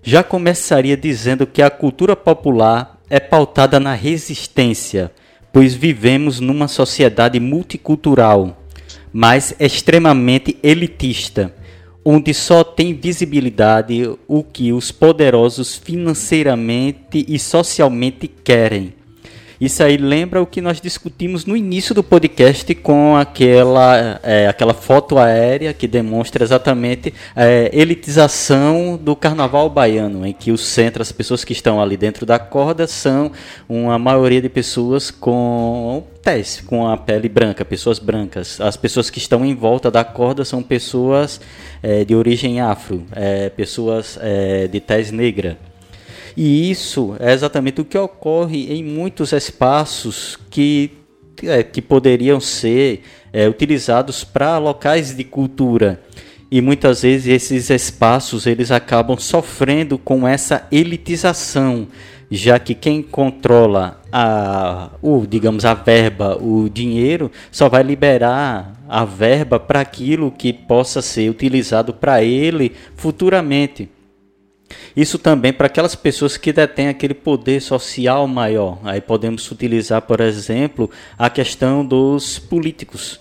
Já 0.03 0.22
começaria 0.22 0.97
dizendo 0.97 1.47
que 1.47 1.61
a 1.61 1.70
cultura 1.70 2.16
popular 2.16 2.99
é 3.09 3.20
pautada 3.20 3.78
na 3.78 3.93
resistência, 3.93 5.12
pois 5.53 5.74
vivemos 5.74 6.41
numa 6.41 6.68
sociedade 6.68 7.38
multicultural, 7.38 8.64
mas 9.12 9.55
extremamente 9.61 10.57
elitista, 10.62 11.55
onde 12.05 12.32
só 12.32 12.64
tem 12.64 12.95
visibilidade 12.95 14.11
o 14.26 14.43
que 14.43 14.72
os 14.72 14.91
poderosos 14.91 15.76
financeiramente 15.76 17.26
e 17.28 17.38
socialmente 17.38 18.26
querem 18.26 18.95
isso 19.61 19.83
aí 19.83 19.99
lembra 19.99 20.41
o 20.41 20.47
que 20.47 20.63
nós 20.63 20.81
discutimos 20.81 21.45
no 21.45 21.55
início 21.55 21.95
do 21.95 22.03
podcast 22.03 22.75
com 22.77 23.15
aquela, 23.15 24.19
é, 24.23 24.49
aquela 24.49 24.73
foto 24.73 25.19
aérea 25.19 25.75
que 25.75 25.87
demonstra 25.87 26.43
exatamente 26.43 27.13
a 27.37 27.45
é, 27.45 27.71
elitização 27.71 28.99
do 29.01 29.15
carnaval 29.15 29.69
baiano, 29.69 30.25
em 30.27 30.33
que 30.33 30.51
o 30.51 30.57
centro, 30.57 31.03
as 31.03 31.13
pessoas 31.13 31.45
que 31.45 31.53
estão 31.53 31.79
ali 31.79 31.95
dentro 31.95 32.25
da 32.25 32.39
corda 32.39 32.87
são 32.87 33.33
uma 33.69 33.99
maioria 33.99 34.41
de 34.41 34.49
pessoas 34.49 35.11
com 35.11 36.05
tez, 36.23 36.63
com 36.67 36.89
a 36.89 36.97
pele 36.97 37.29
branca, 37.29 37.63
pessoas 37.63 37.99
brancas. 37.99 38.61
As 38.63 38.79
pessoas 38.79 39.11
que 39.11 39.19
estão 39.19 39.45
em 39.45 39.55
volta 39.55 39.91
da 39.91 40.05
corda 40.05 40.43
são 40.43 40.63
pessoas 40.63 41.39
é, 41.83 42.03
de 42.03 42.15
origem 42.15 42.63
afro, 42.63 43.05
é, 43.13 43.51
pessoas 43.51 44.19
é, 44.23 44.67
de 44.69 44.81
tez 44.81 45.11
negra. 45.11 45.59
E 46.37 46.70
isso 46.70 47.16
é 47.18 47.33
exatamente 47.33 47.81
o 47.81 47.85
que 47.85 47.99
ocorre 47.99 48.72
em 48.72 48.83
muitos 48.85 49.33
espaços 49.33 50.39
que, 50.51 50.91
é, 51.43 51.62
que 51.62 51.83
poderiam 51.83 52.41
ser 52.41 53.03
é, 53.33 53.49
utilizados 53.49 54.24
para 54.24 54.59
locais 54.59 55.16
de 55.16 55.24
cultura. 55.24 56.01
E 56.51 56.61
muitas 56.61 57.03
vezes 57.03 57.28
esses 57.28 57.70
espaços 57.70 58.47
eles 58.47 58.70
acabam 58.72 59.16
sofrendo 59.16 59.97
com 59.97 60.26
essa 60.26 60.66
elitização, 60.72 61.87
já 62.28 62.59
que 62.59 62.74
quem 62.74 63.03
controla 63.03 64.01
a, 64.12 64.91
o, 65.01 65.24
digamos, 65.26 65.64
a 65.64 65.74
verba, 65.74 66.37
o 66.37 66.68
dinheiro, 66.68 67.31
só 67.53 67.68
vai 67.68 67.85
liberar 67.85 68.72
a 68.89 69.05
verba 69.05 69.61
para 69.61 69.81
aquilo 69.81 70.33
que 70.33 70.53
possa 70.53 71.01
ser 71.01 71.31
utilizado 71.31 71.95
para 71.95 72.22
ele 72.24 72.72
futuramente. 72.97 73.89
Isso 74.97 75.18
também 75.18 75.53
para 75.53 75.66
aquelas 75.66 75.95
pessoas 75.95 76.37
que 76.37 76.53
detêm 76.53 76.89
aquele 76.89 77.14
poder 77.14 77.61
social 77.61 78.27
maior. 78.27 78.79
Aí 78.85 79.01
podemos 79.01 79.51
utilizar, 79.51 80.03
por 80.03 80.21
exemplo, 80.21 80.91
a 81.18 81.31
questão 81.31 81.85
dos 81.85 82.39
políticos. 82.39 83.21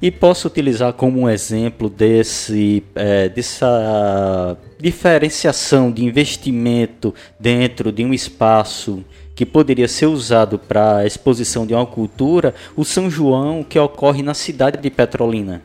E 0.00 0.10
posso 0.10 0.48
utilizar 0.48 0.92
como 0.94 1.20
um 1.20 1.28
exemplo 1.28 1.88
desse, 1.88 2.82
é, 2.94 3.28
dessa 3.28 4.56
diferenciação 4.80 5.92
de 5.92 6.04
investimento 6.04 7.14
dentro 7.38 7.92
de 7.92 8.04
um 8.04 8.12
espaço 8.12 9.04
que 9.34 9.46
poderia 9.46 9.86
ser 9.86 10.06
usado 10.06 10.58
para 10.58 10.98
a 10.98 11.06
exposição 11.06 11.66
de 11.66 11.72
uma 11.72 11.86
cultura, 11.86 12.52
o 12.76 12.84
São 12.84 13.08
João, 13.08 13.62
que 13.62 13.78
ocorre 13.78 14.22
na 14.22 14.34
cidade 14.34 14.76
de 14.78 14.90
Petrolina. 14.90 15.62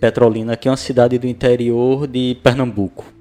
Petrolina, 0.00 0.56
que 0.56 0.66
é 0.66 0.70
uma 0.70 0.76
cidade 0.76 1.18
do 1.18 1.26
interior 1.26 2.06
de 2.06 2.36
Pernambuco. 2.42 3.15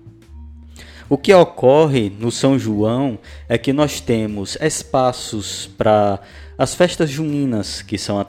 O 1.08 1.18
que 1.20 1.32
ocorre 1.34 2.12
no 2.20 2.32
São 2.32 2.58
João 2.58 3.20
é 3.48 3.60
que 3.60 3.72
nós 3.72 4.00
temos 4.00 4.58
espaços 4.60 5.70
para 5.78 6.20
as 6.58 6.74
festas 6.74 7.12
juninas, 7.12 7.84
que 7.84 7.96
são 7.96 8.24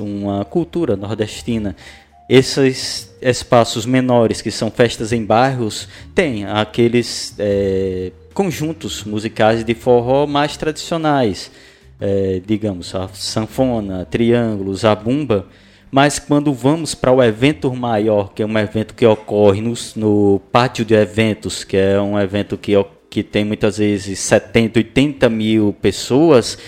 uma 0.00 0.44
cultura 0.44 0.96
nordestina. 0.96 1.76
Esses 2.28 3.14
espaços 3.22 3.86
menores, 3.86 4.42
que 4.42 4.50
são 4.50 4.72
festas 4.72 5.12
em 5.12 5.24
bairros, 5.24 5.86
têm 6.16 6.44
aqueles 6.44 7.32
é, 7.38 8.10
conjuntos 8.34 9.04
musicais 9.04 9.62
de 9.62 9.74
forró 9.74 10.26
mais 10.26 10.56
tradicionais, 10.56 11.52
é, 12.00 12.42
digamos, 12.44 12.92
a 12.92 13.06
sanfona, 13.08 14.04
triângulos, 14.04 14.84
a 14.84 14.96
bumba 14.96 15.46
mas 15.90 16.18
quando 16.18 16.52
vamos 16.52 16.94
para 16.94 17.12
o 17.12 17.22
evento 17.22 17.72
maior, 17.74 18.32
que 18.32 18.42
é 18.42 18.46
um 18.46 18.58
evento 18.58 18.94
que 18.94 19.06
ocorre 19.06 19.60
no, 19.60 19.74
no 19.94 20.40
pátio 20.52 20.84
de 20.84 20.94
eventos, 20.94 21.64
que 21.64 21.76
é 21.76 22.00
um 22.00 22.18
evento 22.18 22.58
que, 22.58 22.72
que 23.08 23.22
tem 23.22 23.44
muitas 23.44 23.78
vezes 23.78 24.18
70, 24.18 24.78
80 24.80 25.28
mil 25.28 25.74
pessoas, 25.80 26.58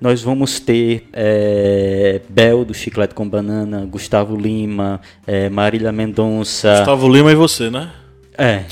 nós 0.00 0.22
vamos 0.22 0.60
ter 0.60 1.08
é, 1.12 2.20
Bel 2.28 2.64
do 2.64 2.72
Chiclete 2.72 3.14
com 3.14 3.28
Banana, 3.28 3.84
Gustavo 3.84 4.36
Lima, 4.36 5.00
é, 5.26 5.48
Marília 5.50 5.90
Mendonça. 5.90 6.76
Gustavo 6.76 7.08
Lima 7.08 7.32
e 7.32 7.34
você, 7.34 7.68
né? 7.68 7.90
É. 8.38 8.62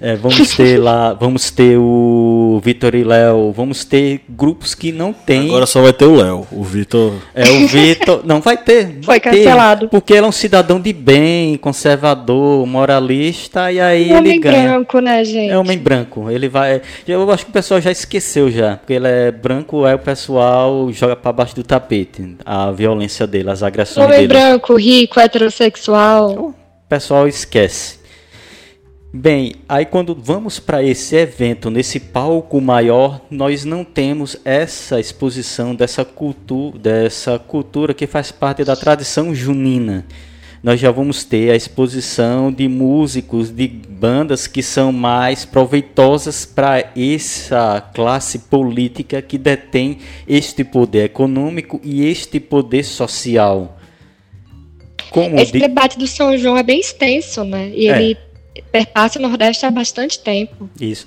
é. 0.00 0.16
Vamos 0.16 0.56
ter 0.56 0.78
lá, 0.78 1.12
vamos 1.12 1.50
ter 1.50 1.76
o 1.76 2.58
Vitor 2.64 2.94
e 2.94 3.04
Léo, 3.04 3.52
vamos 3.52 3.84
ter 3.84 4.22
grupos 4.26 4.74
que 4.74 4.90
não 4.90 5.12
tem. 5.12 5.48
Agora 5.48 5.66
só 5.66 5.82
vai 5.82 5.92
ter 5.92 6.06
o 6.06 6.16
Léo, 6.16 6.46
o 6.50 6.64
Vitor. 6.64 7.12
É 7.34 7.50
o 7.50 7.68
Vitor, 7.68 8.22
não 8.24 8.40
vai 8.40 8.56
ter. 8.56 8.98
Vai 9.02 9.20
Foi 9.20 9.20
cancelado. 9.20 9.80
Ter, 9.80 9.88
porque 9.90 10.14
ele 10.14 10.24
é 10.24 10.28
um 10.28 10.32
cidadão 10.32 10.80
de 10.80 10.90
bem, 10.90 11.58
conservador, 11.58 12.66
moralista 12.66 13.70
e 13.70 13.78
aí 13.78 14.10
é 14.10 14.16
ele 14.16 14.38
ganha. 14.38 14.56
É 14.56 14.60
homem 14.60 14.72
branco, 14.72 15.00
né, 15.00 15.22
gente? 15.22 15.50
É 15.50 15.58
homem 15.58 15.78
branco. 15.78 16.30
Ele 16.30 16.48
vai, 16.48 16.80
eu 17.06 17.30
acho 17.30 17.44
que 17.44 17.50
o 17.50 17.52
pessoal 17.52 17.78
já 17.78 17.90
esqueceu 17.90 18.50
já, 18.50 18.78
porque 18.78 18.94
ele 18.94 19.06
é 19.06 19.30
branco, 19.30 19.84
aí 19.84 19.94
o 19.94 19.98
pessoal 19.98 20.90
joga 20.92 21.14
para 21.14 21.30
baixo 21.30 21.54
do 21.54 21.62
tapete 21.62 22.36
a 22.46 22.70
violência 22.70 23.26
dele, 23.26 23.50
as 23.50 23.62
agressões 23.62 24.06
homem 24.06 24.20
dele. 24.20 24.32
Homem 24.32 24.48
branco, 24.48 24.76
rico, 24.76 25.20
heterossexual. 25.20 26.30
O 26.30 26.54
pessoal 26.88 27.28
esquece. 27.28 27.99
Bem, 29.12 29.56
aí 29.68 29.84
quando 29.84 30.14
vamos 30.14 30.60
para 30.60 30.84
esse 30.84 31.16
evento, 31.16 31.68
nesse 31.68 31.98
palco 31.98 32.60
maior, 32.60 33.20
nós 33.28 33.64
não 33.64 33.84
temos 33.84 34.36
essa 34.44 35.00
exposição 35.00 35.74
dessa 35.74 36.04
cultura, 36.04 36.78
dessa 36.78 37.36
cultura 37.36 37.92
que 37.92 38.06
faz 38.06 38.30
parte 38.30 38.62
da 38.62 38.76
tradição 38.76 39.34
junina. 39.34 40.06
Nós 40.62 40.78
já 40.78 40.92
vamos 40.92 41.24
ter 41.24 41.50
a 41.50 41.56
exposição 41.56 42.52
de 42.52 42.68
músicos, 42.68 43.50
de 43.50 43.66
bandas 43.66 44.46
que 44.46 44.62
são 44.62 44.92
mais 44.92 45.44
proveitosas 45.44 46.46
para 46.46 46.92
essa 46.94 47.80
classe 47.92 48.38
política 48.40 49.20
que 49.20 49.38
detém 49.38 49.98
este 50.28 50.62
poder 50.62 51.06
econômico 51.06 51.80
e 51.82 52.06
este 52.06 52.38
poder 52.38 52.84
social. 52.84 53.76
Como 55.10 55.40
Esse 55.40 55.52
de... 55.52 55.58
debate 55.58 55.98
do 55.98 56.06
São 56.06 56.36
João 56.38 56.56
é 56.56 56.62
bem 56.62 56.78
extenso, 56.78 57.42
né? 57.42 57.72
E 57.74 57.88
é. 57.88 57.96
ele 57.96 58.18
perpassa 58.70 59.18
o 59.18 59.22
Nordeste 59.22 59.66
há 59.66 59.70
bastante 59.70 60.18
tempo. 60.18 60.68
Isso. 60.80 61.06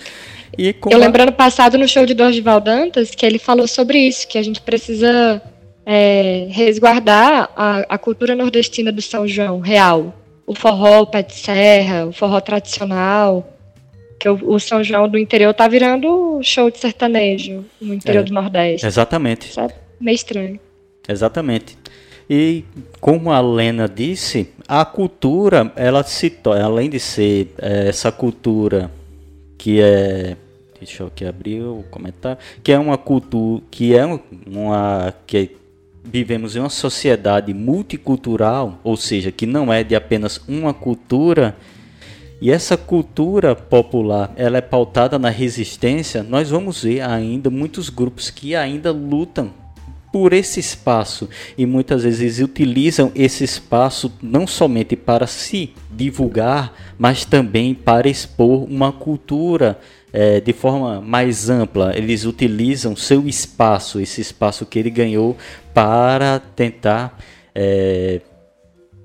E 0.58 0.76
Eu 0.90 1.00
lembro 1.00 1.24
ano 1.24 1.32
passado 1.32 1.78
no 1.78 1.88
show 1.88 2.06
de 2.06 2.14
Dorival 2.14 2.60
Dantas 2.60 3.12
que 3.12 3.26
ele 3.26 3.40
falou 3.40 3.68
sobre 3.68 3.98
isso, 3.98 4.28
que 4.28 4.38
a 4.38 4.44
gente 4.44 4.62
precisa 4.62 5.42
é, 5.86 6.48
resguardar 6.50 7.50
a, 7.56 7.80
a, 7.90 7.98
cultura 7.98 8.36
nordestina 8.36 8.92
do 8.92 9.02
São 9.02 9.28
João 9.28 9.60
real. 9.60 10.14
O 10.46 10.54
forró, 10.54 11.02
o 11.02 11.08
pé 11.08 11.24
de 11.24 11.34
serra, 11.34 12.06
o 12.06 12.12
forró 12.12 12.40
tradicional. 12.40 13.50
Que 14.20 14.30
o, 14.30 14.54
o 14.54 14.60
São 14.60 14.84
João 14.84 15.10
do 15.10 15.18
interior 15.18 15.54
tá 15.54 15.68
virando 15.68 16.40
show 16.44 16.70
de 16.70 16.78
sertanejo 16.78 17.66
no 17.82 17.94
interior 17.94 18.22
é, 18.22 18.24
do 18.24 18.34
Nordeste. 18.34 18.86
Exatamente. 18.86 19.52
Sabe? 19.52 19.74
Meio 20.00 20.16
estranho. 20.16 20.60
Exatamente. 21.08 21.78
E 22.36 22.66
como 23.00 23.32
a 23.32 23.40
Lena 23.40 23.88
disse, 23.88 24.50
a 24.68 24.84
cultura, 24.84 25.72
ela 25.76 26.02
se 26.02 26.36
além 26.64 26.90
de 26.90 27.00
ser 27.00 27.54
é, 27.60 27.88
essa 27.88 28.12
cultura 28.12 28.90
que 29.56 29.80
é 29.80 30.36
deixa 30.80 31.04
eu 31.04 31.08
aqui 31.08 31.26
abrir 31.26 31.62
o 31.62 31.86
comentário, 31.92 32.40
que 32.64 32.72
é 32.72 32.80
uma 32.80 32.98
cultura, 32.98 33.64
que 33.70 33.96
é 33.96 34.04
uma 34.48 35.14
que 35.28 35.52
vivemos 36.04 36.56
em 36.56 36.60
uma 36.60 36.72
sociedade 36.72 37.54
multicultural, 37.54 38.80
ou 38.84 38.98
seja, 38.98 39.32
que 39.32 39.46
não 39.46 39.72
é 39.72 39.84
de 39.84 39.96
apenas 39.96 40.42
uma 40.48 40.74
cultura, 40.74 41.56
e 42.42 42.50
essa 42.50 42.76
cultura 42.76 43.56
popular, 43.56 44.34
ela 44.36 44.58
é 44.58 44.62
pautada 44.62 45.20
na 45.20 45.30
resistência, 45.30 46.24
nós 46.24 46.50
vamos 46.50 46.82
ver 46.82 47.02
ainda 47.02 47.52
muitos 47.52 47.90
grupos 47.90 48.32
que 48.32 48.56
ainda 48.56 48.92
lutam 48.92 49.63
por 50.14 50.32
esse 50.32 50.60
espaço 50.60 51.28
e 51.58 51.66
muitas 51.66 52.04
vezes 52.04 52.38
utilizam 52.40 53.12
esse 53.16 53.44
espaço 53.44 54.14
não 54.22 54.46
somente 54.46 54.96
para 54.96 55.26
se 55.26 55.74
divulgar, 55.90 56.72
mas 57.00 57.26
também 57.26 57.74
para 57.74 58.08
expor 58.08 58.64
uma 58.70 58.92
cultura 58.92 59.80
é, 60.14 60.40
de 60.40 60.54
forma 60.54 61.02
mais 61.02 61.50
ampla. 61.50 61.98
Eles 61.98 62.26
utilizam 62.26 62.96
seu 62.96 63.28
espaço, 63.28 64.00
esse 64.00 64.22
espaço 64.22 64.68
que 64.68 64.78
ele 64.78 64.92
ganhou, 64.92 65.36
para 65.74 66.40
tentar 66.40 67.18
é, 67.56 68.22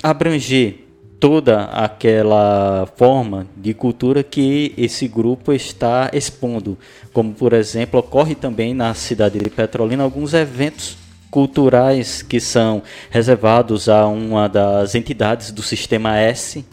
abranger 0.02 0.87
toda 1.20 1.64
aquela 1.64 2.88
forma 2.96 3.46
de 3.56 3.74
cultura 3.74 4.22
que 4.22 4.72
esse 4.76 5.08
grupo 5.08 5.52
está 5.52 6.10
expondo. 6.12 6.78
Como, 7.12 7.32
por 7.32 7.52
exemplo, 7.52 8.00
ocorre 8.00 8.34
também 8.34 8.72
na 8.72 8.94
cidade 8.94 9.38
de 9.38 9.50
Petrolina 9.50 10.04
alguns 10.04 10.32
eventos 10.32 10.96
culturais 11.30 12.22
que 12.22 12.40
são 12.40 12.82
reservados 13.10 13.88
a 13.88 14.06
uma 14.06 14.48
das 14.48 14.94
entidades 14.94 15.50
do 15.50 15.62
Sistema 15.62 16.16
S. 16.16 16.64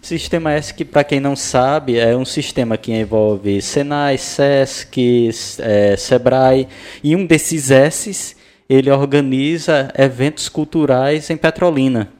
Sistema 0.00 0.52
S 0.52 0.72
que, 0.72 0.84
para 0.84 1.04
quem 1.04 1.20
não 1.20 1.36
sabe, 1.36 1.98
é 1.98 2.16
um 2.16 2.24
sistema 2.24 2.78
que 2.78 2.92
envolve 2.92 3.60
Senai, 3.60 4.16
Sesc, 4.16 5.30
é, 5.58 5.96
Sebrae, 5.96 6.68
e 7.02 7.14
um 7.14 7.26
desses 7.26 7.70
S's 7.70 8.36
ele 8.68 8.90
organiza 8.90 9.92
eventos 9.96 10.48
culturais 10.48 11.28
em 11.30 11.36
Petrolina. 11.36 12.17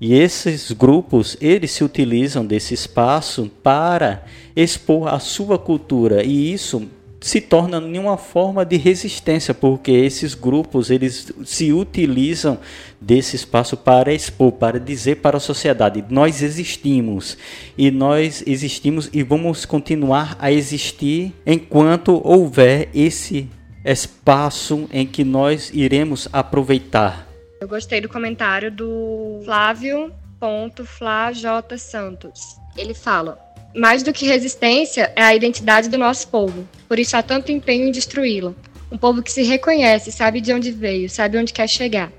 E 0.00 0.14
esses 0.14 0.72
grupos, 0.72 1.36
eles 1.40 1.72
se 1.72 1.84
utilizam 1.84 2.46
desse 2.46 2.72
espaço 2.72 3.50
para 3.62 4.24
expor 4.56 5.08
a 5.08 5.18
sua 5.18 5.58
cultura 5.58 6.24
e 6.24 6.52
isso 6.52 6.88
se 7.20 7.38
torna 7.38 7.76
em 7.78 7.98
uma 7.98 8.16
forma 8.16 8.64
de 8.64 8.78
resistência, 8.78 9.52
porque 9.52 9.90
esses 9.90 10.34
grupos 10.34 10.90
eles 10.90 11.30
se 11.44 11.70
utilizam 11.70 12.58
desse 12.98 13.36
espaço 13.36 13.76
para 13.76 14.12
expor, 14.12 14.52
para 14.52 14.80
dizer 14.80 15.16
para 15.16 15.36
a 15.36 15.40
sociedade: 15.40 16.02
nós 16.08 16.42
existimos 16.42 17.36
e 17.76 17.90
nós 17.90 18.42
existimos 18.46 19.10
e 19.12 19.22
vamos 19.22 19.66
continuar 19.66 20.34
a 20.40 20.50
existir 20.50 21.34
enquanto 21.44 22.22
houver 22.24 22.88
esse 22.94 23.48
espaço 23.84 24.88
em 24.90 25.06
que 25.06 25.24
nós 25.24 25.70
iremos 25.74 26.26
aproveitar. 26.32 27.29
Eu 27.60 27.68
gostei 27.68 28.00
do 28.00 28.08
comentário 28.08 28.72
do 28.72 29.42
Flávio.flaj 29.44 31.42
Santos. 31.78 32.56
Ele 32.74 32.94
fala: 32.94 33.38
mais 33.74 34.02
do 34.02 34.14
que 34.14 34.26
resistência 34.26 35.12
é 35.14 35.22
a 35.22 35.34
identidade 35.34 35.90
do 35.90 35.98
nosso 35.98 36.28
povo. 36.28 36.66
Por 36.88 36.98
isso 36.98 37.18
há 37.18 37.22
tanto 37.22 37.52
empenho 37.52 37.86
em 37.86 37.92
destruí-la. 37.92 38.54
Um 38.90 38.96
povo 38.96 39.22
que 39.22 39.30
se 39.30 39.42
reconhece, 39.42 40.10
sabe 40.10 40.40
de 40.40 40.54
onde 40.54 40.70
veio, 40.70 41.10
sabe 41.10 41.36
onde 41.36 41.52
quer 41.52 41.68
chegar. 41.68 42.10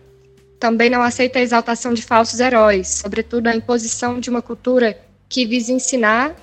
Também 0.59 0.91
não 0.91 1.01
aceita 1.01 1.39
a 1.39 1.41
exaltação 1.41 1.91
de 1.91 2.03
falsos 2.03 2.39
heróis, 2.39 3.01
sobretudo 3.01 3.47
a 3.47 3.55
imposição 3.55 4.19
de 4.19 4.29
uma 4.29 4.43
cultura 4.43 4.95
que 5.27 5.43
visa 5.47 5.73
ensinar 5.73 6.35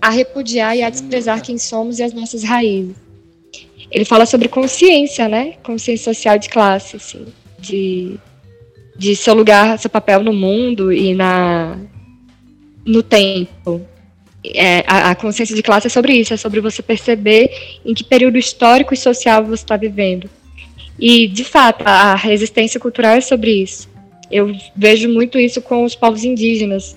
a 0.00 0.08
repudiar 0.08 0.76
e 0.76 0.84
a 0.84 0.88
desprezar 0.88 1.42
quem 1.42 1.58
somos 1.58 1.98
e 1.98 2.04
as 2.04 2.12
nossas 2.12 2.44
raízes. 2.44 2.94
Ele 3.90 4.04
fala 4.04 4.24
sobre 4.24 4.46
consciência, 4.48 5.28
né? 5.28 5.54
Consciência 5.64 6.14
social 6.14 6.38
de 6.38 6.48
classe, 6.48 6.96
assim, 6.96 7.26
de, 7.60 8.16
de 8.96 9.14
seu 9.16 9.34
lugar, 9.34 9.78
seu 9.78 9.90
papel 9.90 10.22
no 10.22 10.32
mundo 10.32 10.92
e 10.92 11.14
na 11.14 11.78
no 12.84 13.02
tempo. 13.02 13.86
É, 14.42 14.82
a, 14.86 15.10
a, 15.10 15.14
consciência 15.14 15.54
de 15.54 15.62
classe 15.62 15.86
é 15.86 15.90
sobre 15.90 16.14
isso, 16.14 16.32
é 16.32 16.36
sobre 16.36 16.60
você 16.60 16.82
perceber 16.82 17.50
em 17.84 17.92
que 17.92 18.02
período 18.02 18.38
histórico 18.38 18.94
e 18.94 18.96
social 18.96 19.44
você 19.44 19.62
está 19.62 19.76
vivendo. 19.76 20.30
E, 20.98 21.28
de 21.28 21.44
fato, 21.44 21.82
a 21.86 22.14
resistência 22.14 22.80
cultural 22.80 23.16
é 23.16 23.20
sobre 23.20 23.52
isso. 23.52 23.88
Eu 24.30 24.54
vejo 24.76 25.08
muito 25.08 25.38
isso 25.38 25.60
com 25.60 25.84
os 25.84 25.94
povos 25.94 26.24
indígenas, 26.24 26.96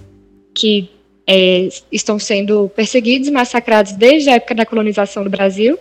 que 0.53 0.89
é, 1.27 1.69
estão 1.91 2.19
sendo 2.19 2.69
perseguidos 2.75 3.29
massacrados 3.29 3.93
desde 3.93 4.29
a 4.29 4.35
época 4.35 4.55
da 4.55 4.65
colonização 4.65 5.23
do 5.23 5.29
Brasil, 5.29 5.77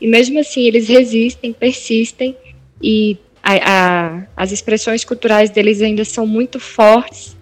e 0.00 0.06
mesmo 0.06 0.38
assim 0.38 0.62
eles 0.62 0.88
resistem, 0.88 1.52
persistem, 1.52 2.36
e 2.82 3.16
a, 3.44 4.16
a, 4.16 4.22
as 4.36 4.50
expressões 4.50 5.04
culturais 5.04 5.50
deles 5.50 5.82
ainda 5.82 6.04
são 6.04 6.26
muito 6.26 6.58
fortes, 6.58 7.36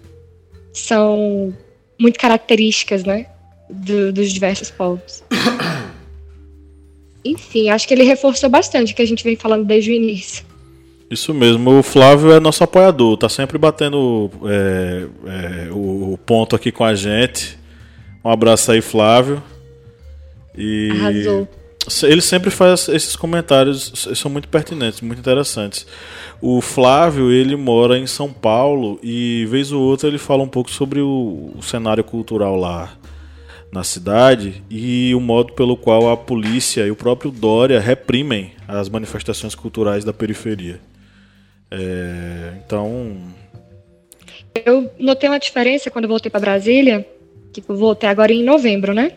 são 0.73 1.53
muito 1.97 2.19
características, 2.19 3.03
né? 3.03 3.27
do, 3.73 4.13
dos 4.13 4.31
diversos 4.31 4.69
povos. 4.69 5.23
Enfim, 7.25 7.69
acho 7.69 7.87
que 7.87 7.93
ele 7.93 8.03
reforçou 8.03 8.49
bastante 8.49 8.93
o 8.93 8.95
que 8.95 9.01
a 9.01 9.07
gente 9.07 9.23
vem 9.23 9.35
falando 9.35 9.65
desde 9.65 9.91
o 9.91 9.93
início. 9.93 10.45
Isso 11.09 11.33
mesmo, 11.33 11.79
o 11.79 11.83
Flávio 11.83 12.31
é 12.31 12.39
nosso 12.39 12.63
apoiador, 12.63 13.17
tá 13.17 13.29
sempre 13.29 13.57
batendo 13.57 14.31
é, 14.45 15.07
é, 15.27 15.69
o 15.71 16.17
ponto 16.25 16.55
aqui 16.55 16.71
com 16.71 16.83
a 16.83 16.95
gente. 16.95 17.57
Um 18.23 18.29
abraço 18.29 18.71
aí, 18.71 18.81
Flávio. 18.81 19.41
E 20.57 20.89
Arrasou. 20.91 21.47
Ele 22.03 22.21
sempre 22.21 22.49
faz 22.49 22.87
esses 22.87 23.15
comentários, 23.15 24.07
são 24.15 24.31
muito 24.31 24.47
pertinentes, 24.47 25.01
muito 25.01 25.19
interessantes. 25.19 25.85
O 26.41 26.61
Flávio, 26.61 27.31
ele 27.31 27.55
mora 27.55 27.97
em 27.97 28.07
São 28.07 28.31
Paulo 28.31 28.99
e 29.03 29.45
vez 29.49 29.71
ou 29.71 29.81
outra 29.81 30.07
ele 30.07 30.17
fala 30.17 30.43
um 30.43 30.47
pouco 30.47 30.71
sobre 30.71 31.01
o, 31.01 31.51
o 31.55 31.61
cenário 31.61 32.03
cultural 32.03 32.55
lá 32.55 32.93
na 33.71 33.83
cidade 33.83 34.63
e 34.69 35.13
o 35.15 35.19
modo 35.19 35.53
pelo 35.53 35.75
qual 35.75 36.09
a 36.09 36.15
polícia 36.15 36.85
e 36.85 36.91
o 36.91 36.95
próprio 36.95 37.31
Dória 37.31 37.79
reprimem 37.79 38.51
as 38.67 38.87
manifestações 38.87 39.55
culturais 39.55 40.05
da 40.05 40.13
periferia. 40.13 40.79
É, 41.71 42.53
então. 42.63 43.17
Eu 44.63 44.91
notei 44.99 45.27
uma 45.27 45.39
diferença 45.39 45.89
quando 45.89 46.07
voltei 46.07 46.29
para 46.29 46.39
Brasília, 46.39 47.05
eu 47.67 47.75
voltei 47.75 48.07
agora 48.07 48.31
em 48.31 48.43
novembro, 48.43 48.93
né? 48.93 49.13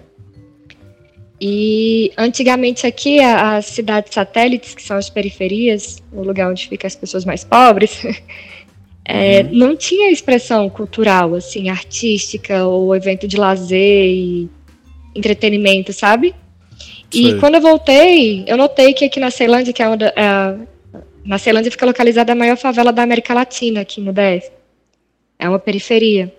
E 1.41 2.13
antigamente 2.17 2.87
aqui, 2.87 3.21
as 3.21 3.67
cidades 3.67 4.15
satélites, 4.15 4.75
que 4.75 4.83
são 4.83 4.97
as 4.97 5.11
periferias, 5.11 6.03
o 6.11 6.23
lugar 6.23 6.51
onde 6.51 6.67
ficam 6.67 6.87
as 6.87 6.97
pessoas 6.97 7.25
mais 7.25 7.45
pobres, 7.45 8.03
É, 9.09 9.43
uhum. 9.43 9.51
Não 9.53 9.77
tinha 9.77 10.11
expressão 10.11 10.69
cultural, 10.69 11.35
assim, 11.35 11.69
artística 11.69 12.67
ou 12.67 12.95
evento 12.95 13.29
de 13.29 13.37
lazer 13.37 14.07
e 14.09 14.51
entretenimento, 15.15 15.93
sabe? 15.93 16.35
E 17.15 17.31
Sei. 17.31 17.39
quando 17.39 17.55
eu 17.55 17.61
voltei, 17.61 18.45
eu 18.49 18.57
notei 18.57 18.93
que 18.93 19.05
aqui 19.05 19.21
na 19.21 19.31
Ceilândia, 19.31 19.73
que 19.73 19.81
é 19.81 19.89
onde. 19.89 20.05
É, 20.05 20.59
na 21.25 21.39
Ceilândia 21.39 21.71
fica 21.71 21.87
localizada 21.87 22.33
a 22.33 22.37
maior 22.37 22.57
favela 22.57 22.93
da 22.93 23.03
América 23.03 23.33
Latina, 23.33 23.81
aqui 23.81 24.01
no 24.01 24.13
DF. 24.13 24.51
É 25.39 25.49
uma 25.49 25.59
periferia. 25.59 26.35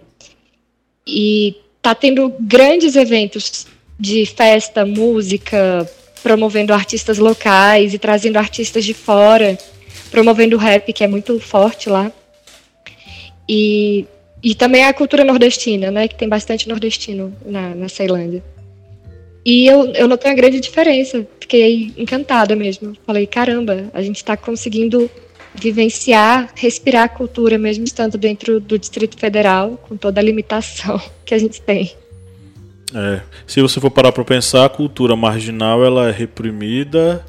E 1.08 1.56
tá 1.82 1.96
tendo 1.96 2.34
grandes 2.38 2.98
eventos 2.98 3.66
de 4.00 4.26
festa, 4.26 4.86
música, 4.86 5.90
promovendo 6.22 6.74
artistas 6.74 7.18
locais 7.18 7.94
e 7.94 7.98
trazendo 7.98 8.38
artistas 8.38 8.86
de 8.86 8.94
fora, 8.94 9.58
promovendo 10.12 10.56
o 10.56 10.60
rap, 10.60 10.92
que 10.94 11.04
é 11.04 11.08
muito 11.08 11.40
forte 11.40 11.90
lá. 11.90 12.12
E, 13.48 14.06
e 14.44 14.54
também 14.54 14.84
a 14.84 14.94
cultura 14.94 15.24
nordestina, 15.24 15.90
né? 15.90 16.08
Que 16.08 16.16
tem 16.16 16.28
bastante 16.28 16.68
nordestino 16.68 17.34
na, 17.46 17.74
na 17.74 17.90
Ceilândia. 17.90 18.44
E 19.46 19.66
eu, 19.66 19.94
eu 19.94 20.08
notei 20.08 20.30
uma 20.30 20.36
grande 20.36 20.60
diferença. 20.60 21.26
Fiquei 21.40 21.94
encantada 21.98 22.56
mesmo. 22.56 22.94
Falei, 23.06 23.26
caramba, 23.26 23.90
a 23.94 24.02
gente 24.02 24.18
está 24.18 24.36
conseguindo 24.36 25.10
vivenciar, 25.56 26.52
respirar 26.56 27.06
a 27.06 27.10
cultura, 27.10 27.58
mesmo 27.58 27.86
estando 27.86 28.18
dentro 28.18 28.60
do 28.60 28.78
Distrito 28.78 29.18
Federal, 29.18 29.78
com 29.88 29.96
toda 29.96 30.20
a 30.20 30.24
limitação 30.24 31.02
que 31.26 31.34
a 31.34 31.38
gente 31.38 31.62
tem. 31.62 31.96
É, 32.94 33.22
se 33.46 33.62
você 33.62 33.80
for 33.80 33.92
parar 33.92 34.12
para 34.12 34.24
pensar, 34.24 34.66
a 34.66 34.70
cultura 34.70 35.16
marginal 35.16 35.84
ela 35.84 36.08
é 36.08 36.12
reprimida 36.12 37.24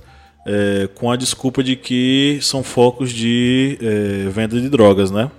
é, 0.46 0.88
com 0.94 1.10
a 1.10 1.16
desculpa 1.16 1.62
de 1.62 1.76
que 1.76 2.38
são 2.40 2.62
focos 2.62 3.12
de 3.12 3.78
é, 3.80 4.28
venda 4.30 4.60
de 4.60 4.68
drogas, 4.68 5.10
né? 5.10 5.30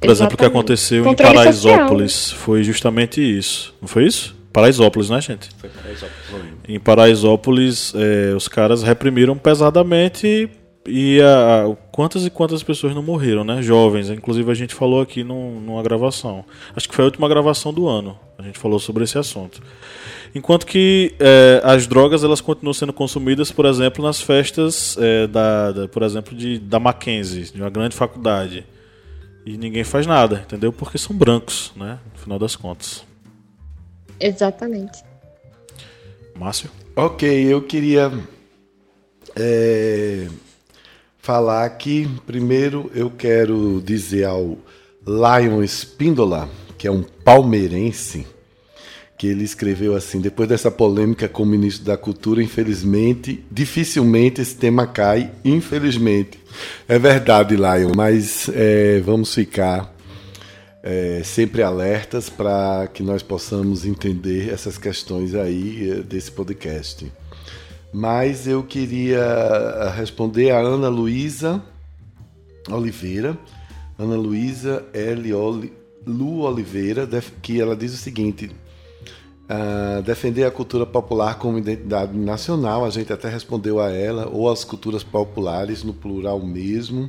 Por 0.00 0.10
exemplo, 0.10 0.34
o 0.34 0.36
que 0.36 0.44
aconteceu 0.44 1.02
Controle 1.02 1.32
em 1.32 1.34
Paraisópolis 1.36 2.12
social. 2.12 2.40
foi 2.40 2.62
justamente 2.62 3.20
isso. 3.20 3.74
Não 3.80 3.88
foi 3.88 4.04
isso? 4.04 4.36
Paraisópolis, 4.52 5.10
né, 5.10 5.20
gente? 5.20 5.48
Foi 5.58 5.68
Paraisópolis. 5.68 6.46
Em 6.68 6.78
Paraisópolis, 6.78 7.92
é, 7.94 8.34
os 8.34 8.46
caras 8.46 8.82
reprimiram 8.82 9.36
pesadamente 9.36 10.48
e 10.86 11.20
a, 11.20 11.76
quantas 11.96 12.26
e 12.26 12.30
quantas 12.30 12.62
pessoas 12.62 12.94
não 12.94 13.02
morreram, 13.02 13.42
né? 13.42 13.62
Jovens. 13.62 14.10
Inclusive 14.10 14.50
a 14.50 14.54
gente 14.54 14.74
falou 14.74 15.00
aqui 15.00 15.24
num, 15.24 15.58
numa 15.58 15.82
gravação. 15.82 16.44
Acho 16.76 16.86
que 16.86 16.94
foi 16.94 17.02
a 17.02 17.06
última 17.06 17.26
gravação 17.26 17.72
do 17.72 17.88
ano. 17.88 18.18
A 18.36 18.42
gente 18.42 18.58
falou 18.58 18.78
sobre 18.78 19.04
esse 19.04 19.16
assunto. 19.16 19.62
Enquanto 20.34 20.66
que 20.66 21.14
é, 21.18 21.62
as 21.64 21.86
drogas 21.86 22.22
elas 22.22 22.42
continuam 22.42 22.74
sendo 22.74 22.92
consumidas, 22.92 23.50
por 23.50 23.64
exemplo, 23.64 24.04
nas 24.04 24.20
festas 24.20 24.94
é, 25.00 25.26
da, 25.26 25.72
da, 25.72 25.88
por 25.88 26.02
exemplo, 26.02 26.36
de, 26.36 26.58
da 26.58 26.78
Mackenzie, 26.78 27.44
de 27.44 27.62
uma 27.62 27.70
grande 27.70 27.96
faculdade. 27.96 28.66
E 29.46 29.56
ninguém 29.56 29.82
faz 29.82 30.06
nada, 30.06 30.44
entendeu? 30.44 30.74
Porque 30.74 30.98
são 30.98 31.16
brancos, 31.16 31.72
né? 31.74 31.98
No 32.12 32.20
final 32.20 32.38
das 32.38 32.54
contas. 32.54 33.06
Exatamente. 34.20 35.02
Márcio? 36.38 36.68
Ok, 36.94 37.26
eu 37.26 37.62
queria 37.62 38.12
é, 39.34 40.28
falar 41.26 41.68
que, 41.70 42.08
primeiro, 42.24 42.88
eu 42.94 43.10
quero 43.10 43.82
dizer 43.84 44.26
ao 44.26 44.56
Lion 45.04 45.60
Spindola, 45.64 46.48
que 46.78 46.86
é 46.86 46.90
um 46.90 47.02
palmeirense, 47.02 48.24
que 49.18 49.26
ele 49.26 49.42
escreveu 49.42 49.96
assim: 49.96 50.20
depois 50.20 50.48
dessa 50.48 50.70
polêmica 50.70 51.28
com 51.28 51.42
o 51.42 51.46
ministro 51.46 51.84
da 51.84 51.96
Cultura, 51.96 52.40
infelizmente, 52.40 53.44
dificilmente 53.50 54.40
esse 54.40 54.54
tema 54.54 54.86
cai, 54.86 55.32
infelizmente. 55.44 56.38
É 56.88 56.96
verdade, 56.96 57.56
Lion, 57.56 57.92
mas 57.96 58.48
é, 58.54 59.00
vamos 59.00 59.34
ficar 59.34 59.92
é, 60.80 61.22
sempre 61.24 61.60
alertas 61.60 62.30
para 62.30 62.88
que 62.94 63.02
nós 63.02 63.24
possamos 63.24 63.84
entender 63.84 64.48
essas 64.48 64.78
questões 64.78 65.34
aí 65.34 65.90
é, 65.90 65.94
desse 66.02 66.30
podcast. 66.30 67.10
Mas 67.92 68.46
eu 68.46 68.62
queria 68.62 69.18
eh, 69.18 69.92
responder 69.96 70.50
a 70.50 70.58
Ana 70.58 70.88
Luísa 70.88 71.62
Oliveira, 72.70 73.38
Ana 73.98 74.16
Luísa 74.16 74.84
L. 74.92 75.32
Lu 76.06 76.40
Oliveira, 76.40 77.08
que 77.42 77.60
ela 77.60 77.74
diz 77.74 77.94
o 77.94 77.96
seguinte: 77.96 78.50
uh, 79.46 80.02
defender 80.02 80.44
a 80.44 80.50
cultura 80.50 80.86
popular 80.86 81.38
como 81.38 81.58
identidade 81.58 82.16
nacional, 82.16 82.84
a 82.84 82.90
gente 82.90 83.12
até 83.12 83.28
respondeu 83.28 83.80
a 83.80 83.90
ela, 83.90 84.28
ou 84.28 84.50
as 84.50 84.64
culturas 84.64 85.02
populares, 85.02 85.82
no 85.82 85.94
plural 85.94 86.40
mesmo. 86.40 87.08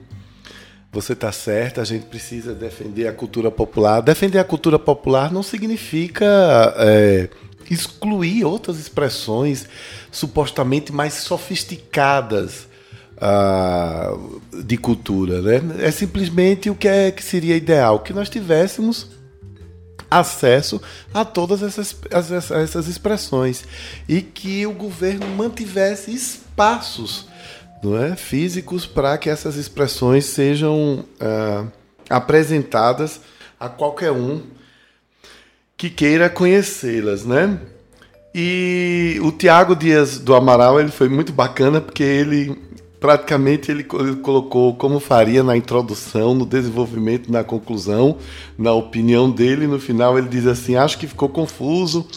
Você 0.92 1.14
está 1.14 1.32
certa, 1.32 1.82
a 1.82 1.86
gente 1.86 2.06
precisa 2.06 2.56
defender 2.56 3.08
a 3.08 3.14
cultura 3.14 3.52
popular. 3.52 4.02
Defender 4.02 4.40
a 4.40 4.44
cultura 4.44 4.80
popular 4.80 5.32
não 5.32 5.44
significa. 5.44 6.26
É, 6.78 7.30
excluir 7.70 8.44
outras 8.46 8.80
expressões 8.80 9.68
supostamente 10.12 10.92
mais 10.92 11.14
sofisticadas 11.14 12.68
uh, 13.18 14.42
de 14.64 14.78
cultura. 14.78 15.42
Né? 15.42 15.86
É 15.86 15.92
simplesmente 15.92 16.70
o 16.70 16.76
que, 16.76 16.88
é, 16.88 17.12
que 17.12 17.24
seria 17.24 17.56
ideal, 17.56 18.00
que 18.00 18.14
nós 18.14 18.30
tivéssemos 18.30 19.18
acesso 20.10 20.82
a 21.14 21.26
todas 21.26 21.62
essas, 21.62 21.96
essas, 22.10 22.52
essas 22.52 22.88
expressões 22.88 23.66
e 24.08 24.22
que 24.22 24.66
o 24.66 24.72
governo 24.72 25.28
mantivesse 25.28 26.14
espaços 26.14 27.28
não 27.84 28.02
é, 28.02 28.16
físicos 28.16 28.86
para 28.86 29.18
que 29.18 29.30
essas 29.30 29.56
expressões 29.56 30.26
sejam 30.26 31.06
uh, 31.22 31.72
apresentadas 32.10 33.20
a 33.60 33.70
qualquer 33.70 34.12
um 34.12 34.42
que 35.78 35.92
queira 35.92 36.30
conhecê-las, 36.30 37.24
né? 37.24 37.60
E 38.34 39.20
o 39.24 39.32
Tiago 39.32 39.76
Dias 39.76 40.20
do 40.20 40.34
Amaral 40.34 40.80
ele 40.80 40.90
foi 40.90 41.08
muito 41.08 41.32
bacana 41.32 41.80
porque 41.80 42.04
ele 42.04 42.58
praticamente 43.00 43.72
ele 43.72 43.84
colocou 43.84 44.76
como 44.76 45.00
faria 45.00 45.44
na 45.44 45.56
introdução, 45.56 46.34
no 46.34 46.46
desenvolvimento, 46.46 47.32
na 47.32 47.44
conclusão, 47.44 48.18
na 48.58 48.74
opinião 48.74 49.30
dele. 49.30 49.68
No 49.68 49.80
final 49.80 50.18
ele 50.18 50.28
diz 50.28 50.48
assim: 50.48 50.76
acho 50.76 50.98
que 50.98 51.08
ficou 51.08 51.30
confuso, 51.30 52.08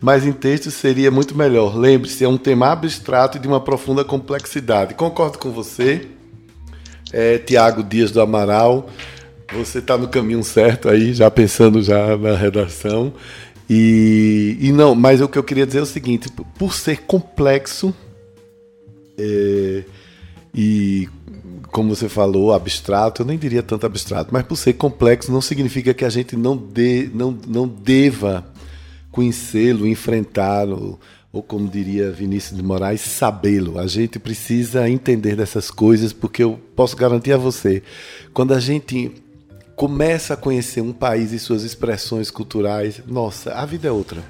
mas 0.00 0.26
em 0.26 0.32
texto 0.32 0.70
seria 0.70 1.10
muito 1.10 1.36
melhor. 1.36 1.76
Lembre-se, 1.76 2.24
é 2.24 2.28
um 2.28 2.38
tema 2.38 2.72
abstrato 2.72 3.36
e 3.36 3.40
de 3.40 3.46
uma 3.46 3.60
profunda 3.60 4.02
complexidade. 4.02 4.94
Concordo 4.94 5.38
com 5.38 5.50
você, 5.50 6.08
é, 7.12 7.38
Tiago 7.38 7.82
Dias 7.82 8.10
do 8.10 8.20
Amaral. 8.20 8.88
Você 9.52 9.78
está 9.78 9.98
no 9.98 10.08
caminho 10.08 10.42
certo 10.44 10.88
aí, 10.88 11.12
já 11.12 11.30
pensando 11.30 11.82
já 11.82 12.16
na 12.16 12.36
redação. 12.36 13.12
E, 13.68 14.56
e 14.60 14.72
não, 14.72 14.94
mas 14.94 15.20
o 15.20 15.28
que 15.28 15.38
eu 15.38 15.44
queria 15.44 15.66
dizer 15.66 15.78
é 15.78 15.82
o 15.82 15.86
seguinte: 15.86 16.28
por 16.58 16.74
ser 16.74 17.02
complexo 17.02 17.94
é, 19.18 19.84
e 20.54 21.08
como 21.70 21.94
você 21.94 22.08
falou, 22.08 22.52
abstrato, 22.52 23.22
eu 23.22 23.26
nem 23.26 23.38
diria 23.38 23.62
tanto 23.62 23.86
abstrato, 23.86 24.30
mas 24.32 24.42
por 24.44 24.56
ser 24.56 24.72
complexo 24.72 25.30
não 25.30 25.40
significa 25.40 25.94
que 25.94 26.04
a 26.04 26.08
gente 26.08 26.36
não, 26.36 26.56
de, 26.56 27.10
não, 27.14 27.36
não 27.46 27.68
deva 27.68 28.44
conhecê-lo, 29.12 29.86
enfrentá-lo, 29.86 30.98
ou 31.32 31.42
como 31.42 31.68
diria 31.68 32.10
Vinícius 32.10 32.56
de 32.56 32.62
Moraes, 32.64 33.02
sabê-lo. 33.02 33.78
A 33.78 33.86
gente 33.86 34.18
precisa 34.18 34.88
entender 34.88 35.36
dessas 35.36 35.70
coisas, 35.70 36.12
porque 36.12 36.42
eu 36.42 36.58
posso 36.74 36.96
garantir 36.96 37.32
a 37.32 37.36
você, 37.36 37.82
quando 38.32 38.52
a 38.52 38.58
gente 38.58 39.12
começa 39.80 40.34
a 40.34 40.36
conhecer 40.36 40.82
um 40.82 40.92
país 40.92 41.32
e 41.32 41.38
suas 41.38 41.62
expressões 41.62 42.30
culturais, 42.30 43.00
nossa, 43.06 43.54
a 43.54 43.64
vida 43.64 43.88
é 43.88 43.90
outra. 43.90 44.22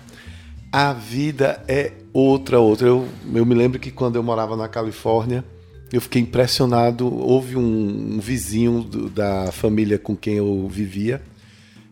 A 0.71 0.93
vida 0.93 1.61
é 1.67 1.91
outra, 2.13 2.61
outra. 2.61 2.87
Eu, 2.87 3.09
eu 3.35 3.45
me 3.45 3.57
lembro 3.57 3.81
que 3.81 3.91
quando 3.91 4.15
eu 4.15 4.23
morava 4.23 4.57
na 4.57 4.69
Califórnia, 4.69 5.45
eu 5.93 6.01
fiquei 6.01 6.23
impressionado. 6.23 7.13
Houve 7.13 7.57
um, 7.57 8.15
um 8.15 8.21
vizinho 8.21 8.83
do, 8.85 9.11
da 9.11 9.51
família 9.51 9.99
com 9.99 10.15
quem 10.15 10.37
eu 10.37 10.69
vivia 10.69 11.21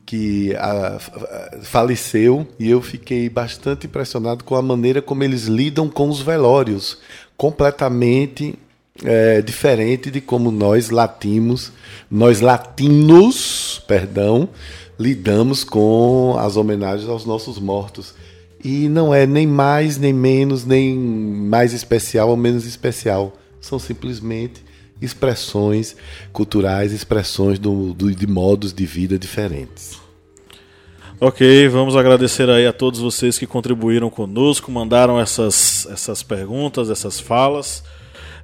que 0.06 0.54
a, 0.54 0.96
a, 0.96 1.60
faleceu 1.62 2.46
e 2.60 2.70
eu 2.70 2.80
fiquei 2.80 3.28
bastante 3.28 3.88
impressionado 3.88 4.44
com 4.44 4.54
a 4.54 4.62
maneira 4.62 5.02
como 5.02 5.24
eles 5.24 5.46
lidam 5.46 5.88
com 5.88 6.08
os 6.08 6.20
velórios. 6.20 6.98
Completamente 7.36 8.56
é, 9.04 9.40
diferente 9.42 10.10
de 10.10 10.20
como 10.20 10.50
nós 10.50 10.90
latinos, 10.90 11.72
nós 12.10 12.40
latinos, 12.40 13.82
perdão, 13.86 14.48
lidamos 14.98 15.64
com 15.64 16.36
as 16.38 16.56
homenagens 16.56 17.08
aos 17.08 17.24
nossos 17.24 17.58
mortos. 17.58 18.14
E 18.62 18.88
não 18.88 19.14
é 19.14 19.24
nem 19.26 19.46
mais, 19.46 19.98
nem 19.98 20.12
menos, 20.12 20.64
nem 20.64 20.96
mais 20.96 21.72
especial 21.72 22.28
ou 22.28 22.36
menos 22.36 22.66
especial. 22.66 23.36
São 23.60 23.78
simplesmente 23.78 24.64
expressões 25.00 25.96
culturais, 26.32 26.92
expressões 26.92 27.58
do, 27.58 27.94
do, 27.94 28.12
de 28.12 28.26
modos 28.26 28.72
de 28.72 28.84
vida 28.84 29.16
diferentes. 29.16 30.00
Ok, 31.20 31.68
vamos 31.68 31.96
agradecer 31.96 32.48
aí 32.48 32.66
a 32.66 32.72
todos 32.72 33.00
vocês 33.00 33.38
que 33.38 33.46
contribuíram 33.46 34.08
conosco, 34.08 34.70
mandaram 34.70 35.18
essas, 35.18 35.86
essas 35.90 36.22
perguntas, 36.22 36.90
essas 36.90 37.18
falas. 37.18 37.82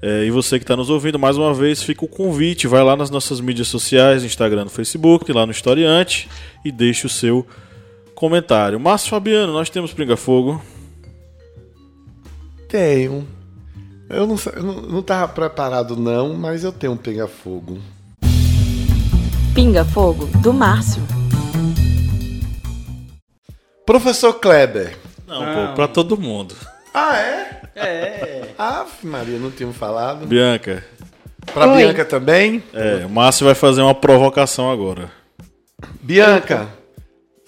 É, 0.06 0.26
e 0.26 0.30
você 0.30 0.58
que 0.58 0.64
está 0.64 0.76
nos 0.76 0.90
ouvindo, 0.90 1.18
mais 1.18 1.38
uma 1.38 1.54
vez, 1.54 1.82
fica 1.82 2.04
o 2.04 2.08
convite. 2.08 2.66
Vai 2.66 2.84
lá 2.84 2.94
nas 2.94 3.08
nossas 3.08 3.40
mídias 3.40 3.68
sociais, 3.68 4.22
Instagram, 4.22 4.68
Facebook, 4.68 5.32
lá 5.32 5.46
no 5.46 5.52
Historiante 5.52 6.28
e 6.62 6.70
deixe 6.70 7.06
o 7.06 7.08
seu 7.08 7.46
comentário. 8.14 8.78
Márcio 8.78 9.08
Fabiano, 9.08 9.54
nós 9.54 9.70
temos 9.70 9.94
Pinga 9.94 10.14
Fogo? 10.14 10.62
Tenho. 12.68 13.26
Eu 14.10 14.26
não, 14.26 14.36
eu 14.54 14.62
não 14.62 15.00
tava 15.00 15.26
preparado 15.32 15.96
não, 15.96 16.34
mas 16.34 16.64
eu 16.64 16.70
tenho 16.70 16.92
um 16.92 16.98
Pinga 16.98 17.26
Fogo. 17.26 17.78
Pinga 19.54 19.86
Fogo, 19.86 20.26
do 20.42 20.52
Márcio. 20.52 21.02
Professor 23.86 24.34
Kleber. 24.34 24.98
Não, 25.26 25.40
não. 25.40 25.68
pô, 25.68 25.74
pra 25.74 25.88
todo 25.88 26.20
mundo. 26.20 26.54
Ah, 26.94 27.18
é? 27.18 27.60
É. 27.74 28.42
Ah, 28.56 28.86
Maria, 29.02 29.36
não 29.36 29.50
tínhamos 29.50 29.76
falado. 29.76 30.26
Bianca. 30.26 30.84
Pra 31.52 31.72
Oi. 31.72 31.78
Bianca 31.78 32.04
também? 32.04 32.62
É, 32.72 33.04
o 33.04 33.10
Márcio 33.10 33.44
vai 33.44 33.54
fazer 33.56 33.82
uma 33.82 33.96
provocação 33.96 34.70
agora. 34.70 35.10
Bianca, 36.00 36.68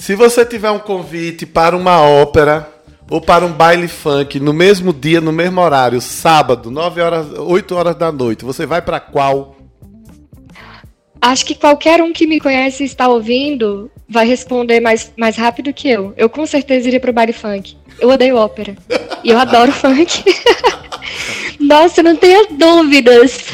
se 0.01 0.17
você 0.17 0.45
tiver 0.45 0.71
um 0.73 0.81
convite 0.81 1.47
para 1.47 1.77
uma 1.77 2.03
ópera 2.03 2.69
ou 3.09 3.21
para 3.21 3.47
um 3.47 3.53
baile 3.53 3.87
funk 3.87 4.41
no 4.41 4.53
mesmo 4.53 4.93
dia, 4.93 5.21
no 5.21 5.31
mesmo 5.31 5.61
horário, 5.61 6.01
sábado, 6.01 6.69
9 6.69 7.01
horas, 7.01 7.27
8 7.39 7.75
horas 7.75 7.95
da 7.95 8.11
noite, 8.11 8.45
você 8.45 8.67
vai 8.67 8.83
para 8.83 8.99
qual? 8.99 9.57
Acho 11.21 11.47
que 11.47 11.55
qualquer 11.55 12.03
um 12.03 12.13
que 12.13 12.27
me 12.27 12.41
conhece 12.41 12.83
e 12.83 12.87
está 12.87 13.09
ouvindo 13.09 13.91
vai 14.09 14.27
responder 14.27 14.81
mais, 14.81 15.13
mais 15.17 15.37
rápido 15.37 15.73
que 15.73 15.89
eu. 15.89 16.13
Eu 16.17 16.29
com 16.29 16.45
certeza 16.47 16.89
iria 16.89 17.01
pro 17.01 17.13
baile 17.13 17.33
funk. 17.33 17.77
Eu 17.99 18.09
odeio 18.11 18.37
ópera. 18.37 18.77
E 19.25 19.31
eu 19.31 19.39
adoro 19.39 19.73
funk. 19.73 20.25
Nossa, 21.61 22.03
não 22.03 22.17
tenha 22.17 22.47
dúvidas. 22.51 23.45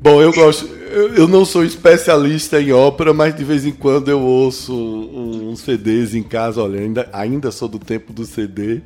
Bom, 0.00 0.22
eu 0.22 0.32
gosto. 0.32 0.68
Eu 1.16 1.28
não 1.28 1.44
sou 1.44 1.64
especialista 1.64 2.60
em 2.60 2.72
ópera, 2.72 3.12
mas 3.12 3.36
de 3.36 3.44
vez 3.44 3.66
em 3.66 3.72
quando 3.72 4.10
eu 4.10 4.20
ouço 4.20 4.72
uns 4.72 5.60
CDs 5.60 6.14
em 6.14 6.22
casa. 6.22 6.62
Olha, 6.62 6.80
ainda, 6.80 7.08
ainda 7.12 7.50
sou 7.50 7.68
do 7.68 7.78
tempo 7.78 8.12
do 8.12 8.24
CD. 8.24 8.80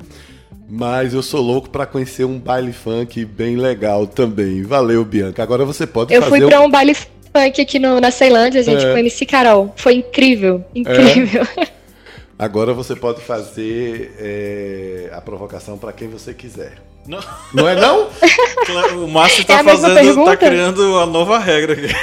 Mas 0.67 1.13
eu 1.13 1.21
sou 1.21 1.41
louco 1.41 1.69
para 1.69 1.85
conhecer 1.85 2.25
um 2.25 2.39
baile 2.39 2.73
funk 2.73 3.23
bem 3.25 3.55
legal 3.57 4.07
também. 4.07 4.63
Valeu, 4.63 5.05
Bianca. 5.05 5.43
Agora 5.43 5.65
você 5.65 5.85
pode 5.85 6.13
eu 6.13 6.21
fazer. 6.21 6.35
Eu 6.35 6.39
fui 6.39 6.47
para 6.47 6.61
um 6.61 6.69
baile 6.69 6.95
funk 6.95 7.61
aqui 7.61 7.79
no, 7.79 7.99
na 7.99 8.11
Ceilândia, 8.11 8.63
gente, 8.63 8.83
é. 8.83 8.91
com 8.91 8.97
MC 8.97 9.25
Carol. 9.25 9.73
Foi 9.75 9.95
incrível, 9.95 10.63
incrível. 10.73 11.47
É. 11.57 11.67
Agora 12.37 12.73
você 12.73 12.95
pode 12.95 13.21
fazer 13.21 14.15
é, 14.17 15.11
a 15.13 15.21
provocação 15.21 15.77
para 15.77 15.93
quem 15.93 16.07
você 16.07 16.33
quiser. 16.33 16.81
Não. 17.07 17.19
não 17.53 17.67
é 17.67 17.75
não? 17.75 18.09
o 19.03 19.07
Márcio 19.07 19.41
está 19.41 19.59
é 19.59 19.63
fazendo, 19.63 20.25
tá 20.25 20.37
criando 20.37 20.81
uma 20.91 21.05
nova 21.05 21.37
regra 21.37 21.73
aqui. 21.73 21.93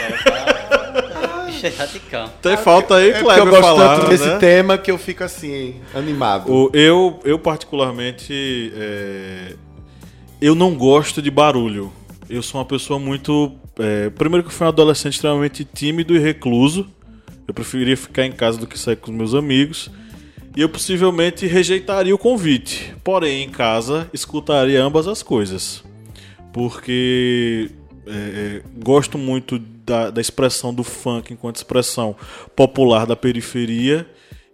é 1.66 1.68
radical. 1.70 2.28
Tem 2.40 2.56
falta 2.56 2.96
aí, 2.96 3.10
é 3.10 3.20
Kleber, 3.20 3.38
eu 3.38 3.50
gosto 3.50 3.62
falar, 3.62 3.96
tanto 3.96 4.10
desse 4.10 4.26
né? 4.26 4.38
tema 4.38 4.78
que 4.78 4.90
eu 4.90 4.98
fico 4.98 5.24
assim, 5.24 5.80
animado. 5.94 6.50
O, 6.52 6.70
eu, 6.74 7.18
eu 7.24 7.38
particularmente, 7.38 8.72
é, 8.76 9.54
eu 10.40 10.54
não 10.54 10.74
gosto 10.74 11.20
de 11.20 11.30
barulho. 11.30 11.92
Eu 12.28 12.42
sou 12.42 12.60
uma 12.60 12.66
pessoa 12.66 12.98
muito... 12.98 13.52
É, 13.78 14.10
primeiro 14.10 14.44
que 14.44 14.52
eu 14.52 14.54
fui 14.54 14.66
um 14.66 14.68
adolescente 14.68 15.14
extremamente 15.14 15.64
tímido 15.64 16.14
e 16.14 16.18
recluso. 16.18 16.86
Eu 17.48 17.54
preferia 17.54 17.96
ficar 17.96 18.24
em 18.24 18.32
casa 18.32 18.58
do 18.58 18.66
que 18.66 18.78
sair 18.78 18.96
com 18.96 19.10
os 19.10 19.16
meus 19.16 19.34
amigos. 19.34 19.90
E 20.56 20.60
eu 20.60 20.68
possivelmente 20.68 21.46
rejeitaria 21.46 22.14
o 22.14 22.18
convite. 22.18 22.94
Porém, 23.04 23.44
em 23.44 23.48
casa, 23.48 24.08
escutaria 24.12 24.82
ambas 24.82 25.06
as 25.06 25.22
coisas. 25.22 25.84
Porque 26.52 27.70
é, 28.06 28.12
é, 28.12 28.62
gosto 28.82 29.16
muito 29.16 29.58
da, 29.58 30.10
da 30.10 30.20
expressão 30.20 30.74
do 30.74 30.82
funk 30.82 31.32
enquanto 31.32 31.56
expressão 31.56 32.16
popular 32.56 33.06
da 33.06 33.14
periferia 33.14 34.06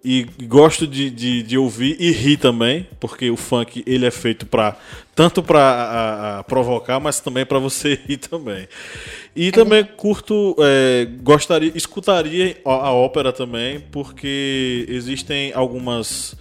e 0.08 0.24
gosto 0.44 0.86
de, 0.86 1.10
de, 1.10 1.42
de, 1.42 1.58
ouvir 1.58 1.96
e 1.98 2.12
rir 2.12 2.36
também, 2.36 2.86
porque 3.00 3.28
o 3.28 3.36
funk 3.36 3.82
ele 3.84 4.06
é 4.06 4.10
feito 4.12 4.46
para 4.46 4.76
tanto 5.16 5.42
para 5.42 6.44
provocar, 6.46 7.00
mas 7.00 7.18
também 7.18 7.44
para 7.44 7.58
você 7.58 7.98
rir 8.06 8.18
também. 8.18 8.68
E 9.34 9.50
também 9.50 9.82
curto, 9.82 10.54
é, 10.60 11.08
gostaria, 11.22 11.72
escutaria 11.74 12.56
a, 12.64 12.70
a 12.70 12.92
ópera 12.92 13.32
também, 13.32 13.80
porque 13.90 14.86
existem 14.88 15.52
algumas 15.52 16.36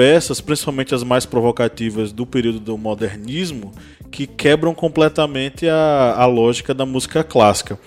peças, 0.00 0.40
principalmente 0.40 0.94
as 0.94 1.02
mais 1.02 1.26
provocativas 1.26 2.10
do 2.10 2.24
período 2.24 2.58
do 2.58 2.78
modernismo, 2.78 3.70
que 4.10 4.26
quebram 4.26 4.72
completamente 4.72 5.68
a, 5.68 6.14
a 6.16 6.24
lógica 6.24 6.72
da 6.72 6.86
música 6.86 7.22
clássica. 7.22 7.78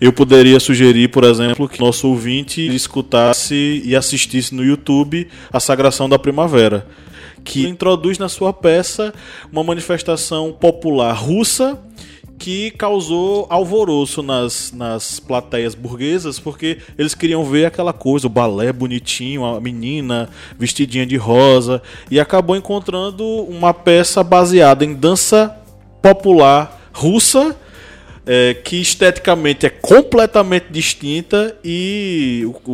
Eu 0.00 0.10
poderia 0.10 0.58
sugerir, 0.58 1.08
por 1.08 1.24
exemplo, 1.24 1.68
que 1.68 1.78
nosso 1.78 2.08
ouvinte 2.08 2.66
escutasse 2.74 3.82
e 3.84 3.94
assistisse 3.94 4.54
no 4.54 4.64
YouTube 4.64 5.28
a 5.52 5.60
Sagração 5.60 6.08
da 6.08 6.18
Primavera, 6.18 6.86
que 7.44 7.68
introduz 7.68 8.16
na 8.16 8.30
sua 8.30 8.50
peça 8.50 9.12
uma 9.52 9.62
manifestação 9.62 10.56
popular 10.58 11.12
russa 11.12 11.78
que 12.38 12.70
causou 12.70 13.46
alvoroço 13.50 14.22
nas, 14.22 14.72
nas 14.72 15.18
plateias 15.18 15.74
burguesas, 15.74 16.38
porque 16.38 16.78
eles 16.96 17.14
queriam 17.14 17.44
ver 17.44 17.66
aquela 17.66 17.92
coisa, 17.92 18.26
o 18.26 18.30
balé 18.30 18.72
bonitinho, 18.72 19.44
a 19.44 19.60
menina 19.60 20.28
vestidinha 20.58 21.04
de 21.04 21.16
rosa, 21.16 21.82
e 22.10 22.20
acabou 22.20 22.56
encontrando 22.56 23.24
uma 23.26 23.74
peça 23.74 24.22
baseada 24.22 24.84
em 24.84 24.94
dança 24.94 25.56
popular 26.00 26.90
russa, 26.92 27.56
é, 28.24 28.52
que 28.52 28.76
esteticamente 28.76 29.64
é 29.64 29.70
completamente 29.70 30.66
distinta 30.70 31.56
e, 31.64 32.44
o, 32.66 32.70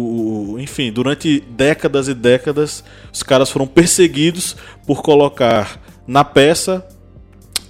o, 0.54 0.58
enfim, 0.58 0.90
durante 0.90 1.38
décadas 1.38 2.08
e 2.08 2.14
décadas 2.14 2.82
os 3.12 3.22
caras 3.22 3.50
foram 3.50 3.64
perseguidos 3.64 4.56
por 4.84 5.00
colocar 5.00 5.80
na 6.08 6.24
peça, 6.24 6.84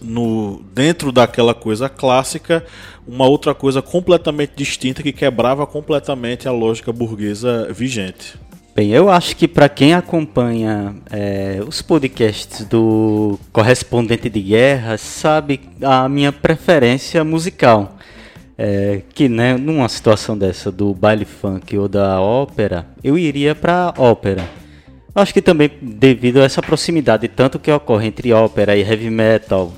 no 0.04 0.62
dentro 0.72 1.10
daquela 1.10 1.54
coisa 1.54 1.88
clássica, 1.88 2.64
uma 3.06 3.26
outra 3.26 3.54
coisa 3.54 3.82
completamente 3.82 4.52
distinta 4.56 5.02
que 5.02 5.12
quebrava 5.12 5.66
completamente 5.66 6.46
a 6.46 6.52
lógica 6.52 6.92
burguesa 6.92 7.72
vigente. 7.72 8.38
Bem, 8.74 8.90
eu 8.90 9.08
acho 9.08 9.36
que 9.36 9.46
para 9.46 9.68
quem 9.68 9.94
acompanha 9.94 10.96
é, 11.08 11.60
os 11.64 11.80
podcasts 11.80 12.64
do 12.66 13.38
Correspondente 13.52 14.28
de 14.28 14.40
Guerra, 14.40 14.98
sabe 14.98 15.60
a 15.80 16.08
minha 16.08 16.32
preferência 16.32 17.22
musical. 17.22 17.96
É, 18.56 19.02
que 19.12 19.28
né, 19.28 19.56
numa 19.56 19.88
situação 19.88 20.38
dessa 20.38 20.70
do 20.70 20.94
baile 20.94 21.24
funk 21.24 21.76
ou 21.76 21.88
da 21.88 22.20
ópera, 22.20 22.86
eu 23.02 23.16
iria 23.16 23.54
para 23.54 23.94
ópera. 23.96 24.44
Acho 25.14 25.32
que 25.32 25.42
também 25.42 25.70
devido 25.80 26.40
a 26.40 26.44
essa 26.44 26.60
proximidade 26.60 27.28
tanto 27.28 27.60
que 27.60 27.70
ocorre 27.70 28.08
entre 28.08 28.32
ópera 28.32 28.76
e 28.76 28.82
heavy 28.82 29.10
metal, 29.10 29.72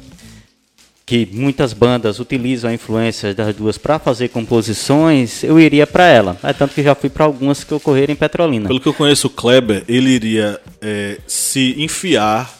que 1.06 1.28
muitas 1.32 1.72
bandas 1.72 2.18
utilizam 2.18 2.68
a 2.68 2.74
influência 2.74 3.32
das 3.32 3.54
duas 3.54 3.78
para 3.78 3.96
fazer 3.96 4.28
composições, 4.28 5.44
eu 5.44 5.58
iria 5.60 5.86
para 5.86 6.04
ela. 6.04 6.36
É 6.42 6.52
tanto 6.52 6.74
que 6.74 6.82
já 6.82 6.96
fui 6.96 7.08
para 7.08 7.24
algumas 7.24 7.62
que 7.62 7.72
ocorreram 7.72 8.12
em 8.12 8.16
Petrolina. 8.16 8.66
Pelo 8.66 8.80
que 8.80 8.88
eu 8.88 8.92
conheço 8.92 9.28
o 9.28 9.30
Kleber, 9.30 9.84
ele 9.86 10.10
iria 10.10 10.60
é, 10.80 11.18
se 11.24 11.76
enfiar. 11.78 12.52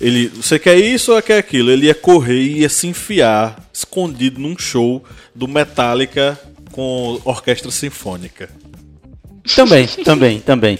Ele, 0.00 0.28
você 0.28 0.56
quer 0.56 0.76
isso 0.76 1.12
ou 1.12 1.20
quer 1.20 1.38
aquilo? 1.38 1.68
Ele 1.68 1.86
ia 1.86 1.94
correr 1.94 2.40
e 2.40 2.60
ia 2.60 2.68
se 2.68 2.86
enfiar 2.86 3.68
escondido 3.72 4.40
num 4.40 4.56
show 4.56 5.04
do 5.34 5.48
Metallica 5.48 6.38
com 6.70 7.20
orquestra 7.24 7.72
sinfônica. 7.72 8.48
Também, 9.56 9.86
também, 10.04 10.40
também. 10.40 10.78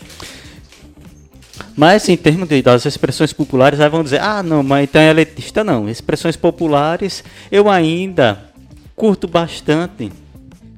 Mas 1.77 2.09
em 2.09 2.17
termos 2.17 2.49
de, 2.49 2.63
das 2.63 2.87
expressões 2.87 3.33
populares, 3.33 3.81
aí 3.81 3.89
vão 3.89 4.05
dizer, 4.05 4.21
ah, 4.21 4.43
não, 4.43 4.63
mas 4.63 4.85
então 4.85 5.01
é 5.01 5.11
elitista. 5.11 5.65
Não, 5.65 5.89
expressões 5.89 6.37
populares 6.37 7.25
eu 7.51 7.69
ainda 7.69 8.45
curto 8.95 9.27
bastante. 9.27 10.13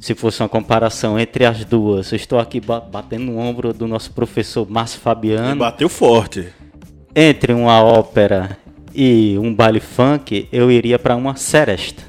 Se 0.01 0.15
fosse 0.15 0.41
uma 0.43 0.49
comparação 0.49 1.19
entre 1.19 1.45
as 1.45 1.65
duas, 1.65 2.13
eu 2.13 2.17
estou 2.17 2.39
aqui 2.39 2.61
batendo 2.61 3.25
no 3.25 3.39
ombro 3.39 3.73
do 3.73 3.89
nosso 3.89 4.13
professor 4.13 4.69
Márcio 4.69 5.01
Fabiano. 5.01 5.49
Ele 5.49 5.59
bateu 5.59 5.89
forte. 5.89 6.49
Entre 7.15 7.53
uma 7.53 7.83
ópera 7.83 8.57
e 8.95 9.37
um 9.39 9.53
baile 9.53 9.81
funk, 9.81 10.49
eu 10.53 10.71
iria 10.71 10.99
para 10.99 11.17
uma 11.17 11.35
seresta. 11.35 12.03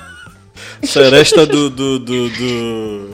seresta 0.82 1.46
do, 1.46 1.70
do, 1.70 1.98
do, 1.98 2.28
do 2.30 3.10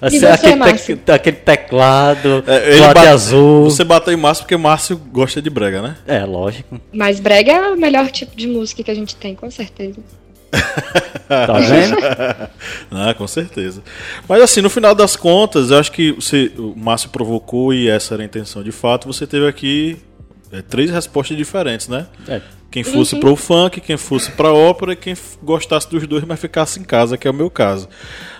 Assim, 0.02 0.18
você, 0.18 0.26
aquele, 0.26 0.96
te, 0.96 1.12
aquele, 1.12 1.36
teclado, 1.36 2.42
é, 2.46 2.76
ele 2.76 2.94
bate, 2.94 3.06
azul. 3.06 3.64
Você 3.64 3.84
bateu 3.84 4.14
em 4.14 4.16
Márcio 4.16 4.44
porque 4.44 4.56
Márcio 4.56 4.96
gosta 4.96 5.42
de 5.42 5.50
brega, 5.50 5.82
né? 5.82 5.96
É, 6.06 6.24
lógico. 6.24 6.80
Mas 6.90 7.20
brega 7.20 7.52
é 7.52 7.70
o 7.70 7.76
melhor 7.76 8.10
tipo 8.10 8.34
de 8.34 8.46
música 8.46 8.82
que 8.82 8.90
a 8.90 8.94
gente 8.94 9.14
tem, 9.14 9.34
com 9.34 9.50
certeza. 9.50 10.00
tá 11.28 11.58
vendo? 11.58 11.96
ah, 12.90 13.14
com 13.14 13.26
certeza. 13.26 13.82
Mas 14.26 14.40
assim, 14.42 14.62
no 14.62 14.70
final 14.70 14.94
das 14.94 15.16
contas, 15.16 15.70
eu 15.70 15.78
acho 15.78 15.92
que 15.92 16.12
você, 16.12 16.50
o 16.56 16.74
Márcio 16.74 17.10
provocou 17.10 17.72
e 17.74 17.88
essa 17.88 18.14
era 18.14 18.22
a 18.22 18.26
intenção 18.26 18.62
de 18.62 18.72
fato. 18.72 19.06
Você 19.06 19.26
teve 19.26 19.46
aqui 19.46 19.98
é, 20.52 20.62
três 20.62 20.90
respostas 20.90 21.36
diferentes, 21.36 21.88
né? 21.88 22.06
É. 22.28 22.40
Quem 22.70 22.84
fosse 22.84 23.14
uhum. 23.14 23.20
pro 23.20 23.36
funk, 23.36 23.80
quem 23.80 23.96
fosse 23.96 24.30
pra 24.30 24.52
ópera 24.52 24.92
e 24.92 24.96
quem 24.96 25.16
gostasse 25.42 25.90
dos 25.90 26.06
dois, 26.06 26.24
mas 26.24 26.38
ficasse 26.38 26.78
em 26.78 26.84
casa, 26.84 27.18
que 27.18 27.26
é 27.26 27.30
o 27.30 27.34
meu 27.34 27.50
caso. 27.50 27.88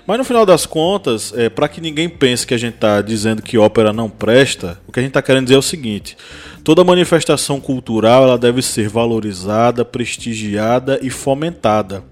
Mas 0.06 0.18
no 0.18 0.24
final 0.24 0.46
das 0.46 0.66
contas, 0.66 1.32
é, 1.36 1.48
para 1.48 1.68
que 1.68 1.80
ninguém 1.80 2.08
pense 2.08 2.46
que 2.46 2.54
a 2.54 2.58
gente 2.58 2.74
está 2.74 3.02
dizendo 3.02 3.42
que 3.42 3.58
ópera 3.58 3.92
não 3.92 4.08
presta, 4.08 4.80
o 4.86 4.92
que 4.92 5.00
a 5.00 5.02
gente 5.02 5.10
está 5.10 5.20
querendo 5.20 5.44
dizer 5.44 5.56
é 5.56 5.58
o 5.58 5.62
seguinte: 5.62 6.16
toda 6.62 6.84
manifestação 6.84 7.60
cultural 7.60 8.22
ela 8.22 8.38
deve 8.38 8.62
ser 8.62 8.88
valorizada, 8.88 9.84
prestigiada 9.84 10.98
e 11.02 11.10
fomentada. 11.10 12.04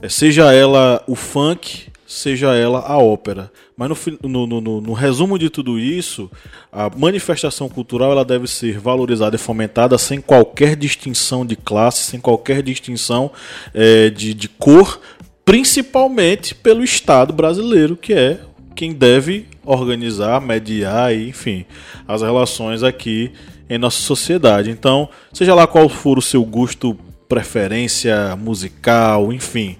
É, 0.00 0.08
seja 0.08 0.52
ela 0.52 1.02
o 1.06 1.14
funk, 1.14 1.88
seja 2.06 2.54
ela 2.54 2.80
a 2.80 2.96
ópera. 2.96 3.50
Mas 3.78 3.88
no, 3.88 4.28
no, 4.28 4.60
no, 4.60 4.80
no, 4.80 4.92
resumo 4.92 5.38
de 5.38 5.48
tudo 5.48 5.78
isso, 5.78 6.28
a 6.72 6.90
manifestação 6.96 7.68
cultural 7.68 8.10
ela 8.10 8.24
deve 8.24 8.48
ser 8.48 8.76
valorizada 8.76 9.36
e 9.36 9.38
fomentada 9.38 9.96
sem 9.96 10.20
qualquer 10.20 10.74
distinção 10.74 11.46
de 11.46 11.54
classe, 11.54 12.02
sem 12.02 12.18
qualquer 12.18 12.60
distinção 12.60 13.30
é, 13.72 14.10
de, 14.10 14.34
de 14.34 14.48
cor, 14.48 15.00
principalmente 15.44 16.56
pelo 16.56 16.82
Estado 16.82 17.32
brasileiro, 17.32 17.96
que 17.96 18.12
é 18.12 18.40
quem 18.74 18.92
deve 18.92 19.46
organizar, 19.64 20.40
mediar 20.40 21.14
e, 21.14 21.28
enfim, 21.28 21.64
as 22.08 22.20
relações 22.20 22.82
aqui 22.82 23.30
em 23.70 23.78
nossa 23.78 24.00
sociedade. 24.00 24.72
Então, 24.72 25.08
seja 25.32 25.54
lá 25.54 25.68
qual 25.68 25.88
for 25.88 26.18
o 26.18 26.22
seu 26.22 26.44
gosto, 26.44 26.98
preferência 27.28 28.34
musical, 28.34 29.32
enfim, 29.32 29.76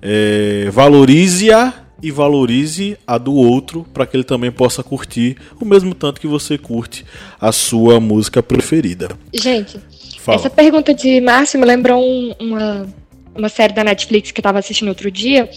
é, 0.00 0.68
valorize-a 0.70 1.79
e 2.02 2.10
valorize 2.10 2.96
a 3.06 3.18
do 3.18 3.34
outro 3.34 3.86
para 3.92 4.06
que 4.06 4.16
ele 4.16 4.24
também 4.24 4.50
possa 4.50 4.82
curtir 4.82 5.36
o 5.60 5.64
mesmo 5.64 5.94
tanto 5.94 6.20
que 6.20 6.26
você 6.26 6.56
curte 6.56 7.04
a 7.40 7.52
sua 7.52 8.00
música 8.00 8.42
preferida. 8.42 9.10
Gente, 9.32 9.78
Fala. 10.18 10.38
essa 10.38 10.50
pergunta 10.50 10.94
de 10.94 11.20
Márcio 11.20 11.58
me 11.58 11.66
lembrou 11.66 12.02
um, 12.02 12.34
uma 12.40 13.00
uma 13.34 13.48
série 13.48 13.72
da 13.72 13.84
Netflix 13.84 14.30
que 14.30 14.38
eu 14.38 14.42
estava 14.42 14.58
assistindo 14.58 14.88
outro 14.88 15.10
dia, 15.10 15.48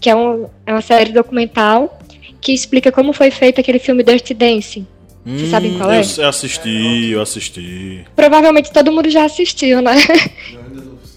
que 0.00 0.10
é, 0.10 0.16
um, 0.16 0.46
é 0.66 0.72
uma 0.72 0.80
série 0.80 1.12
documental 1.12 1.98
que 2.40 2.52
explica 2.52 2.92
como 2.92 3.12
foi 3.12 3.30
feito 3.30 3.60
aquele 3.60 3.78
filme 3.78 4.02
Dirty 4.02 4.34
Dancing. 4.34 4.86
Vocês 5.24 5.50
sabem 5.50 5.76
qual 5.76 5.90
é? 5.90 5.98
Eu 5.98 6.28
assisti, 6.28 7.10
eu 7.10 7.20
assisti. 7.20 8.04
Provavelmente 8.16 8.72
todo 8.72 8.90
mundo 8.90 9.10
já 9.10 9.24
assistiu, 9.24 9.82
né? 9.82 9.94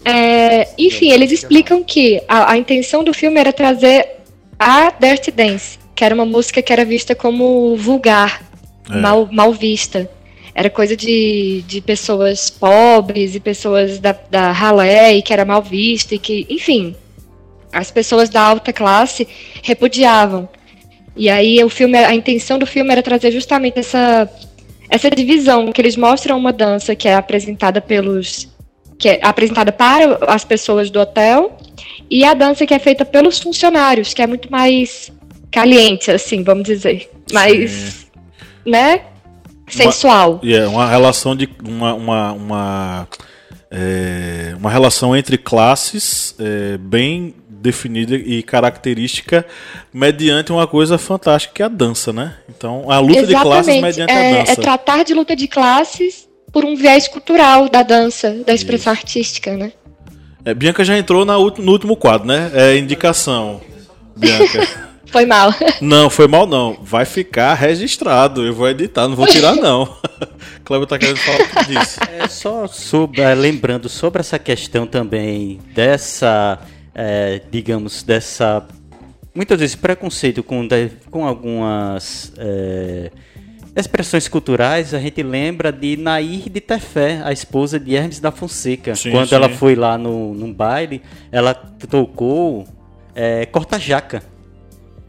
É, 0.03 0.67
enfim, 0.79 1.11
eles 1.11 1.31
explicam 1.31 1.83
que 1.83 2.19
a, 2.27 2.53
a 2.53 2.57
intenção 2.57 3.03
do 3.03 3.13
filme 3.13 3.39
era 3.39 3.53
trazer 3.53 4.20
a 4.63 4.91
Dirty 4.91 5.31
Dance, 5.31 5.79
que 5.95 6.03
era 6.05 6.13
uma 6.13 6.25
música 6.25 6.61
que 6.61 6.71
era 6.71 6.85
vista 6.85 7.15
como 7.15 7.75
vulgar, 7.75 8.43
É. 8.89 8.95
mal, 8.95 9.27
mal 9.31 9.51
vista. 9.51 10.07
Era 10.53 10.69
coisa 10.69 10.95
de, 10.95 11.63
de 11.65 11.81
pessoas 11.81 12.49
pobres 12.51 13.33
e 13.33 13.39
pessoas 13.39 13.97
da, 13.97 14.11
da 14.29 14.51
ralé 14.51 15.13
e 15.15 15.21
que 15.23 15.33
era 15.33 15.45
mal 15.45 15.63
vista 15.63 16.13
e 16.13 16.19
que, 16.19 16.45
enfim, 16.47 16.95
as 17.73 17.89
pessoas 17.89 18.29
da 18.29 18.41
alta 18.41 18.71
classe 18.71 19.27
repudiavam. 19.63 20.47
E 21.15 21.27
aí 21.29 21.63
o 21.63 21.69
filme, 21.69 21.97
a 21.97 22.13
intenção 22.13 22.59
do 22.59 22.65
filme 22.67 22.91
era 22.91 23.01
trazer 23.01 23.31
justamente 23.31 23.79
essa 23.79 24.29
essa 24.89 25.09
divisão 25.09 25.71
que 25.71 25.81
eles 25.81 25.95
mostram 25.95 26.37
uma 26.37 26.51
dança 26.51 26.93
que 26.95 27.07
é 27.07 27.15
apresentada 27.15 27.79
pelos 27.81 28.49
que 28.99 29.07
é 29.09 29.19
apresentada 29.23 29.71
para 29.71 30.19
as 30.27 30.43
pessoas 30.43 30.89
do 30.91 30.99
hotel 30.99 31.57
e 32.09 32.23
a 32.23 32.33
dança 32.33 32.65
que 32.65 32.73
é 32.73 32.79
feita 32.79 33.05
pelos 33.05 33.39
funcionários, 33.39 34.13
que 34.13 34.21
é 34.21 34.27
muito 34.27 34.51
mais 34.51 35.11
caliente, 35.51 36.11
assim, 36.11 36.43
vamos 36.43 36.63
dizer, 36.63 37.09
mais, 37.31 38.07
né, 38.65 39.01
sensual. 39.67 40.39
E 40.43 40.53
é 40.53 40.67
uma 40.67 40.87
relação 40.89 41.35
de 41.35 41.49
uma 41.63 41.93
uma 41.93 42.31
uma, 42.33 43.07
é, 43.69 44.53
uma 44.57 44.69
relação 44.69 45.15
entre 45.15 45.37
classes 45.37 46.35
é, 46.39 46.77
bem 46.77 47.35
definida 47.61 48.15
e 48.15 48.41
característica 48.41 49.45
mediante 49.93 50.51
uma 50.51 50.65
coisa 50.65 50.97
fantástica 50.97 51.53
que 51.53 51.61
é 51.61 51.65
a 51.65 51.69
dança, 51.69 52.11
né? 52.11 52.35
Então 52.49 52.89
a 52.89 52.99
luta 52.99 53.25
de 53.25 53.33
classes 53.33 53.81
mediante 53.81 54.11
é, 54.11 54.15
a 54.15 54.23
é 54.23 54.33
dança. 54.39 54.61
tratar 54.61 55.03
de 55.03 55.13
luta 55.13 55.35
de 55.35 55.47
classes 55.47 56.27
por 56.51 56.65
um 56.65 56.75
viés 56.75 57.07
cultural 57.07 57.69
da 57.69 57.83
dança, 57.83 58.31
da 58.45 58.53
expressão 58.53 58.91
artística, 58.91 59.55
né? 59.55 59.71
É, 60.43 60.53
Bianca 60.53 60.83
já 60.83 60.97
entrou 60.97 61.25
na 61.25 61.37
no 61.37 61.71
último 61.71 61.95
quadro, 61.95 62.27
né? 62.27 62.51
É 62.53 62.77
indicação. 62.77 63.61
Bianca. 64.15 64.91
Foi 65.11 65.25
mal. 65.25 65.53
Não, 65.81 66.09
foi 66.09 66.25
mal 66.25 66.47
não. 66.47 66.77
Vai 66.81 67.03
ficar 67.03 67.53
registrado. 67.53 68.45
Eu 68.45 68.53
vou 68.53 68.69
editar, 68.69 69.09
não 69.09 69.15
vou 69.15 69.27
tirar 69.27 69.55
não. 69.55 69.97
Cleber 70.63 70.87
tá 70.87 70.97
querendo 70.97 71.17
falar 71.17 71.65
disso. 71.65 71.99
É 72.17 72.29
só 72.29 72.65
sobre, 72.65 73.19
eh, 73.19 73.35
lembrando 73.35 73.89
sobre 73.89 74.21
essa 74.21 74.39
questão 74.39 74.87
também 74.87 75.59
dessa, 75.75 76.59
eh, 76.95 77.41
digamos, 77.51 78.03
dessa 78.03 78.65
muitas 79.35 79.59
vezes 79.59 79.75
preconceito 79.75 80.41
com, 80.43 80.65
com 81.09 81.25
algumas 81.25 82.31
eh, 82.37 83.11
expressões 83.75 84.27
culturais, 84.27 84.93
a 84.93 84.99
gente 84.99 85.23
lembra 85.23 85.71
de 85.71 85.95
Nair 85.97 86.49
de 86.49 86.59
Tefé, 86.59 87.21
a 87.23 87.31
esposa 87.31 87.79
de 87.79 87.95
Hermes 87.95 88.19
da 88.19 88.31
Fonseca. 88.31 88.95
Sim, 88.95 89.11
Quando 89.11 89.29
sim. 89.29 89.35
ela 89.35 89.49
foi 89.49 89.75
lá 89.75 89.97
no, 89.97 90.33
num 90.33 90.53
baile, 90.53 91.01
ela 91.31 91.53
tocou 91.53 92.65
eh, 93.15 93.45
Corta 93.45 93.79
Jaca. 93.79 94.23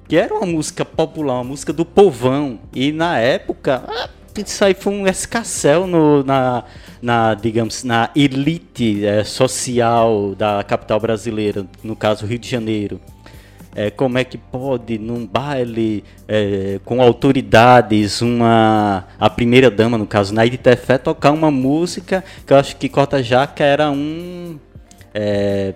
Que 0.08 0.16
era 0.16 0.34
uma 0.34 0.46
música 0.46 0.84
popular, 0.84 1.34
uma 1.34 1.44
música 1.44 1.72
do 1.72 1.84
povão. 1.84 2.58
E 2.72 2.92
na 2.92 3.18
época, 3.18 3.84
ah, 3.88 4.08
isso 4.36 4.64
aí 4.64 4.74
foi 4.74 4.92
um 4.92 5.06
escassel 5.06 5.86
no, 5.86 6.22
na, 6.22 6.64
na, 7.00 7.34
digamos, 7.34 7.82
na 7.82 8.10
elite 8.14 9.04
eh, 9.04 9.24
social 9.24 10.34
da 10.34 10.62
capital 10.62 11.00
brasileira, 11.00 11.66
no 11.82 11.96
caso 11.96 12.26
Rio 12.26 12.38
de 12.38 12.48
Janeiro. 12.48 13.00
É, 13.74 13.90
como 13.90 14.18
é 14.18 14.24
que 14.24 14.36
pode, 14.36 14.98
num 14.98 15.26
baile 15.26 16.04
é, 16.28 16.78
com 16.84 17.00
autoridades, 17.00 18.20
uma 18.20 19.06
a 19.18 19.30
primeira 19.30 19.70
dama, 19.70 19.96
no 19.96 20.06
caso, 20.06 20.34
Naide 20.34 20.58
Tefé, 20.58 20.98
tocar 20.98 21.30
uma 21.30 21.50
música 21.50 22.22
que 22.46 22.52
eu 22.52 22.56
acho 22.58 22.76
que 22.76 22.88
Corta 22.88 23.22
Jaca 23.22 23.64
era 23.64 23.90
um 23.90 24.58
é, 25.14 25.74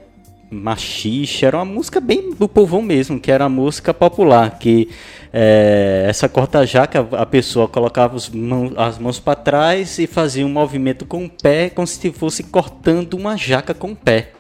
machixe, 0.50 1.44
era 1.44 1.56
uma 1.56 1.64
música 1.64 2.00
bem 2.00 2.34
do 2.34 2.48
povão 2.48 2.82
mesmo, 2.82 3.18
que 3.18 3.30
era 3.30 3.48
música 3.48 3.92
popular, 3.92 4.58
que 4.58 4.88
é, 5.32 6.06
essa 6.08 6.28
corta-jaca, 6.28 7.06
a 7.12 7.26
pessoa 7.26 7.68
colocava 7.68 8.16
as 8.16 8.98
mãos 8.98 9.18
para 9.18 9.34
trás 9.34 9.98
e 9.98 10.06
fazia 10.06 10.46
um 10.46 10.50
movimento 10.50 11.04
com 11.04 11.24
o 11.24 11.30
pé, 11.30 11.68
como 11.70 11.86
se 11.86 12.10
fosse 12.12 12.44
cortando 12.44 13.14
uma 13.14 13.36
jaca 13.36 13.74
com 13.74 13.92
o 13.92 13.96
pé. 13.96 14.35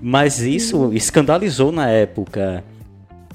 Mas 0.00 0.40
isso 0.40 0.92
escandalizou 0.92 1.72
na 1.72 1.88
época, 1.88 2.64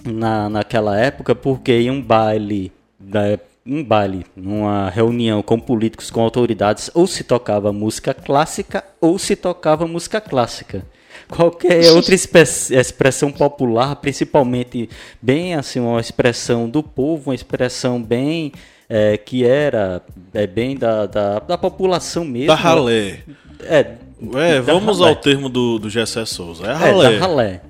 na, 0.06 0.50
naquela 0.50 0.98
época, 0.98 1.36
porque 1.36 1.72
em 1.74 1.92
um 1.92 2.02
baile, 2.02 2.72
da- 3.00 3.40
um 3.66 3.84
baile, 3.84 4.26
numa 4.36 4.90
reunião 4.90 5.42
com 5.42 5.60
políticos, 5.60 6.10
com 6.12 6.22
autoridades, 6.22 6.90
ou 6.94 7.08
se 7.08 7.24
tocava 7.24 7.72
música 7.72 8.14
clássica 8.14 8.84
ou 9.00 9.18
se 9.18 9.36
tocava 9.36 9.88
música 9.88 10.20
clássica. 10.20 10.86
Qualquer 11.30 11.92
outra 11.94 12.14
expressão 12.16 13.32
popular, 13.32 13.96
principalmente 13.98 14.90
bem 15.22 15.56
assim, 15.56 15.80
uma 15.80 16.00
expressão 16.00 16.70
do 16.70 16.84
povo, 16.84 17.30
uma 17.30 17.36
expressão 17.36 18.02
bem 18.02 18.52
eh, 18.90 19.18
que 19.18 19.46
era 19.46 20.02
é, 20.34 20.46
bem 20.46 20.76
da, 20.76 21.06
da, 21.06 21.40
da 21.40 21.58
população 21.58 22.26
mesmo. 22.26 22.48
Da 22.48 22.56
ralé. 22.56 23.20
É, 23.68 23.98
É, 24.36 24.62
vamos 24.62 25.00
ralé. 25.00 25.10
ao 25.10 25.16
termo 25.16 25.50
do, 25.50 25.80
do 25.80 25.90
Gessé 25.90 26.26
Souza. 26.26 26.66
É 26.66 26.70
É, 26.70 26.74
ralé. 26.74 27.20
da 27.20 27.26
ralé. 27.28 27.62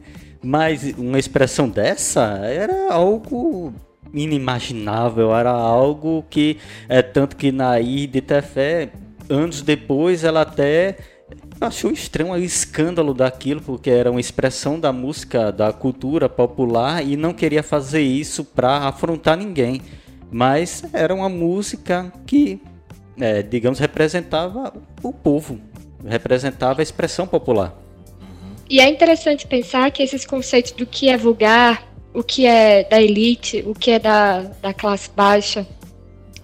Mas 0.42 0.84
uma 0.98 1.18
expressão 1.18 1.70
dessa 1.70 2.22
era 2.44 2.92
algo 2.94 3.74
inimaginável, 4.14 5.34
era 5.36 5.52
algo 5.52 6.24
que, 6.30 6.58
é 6.88 7.02
tanto 7.02 7.36
que 7.36 7.52
na 7.52 7.80
de 7.80 8.22
Tefé, 8.22 8.90
anos 9.30 9.62
depois, 9.62 10.24
ela 10.24 10.42
até 10.42 10.98
achou 11.60 11.92
estranho 11.92 12.34
o 12.34 12.38
escândalo 12.38 13.14
daquilo, 13.14 13.62
porque 13.62 13.90
era 13.90 14.12
uma 14.12 14.20
expressão 14.20 14.80
da 14.80 14.92
música, 14.92 15.52
da 15.52 15.72
cultura 15.72 16.28
popular, 16.28 17.04
e 17.06 17.16
não 17.16 17.34
queria 17.34 17.64
fazer 17.64 18.02
isso 18.02 18.44
para 18.44 18.80
afrontar 18.88 19.38
ninguém. 19.38 19.82
Mas 20.30 20.84
era 20.94 21.14
uma 21.14 21.30
música 21.30 22.12
que, 22.26 22.60
é, 23.20 23.42
digamos, 23.42 23.80
representava 23.80 24.74
o 25.02 25.14
povo, 25.14 25.60
representava 26.06 26.82
a 26.82 26.84
expressão 26.84 27.26
popular. 27.28 27.74
E 28.70 28.80
é 28.80 28.88
interessante 28.88 29.46
pensar 29.46 29.92
que 29.92 30.02
esses 30.02 30.26
conceitos 30.26 30.72
do 30.72 30.86
que 30.86 31.10
é 31.10 31.18
vulgar, 31.18 31.88
o 32.14 32.24
que 32.24 32.46
é 32.46 32.84
da 32.84 33.02
elite, 33.02 33.64
o 33.68 33.74
que 33.74 33.92
é 33.92 34.00
da, 34.00 34.42
da 34.62 34.74
classe 34.74 35.10
baixa, 35.16 35.68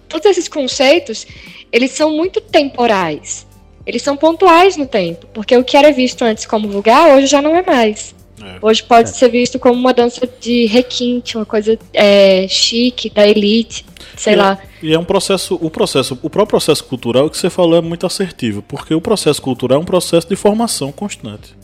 todos 0.08 0.26
esses 0.26 0.48
conceitos, 0.48 1.26
eles 1.72 1.92
são 1.92 2.10
muito 2.16 2.40
temporais. 2.40 3.46
Eles 3.86 4.02
são 4.02 4.16
pontuais 4.16 4.76
no 4.76 4.86
tempo, 4.86 5.26
porque 5.32 5.56
o 5.56 5.64
que 5.64 5.76
era 5.76 5.90
visto 5.92 6.22
antes 6.22 6.44
como 6.44 6.68
vulgar, 6.68 7.14
hoje 7.14 7.26
já 7.26 7.40
não 7.40 7.56
é 7.56 7.62
mais. 7.62 8.14
É. 8.42 8.58
Hoje 8.60 8.82
pode 8.82 9.10
ser 9.10 9.28
visto 9.28 9.58
como 9.58 9.74
uma 9.74 9.92
dança 9.92 10.28
de 10.40 10.66
requinte, 10.66 11.36
uma 11.36 11.46
coisa 11.46 11.78
é, 11.92 12.46
chique, 12.48 13.10
da 13.10 13.26
elite, 13.26 13.84
sei 14.20 14.34
E- 14.34 14.36
lá. 14.36 14.58
E 14.82 14.92
é 14.94 14.98
um 14.98 15.04
processo, 15.04 15.58
o 15.60 15.70
processo, 15.70 16.14
o 16.22 16.28
próprio 16.30 16.46
processo 16.58 16.84
cultural 16.84 17.28
que 17.30 17.36
você 17.38 17.48
falou 17.50 17.76
é 17.76 17.80
muito 17.80 18.04
assertivo, 18.06 18.62
porque 18.62 18.94
o 18.94 19.00
processo 19.00 19.40
cultural 19.40 19.78
é 19.78 19.82
um 19.82 19.84
processo 19.84 20.28
de 20.28 20.36
formação 20.36 20.92
constante. 20.92 21.54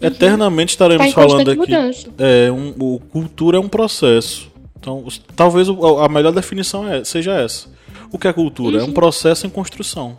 Eternamente 0.00 0.70
estaremos 0.72 1.06
Tá 1.06 1.12
falando 1.12 1.50
aqui. 1.50 1.58
mudança. 1.60 2.08
É, 2.18 2.50
um, 2.52 2.74
o 2.78 2.98
cultura 3.00 3.56
é 3.56 3.60
um 3.60 3.68
processo. 3.68 4.52
Então, 4.78 5.04
talvez 5.34 5.66
a 5.68 6.08
melhor 6.08 6.32
definição 6.32 6.86
é- 6.86 7.02
seja 7.04 7.32
essa. 7.32 7.68
O 8.12 8.18
que 8.18 8.28
é 8.28 8.32
cultura? 8.32 8.80
É 8.80 8.84
um 8.84 8.92
processo 8.92 9.46
em 9.46 9.50
construção. 9.50 10.18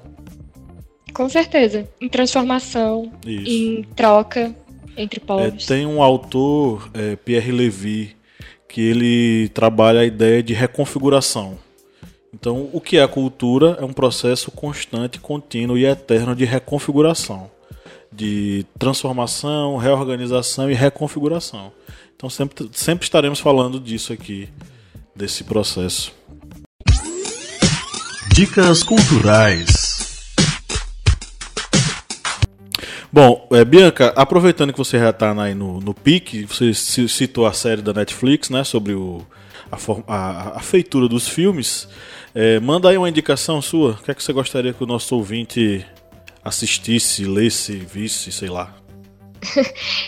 Com 1.13 1.29
certeza. 1.29 1.87
Em 2.01 2.09
transformação, 2.09 3.11
Isso. 3.25 3.47
em 3.49 3.83
troca 3.95 4.55
entre 4.97 5.21
É, 5.21 5.25
povos. 5.25 5.65
tem 5.65 5.85
um 5.85 6.01
autor, 6.01 6.89
é, 6.93 7.15
Pierre 7.15 7.51
Levy, 7.51 8.15
que 8.75 8.81
ele 8.81 9.47
trabalha 9.53 10.01
a 10.01 10.05
ideia 10.05 10.43
de 10.43 10.53
reconfiguração. 10.53 11.57
Então, 12.33 12.69
o 12.73 12.81
que 12.81 12.97
é 12.97 13.03
a 13.03 13.07
cultura 13.07 13.77
é 13.79 13.85
um 13.85 13.93
processo 13.93 14.51
constante, 14.51 15.17
contínuo 15.17 15.77
e 15.77 15.85
eterno 15.85 16.35
de 16.35 16.43
reconfiguração, 16.43 17.49
de 18.11 18.65
transformação, 18.77 19.77
reorganização 19.77 20.69
e 20.69 20.73
reconfiguração. 20.73 21.71
Então, 22.17 22.29
sempre, 22.29 22.69
sempre 22.73 23.05
estaremos 23.05 23.39
falando 23.39 23.79
disso 23.79 24.11
aqui, 24.11 24.49
desse 25.15 25.45
processo. 25.45 26.13
Dicas 28.33 28.83
culturais. 28.83 29.84
Bom, 33.15 33.47
é, 33.53 33.63
Bianca, 33.63 34.11
aproveitando 34.13 34.73
que 34.73 34.77
você 34.77 34.99
já 34.99 35.09
está 35.09 35.31
aí 35.41 35.55
no, 35.55 35.79
no 35.79 35.93
pique, 35.93 36.43
você 36.43 36.73
ci- 36.73 37.07
citou 37.07 37.45
a 37.45 37.53
série 37.53 37.81
da 37.81 37.93
Netflix, 37.93 38.49
né, 38.49 38.61
sobre 38.65 38.93
o, 38.93 39.25
a, 39.71 39.77
a- 40.13 40.57
a 40.57 40.59
feitura 40.59 41.07
dos 41.07 41.25
filmes, 41.25 41.87
é, 42.33 42.59
manda 42.59 42.89
aí 42.89 42.97
uma 42.97 43.07
indicação 43.07 43.61
sua. 43.61 43.91
O 43.91 44.03
que 44.03 44.11
é 44.11 44.13
que 44.13 44.21
você 44.21 44.33
gostaria 44.33 44.73
que 44.73 44.83
o 44.83 44.85
nosso 44.85 45.15
ouvinte 45.15 45.85
assistisse, 46.43 47.23
lesse, 47.23 47.77
visse, 47.77 48.33
sei 48.33 48.49
lá. 48.49 48.75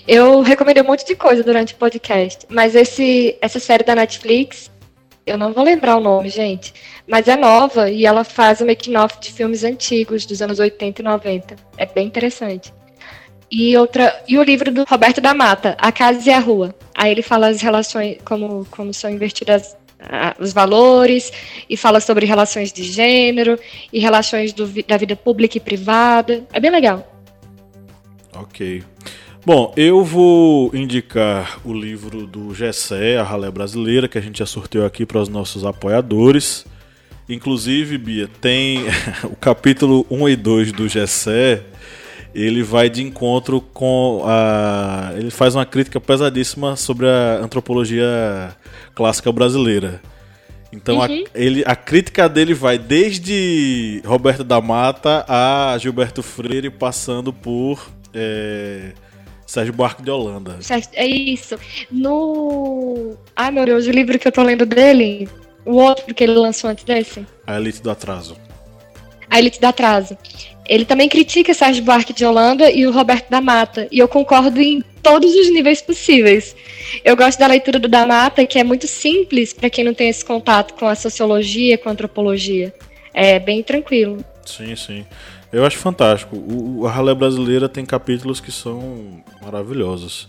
Eu 0.06 0.42
recomendei 0.42 0.84
um 0.84 0.88
monte 0.88 1.06
de 1.06 1.16
coisa 1.16 1.42
durante 1.42 1.76
o 1.76 1.78
podcast, 1.78 2.46
mas 2.50 2.76
esse, 2.76 3.38
essa 3.42 3.58
série 3.60 3.86
da 3.86 3.96
Netflix 3.96 4.70
Eu 5.26 5.38
não 5.38 5.54
vou 5.54 5.64
lembrar 5.64 5.96
o 5.96 6.02
nome, 6.02 6.28
gente. 6.30 6.74
Mas 7.08 7.28
é 7.30 7.38
nova 7.38 7.90
e 7.90 8.06
ela 8.06 8.26
faz 8.26 8.60
o 8.62 8.66
making-off 8.66 9.18
de 9.22 9.32
filmes 9.32 9.64
antigos, 9.64 10.26
dos 10.26 10.42
anos 10.42 10.60
80 10.60 11.02
e 11.02 11.06
90. 11.06 11.56
É 11.78 11.86
bem 11.86 12.08
interessante. 12.08 12.74
E, 13.50 13.78
outra, 13.78 14.24
e 14.28 14.38
o 14.38 14.44
livro 14.44 14.72
do 14.72 14.84
Roberto 14.84 15.22
da 15.22 15.34
Mata, 15.34 15.76
A 15.80 15.92
Casa 15.92 16.30
e 16.30 16.34
a 16.34 16.40
Rua. 16.40 16.76
Aí 16.94 17.12
ele 17.12 17.22
fala 17.22 17.48
as 17.48 17.62
relações, 17.62 18.18
como, 18.26 18.66
como 18.70 18.94
são 18.94 19.10
invertidas 19.10 19.76
os 20.40 20.54
valores, 20.54 21.32
e 21.70 21.76
fala 21.76 22.00
sobre 22.00 22.26
relações 22.26 22.72
de 22.72 22.84
gênero, 22.84 23.60
e 23.92 24.00
relações 24.00 24.54
do, 24.54 24.68
da 24.84 24.98
vida 24.98 25.16
pública 25.16 25.58
e 25.58 25.62
privada. 25.62 26.46
É 26.54 26.60
bem 26.60 26.72
legal. 26.72 27.12
Ok. 28.34 28.84
Bom, 29.46 29.74
eu 29.78 30.04
vou 30.04 30.72
indicar 30.76 31.60
o 31.64 31.74
livro 31.74 32.28
do 32.28 32.54
Gessé, 32.54 33.18
a 33.18 33.24
Ralé 33.24 33.50
Brasileira, 33.50 34.08
que 34.08 34.18
a 34.18 34.22
gente 34.22 34.40
já 34.40 34.46
sorteou 34.46 34.86
aqui 34.86 35.06
para 35.06 35.22
os 35.22 35.30
nossos 35.30 35.64
apoiadores. 35.64 36.66
Inclusive, 37.30 37.98
Bia, 37.98 38.30
tem 38.42 38.80
o 39.24 39.36
capítulo 39.36 40.06
1 40.12 40.30
e 40.30 40.36
2 40.36 40.72
do 40.74 40.88
Gessé, 40.88 41.64
ele 42.34 42.64
vai 42.64 42.90
de 42.90 43.04
encontro 43.04 43.62
com 43.62 44.24
a. 44.26 45.12
Ele 45.16 45.32
faz 45.32 45.56
uma 45.56 45.66
crítica 45.66 46.00
pesadíssima 46.00 46.76
sobre 46.76 47.08
a 47.08 47.40
antropologia 47.42 48.56
clássica 48.94 49.32
brasileira. 49.32 50.02
Então 50.72 50.98
uhum. 50.98 51.04
a, 51.04 51.08
ele, 51.34 51.64
a 51.66 51.76
crítica 51.76 52.28
dele 52.28 52.54
vai 52.54 52.78
desde 52.78 54.02
Roberto 54.06 54.44
da 54.44 54.60
Mata 54.62 55.26
a 55.28 55.78
Gilberto 55.78 56.22
Freire, 56.22 56.70
passando 56.70 57.32
por. 57.32 57.90
É, 58.14 58.92
Sérgio 59.46 59.74
Buarque 59.74 60.04
de 60.04 60.12
Holanda. 60.12 60.60
É 60.94 61.06
isso. 61.06 61.58
No. 61.90 63.16
Ai 63.34 63.50
meu 63.50 63.66
Deus, 63.66 63.88
o 63.88 63.92
livro 63.92 64.20
que 64.20 64.28
eu 64.28 64.32
tô 64.32 64.44
lendo 64.44 64.66
dele, 64.66 65.30
o 65.66 65.76
outro 65.76 66.14
que 66.14 66.26
ele 66.26 66.34
lançou 66.34 66.70
antes 66.70 66.84
desse. 66.84 67.26
A 67.48 67.56
Elite 67.56 67.82
do 67.82 67.90
Atraso. 67.90 68.36
A 69.30 69.40
Elite 69.40 69.60
do 69.60 69.66
Atraso. 69.66 70.18
Ele 70.68 70.86
também 70.86 71.08
critica 71.08 71.54
Sérgio 71.54 71.84
Buarque 71.84 72.14
de 72.14 72.26
Holanda 72.26 72.70
e 72.70 72.86
o 72.86 72.92
Roberto 72.92 73.30
da 73.30 73.40
Mata. 73.40 73.88
E 73.92 74.00
eu 74.00 74.08
concordo 74.08 74.62
em 74.62 74.84
todos 75.02 75.34
os 75.34 75.50
níveis 75.50 75.82
possíveis. 75.82 76.56
Eu 77.04 77.16
gosto 77.16 77.40
da 77.40 77.48
leitura 77.48 77.80
do 77.80 77.88
da 77.88 78.06
Mata, 78.06 78.46
que 78.46 78.60
é 78.60 78.64
muito 78.64 78.88
simples 78.88 79.54
para 79.54 79.70
quem 79.70 79.84
não 79.84 79.94
tem 79.94 80.10
esse 80.10 80.26
contato 80.26 80.74
com 80.74 80.88
a 80.88 80.96
sociologia, 80.96 81.78
com 81.78 81.90
a 81.90 81.92
antropologia. 81.94 82.74
É 83.14 83.40
bem 83.40 83.64
tranquilo. 83.64 84.24
Sim, 84.46 84.76
sim. 84.76 85.06
Eu 85.52 85.66
acho 85.66 85.78
fantástico. 85.78 86.36
O, 86.36 86.86
a 86.86 86.92
Ralé 86.92 87.14
Brasileira 87.14 87.70
tem 87.70 87.86
capítulos 87.86 88.40
que 88.40 88.52
são 88.52 89.24
maravilhosos. 89.42 90.28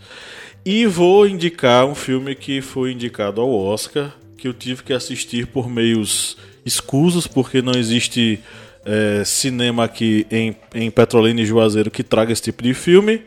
E 0.65 0.87
vou 0.87 1.27
indicar 1.27 1.87
um 1.87 1.95
filme 1.95 2.35
que 2.35 2.61
foi 2.61 2.93
indicado 2.93 3.41
ao 3.41 3.51
Oscar, 3.51 4.15
que 4.37 4.47
eu 4.47 4.55
tive 4.55 4.83
que 4.83 4.93
assistir 4.93 5.47
por 5.47 5.69
meios 5.69 6.37
escusos, 6.65 7.27
porque 7.27 7.61
não 7.63 7.73
existe 7.73 8.39
é, 8.85 9.23
cinema 9.25 9.85
aqui 9.85 10.27
em, 10.31 10.57
em 10.75 10.91
Petrolina 10.91 11.41
e 11.41 11.47
Juazeiro 11.47 11.91
que 11.91 12.03
traga 12.03 12.33
esse 12.33 12.43
tipo 12.43 12.63
de 12.63 12.75
filme. 12.75 13.23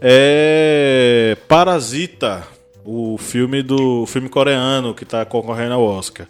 É 0.00 1.36
Parasita, 1.46 2.46
o 2.84 3.18
filme 3.18 3.62
do 3.62 4.02
o 4.02 4.06
filme 4.06 4.28
coreano 4.28 4.94
que 4.94 5.04
está 5.04 5.24
concorrendo 5.24 5.74
ao 5.74 5.84
Oscar. 5.84 6.26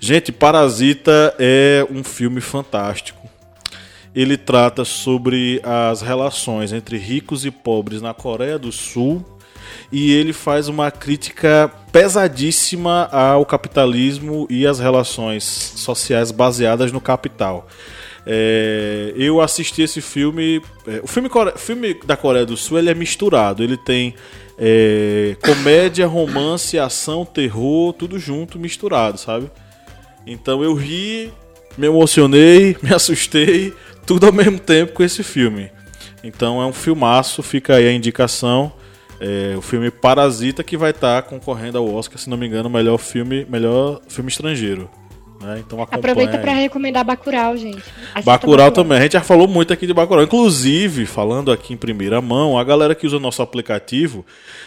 Gente, 0.00 0.32
Parasita 0.32 1.34
é 1.38 1.86
um 1.90 2.02
filme 2.04 2.40
fantástico 2.40 3.18
ele 4.14 4.36
trata 4.36 4.84
sobre 4.84 5.60
as 5.62 6.02
relações 6.02 6.72
entre 6.72 6.96
ricos 6.96 7.44
e 7.44 7.52
pobres 7.52 8.02
na 8.02 8.12
Coreia 8.12 8.58
do 8.58 8.72
Sul 8.72 9.24
e 9.90 10.12
ele 10.12 10.32
faz 10.32 10.68
uma 10.68 10.90
crítica 10.90 11.70
pesadíssima 11.90 13.08
ao 13.10 13.46
capitalismo 13.46 14.46
e 14.50 14.66
às 14.66 14.78
relações 14.78 15.44
sociais 15.44 16.30
baseadas 16.30 16.92
no 16.92 17.00
capital. 17.00 17.66
É, 18.26 19.14
eu 19.16 19.40
assisti 19.40 19.80
esse 19.80 20.02
filme. 20.02 20.60
É, 20.86 21.00
o 21.02 21.06
filme, 21.06 21.30
filme, 21.56 21.94
da 22.04 22.14
Coreia 22.14 22.44
do 22.44 22.58
Sul 22.58 22.78
ele 22.78 22.90
é 22.90 22.94
misturado. 22.94 23.62
Ele 23.62 23.78
tem 23.78 24.14
é, 24.58 25.34
comédia, 25.42 26.06
romance, 26.06 26.78
ação, 26.78 27.24
terror, 27.24 27.94
tudo 27.94 28.18
junto, 28.18 28.58
misturado, 28.58 29.18
sabe? 29.18 29.50
Então 30.26 30.62
eu 30.62 30.74
ri, 30.74 31.32
me 31.78 31.86
emocionei, 31.86 32.76
me 32.82 32.92
assustei, 32.92 33.72
tudo 34.04 34.26
ao 34.26 34.32
mesmo 34.32 34.58
tempo 34.58 34.92
com 34.92 35.02
esse 35.02 35.22
filme. 35.22 35.70
Então 36.22 36.60
é 36.60 36.66
um 36.66 36.72
filmaço, 36.72 37.42
fica 37.42 37.76
aí 37.76 37.88
a 37.88 37.92
indicação. 37.92 38.70
É, 39.20 39.54
o 39.56 39.62
filme 39.62 39.90
Parasita 39.90 40.62
que 40.62 40.76
vai 40.76 40.90
estar 40.90 41.22
tá 41.22 41.28
concorrendo 41.28 41.78
ao 41.78 41.92
Oscar, 41.92 42.18
se 42.18 42.30
não 42.30 42.36
me 42.36 42.46
engano, 42.46 42.70
melhor 42.70 42.98
filme, 42.98 43.44
melhor 43.48 44.00
filme 44.08 44.30
estrangeiro. 44.30 44.88
Né? 45.40 45.62
Então 45.64 45.80
Aproveita 45.80 46.38
para 46.38 46.52
recomendar 46.52 47.04
Bacurau, 47.04 47.56
gente. 47.56 47.82
Assista 48.12 48.22
Bacurau 48.24 48.72
também. 48.72 48.98
A 48.98 49.02
gente 49.02 49.12
já 49.12 49.20
falou 49.20 49.46
muito 49.46 49.72
aqui 49.72 49.86
de 49.86 49.94
Bacurau. 49.94 50.24
Inclusive, 50.24 51.06
falando 51.06 51.52
aqui 51.52 51.72
em 51.72 51.76
primeira 51.76 52.20
mão, 52.20 52.58
a 52.58 52.64
galera 52.64 52.94
que 52.94 53.06
usa 53.06 53.16
o 53.16 53.20
nosso 53.20 53.40
aplicativo 53.40 54.26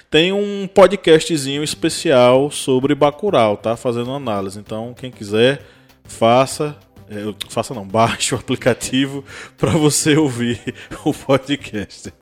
tem 0.09 0.31
um 0.31 0.67
podcastzinho 0.67 1.63
especial 1.63 2.49
sobre 2.49 2.95
Bacurau, 2.95 3.57
tá? 3.57 3.75
Fazendo 3.75 4.11
análise. 4.11 4.59
Então, 4.59 4.93
quem 4.97 5.11
quiser, 5.11 5.61
faça. 6.03 6.75
É, 7.09 7.33
faça 7.49 7.73
não, 7.73 7.85
baixe 7.85 8.33
o 8.33 8.37
aplicativo 8.37 9.25
para 9.57 9.71
você 9.71 10.15
ouvir 10.15 10.59
o 11.03 11.13
podcast. 11.13 12.13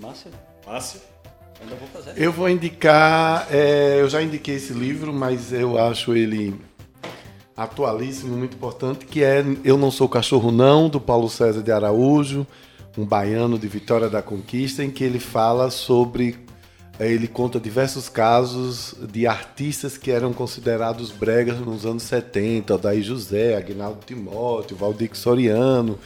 Márcio? 0.00 0.43
Márcio? 0.66 1.00
Ainda 1.60 1.74
vou 1.76 1.88
fazer. 1.88 2.20
Eu 2.20 2.32
vou 2.32 2.48
indicar, 2.48 3.46
é, 3.50 4.00
eu 4.00 4.08
já 4.08 4.22
indiquei 4.22 4.56
esse 4.56 4.72
livro, 4.72 5.12
mas 5.12 5.52
eu 5.52 5.78
acho 5.78 6.14
ele 6.14 6.54
atualíssimo, 7.56 8.36
muito 8.36 8.56
importante, 8.56 9.06
que 9.06 9.22
é 9.22 9.44
Eu 9.64 9.78
Não 9.78 9.90
Sou 9.90 10.08
Cachorro 10.08 10.50
Não, 10.50 10.88
do 10.88 11.00
Paulo 11.00 11.28
César 11.28 11.62
de 11.62 11.70
Araújo, 11.70 12.46
um 12.98 13.04
baiano 13.04 13.58
de 13.58 13.68
Vitória 13.68 14.08
da 14.08 14.20
Conquista, 14.20 14.82
em 14.82 14.90
que 14.90 15.04
ele 15.04 15.20
fala 15.20 15.70
sobre 15.70 16.44
é, 16.98 17.10
ele 17.10 17.26
conta 17.26 17.58
diversos 17.58 18.08
casos 18.08 18.94
de 19.10 19.26
artistas 19.26 19.98
que 19.98 20.12
eram 20.12 20.32
considerados 20.32 21.10
bregas 21.10 21.58
nos 21.58 21.84
anos 21.84 22.04
70, 22.04 22.78
Daí 22.78 23.02
José, 23.02 23.56
Agnaldo 23.56 23.98
Timóteo, 24.06 24.76
Valdir 24.76 25.10
Soriano 25.14 25.98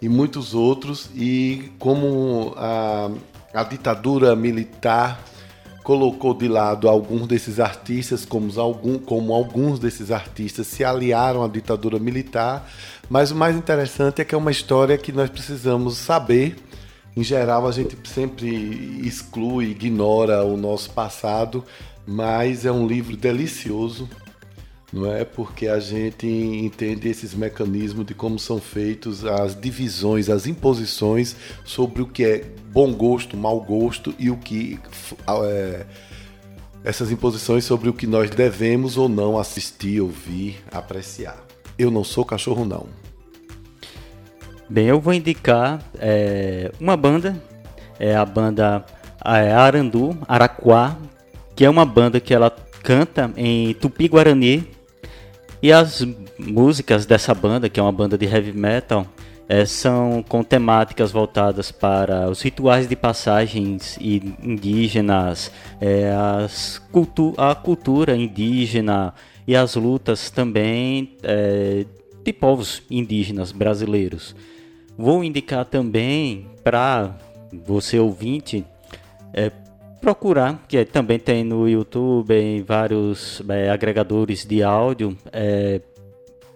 e 0.00 0.08
muitos 0.08 0.52
outros, 0.52 1.08
e 1.14 1.70
como 1.78 2.54
a, 2.56 3.08
a 3.52 3.62
ditadura 3.62 4.34
militar 4.34 5.22
colocou 5.82 6.32
de 6.32 6.48
lado 6.48 6.88
alguns 6.88 7.26
desses 7.26 7.58
artistas, 7.58 8.24
como, 8.24 8.58
algum, 8.58 8.98
como 8.98 9.34
alguns 9.34 9.78
desses 9.78 10.10
artistas 10.10 10.66
se 10.66 10.84
aliaram 10.84 11.42
à 11.42 11.48
ditadura 11.48 11.98
militar, 11.98 12.68
mas 13.10 13.30
o 13.30 13.34
mais 13.34 13.56
interessante 13.56 14.22
é 14.22 14.24
que 14.24 14.34
é 14.34 14.38
uma 14.38 14.50
história 14.50 14.96
que 14.96 15.12
nós 15.12 15.28
precisamos 15.28 15.98
saber. 15.98 16.56
Em 17.16 17.22
geral, 17.22 17.66
a 17.66 17.72
gente 17.72 17.96
sempre 18.08 19.00
exclui, 19.04 19.70
ignora 19.70 20.44
o 20.44 20.56
nosso 20.56 20.90
passado, 20.90 21.64
mas 22.06 22.64
é 22.64 22.72
um 22.72 22.86
livro 22.86 23.16
delicioso, 23.16 24.08
não 24.92 25.10
é? 25.10 25.24
Porque 25.24 25.68
a 25.68 25.80
gente 25.80 26.26
entende 26.26 27.08
esses 27.08 27.34
mecanismos 27.34 28.04
de 28.04 28.14
como 28.14 28.38
são 28.38 28.60
feitos 28.60 29.24
as 29.24 29.58
divisões, 29.58 30.28
as 30.28 30.46
imposições 30.46 31.34
sobre 31.64 32.02
o 32.02 32.06
que 32.06 32.24
é 32.24 32.44
bom 32.70 32.92
gosto, 32.92 33.36
mau 33.36 33.58
gosto 33.60 34.14
e 34.18 34.30
o 34.30 34.36
que 34.36 34.78
é, 35.46 35.86
essas 36.84 37.10
imposições 37.10 37.64
sobre 37.64 37.88
o 37.88 37.94
que 37.94 38.06
nós 38.06 38.28
devemos 38.28 38.98
ou 38.98 39.08
não 39.08 39.38
assistir, 39.38 40.00
ouvir, 40.00 40.62
apreciar. 40.70 41.42
Eu 41.78 41.90
não 41.90 42.04
sou 42.04 42.24
cachorro 42.24 42.66
não. 42.66 42.86
Bem, 44.68 44.86
eu 44.86 45.00
vou 45.00 45.14
indicar 45.14 45.82
é, 45.98 46.70
uma 46.78 46.96
banda, 46.96 47.42
é 47.98 48.14
a 48.14 48.24
banda 48.26 48.84
é, 49.24 49.52
Arandu, 49.52 50.16
Araquá, 50.28 50.98
que 51.56 51.64
é 51.64 51.70
uma 51.70 51.86
banda 51.86 52.20
que 52.20 52.34
ela 52.34 52.50
canta 52.82 53.32
em 53.36 53.72
tupi-guarani 53.74 54.81
e 55.62 55.72
as 55.72 56.04
músicas 56.38 57.06
dessa 57.06 57.32
banda, 57.32 57.68
que 57.68 57.78
é 57.78 57.82
uma 57.82 57.92
banda 57.92 58.18
de 58.18 58.26
heavy 58.26 58.52
metal, 58.52 59.06
é, 59.48 59.64
são 59.64 60.24
com 60.26 60.42
temáticas 60.42 61.12
voltadas 61.12 61.70
para 61.70 62.28
os 62.28 62.40
rituais 62.42 62.88
de 62.88 62.96
passagens 62.96 63.98
indígenas, 64.00 65.52
é, 65.80 66.10
cultu 66.90 67.34
a 67.36 67.54
cultura 67.54 68.16
indígena 68.16 69.14
e 69.46 69.54
as 69.54 69.74
lutas 69.74 70.30
também 70.30 71.16
é, 71.22 71.84
de 72.24 72.32
povos 72.32 72.82
indígenas 72.90 73.52
brasileiros. 73.52 74.34
Vou 74.96 75.22
indicar 75.22 75.64
também 75.64 76.46
para 76.64 77.16
você 77.64 77.98
ouvinte 77.98 78.64
é, 79.32 79.50
procurar, 80.02 80.64
que 80.66 80.84
também 80.84 81.16
tem 81.16 81.44
no 81.44 81.68
YouTube, 81.68 82.34
em 82.34 82.60
vários 82.60 83.40
é, 83.48 83.70
agregadores 83.70 84.44
de 84.44 84.60
áudio, 84.60 85.16
é, 85.32 85.80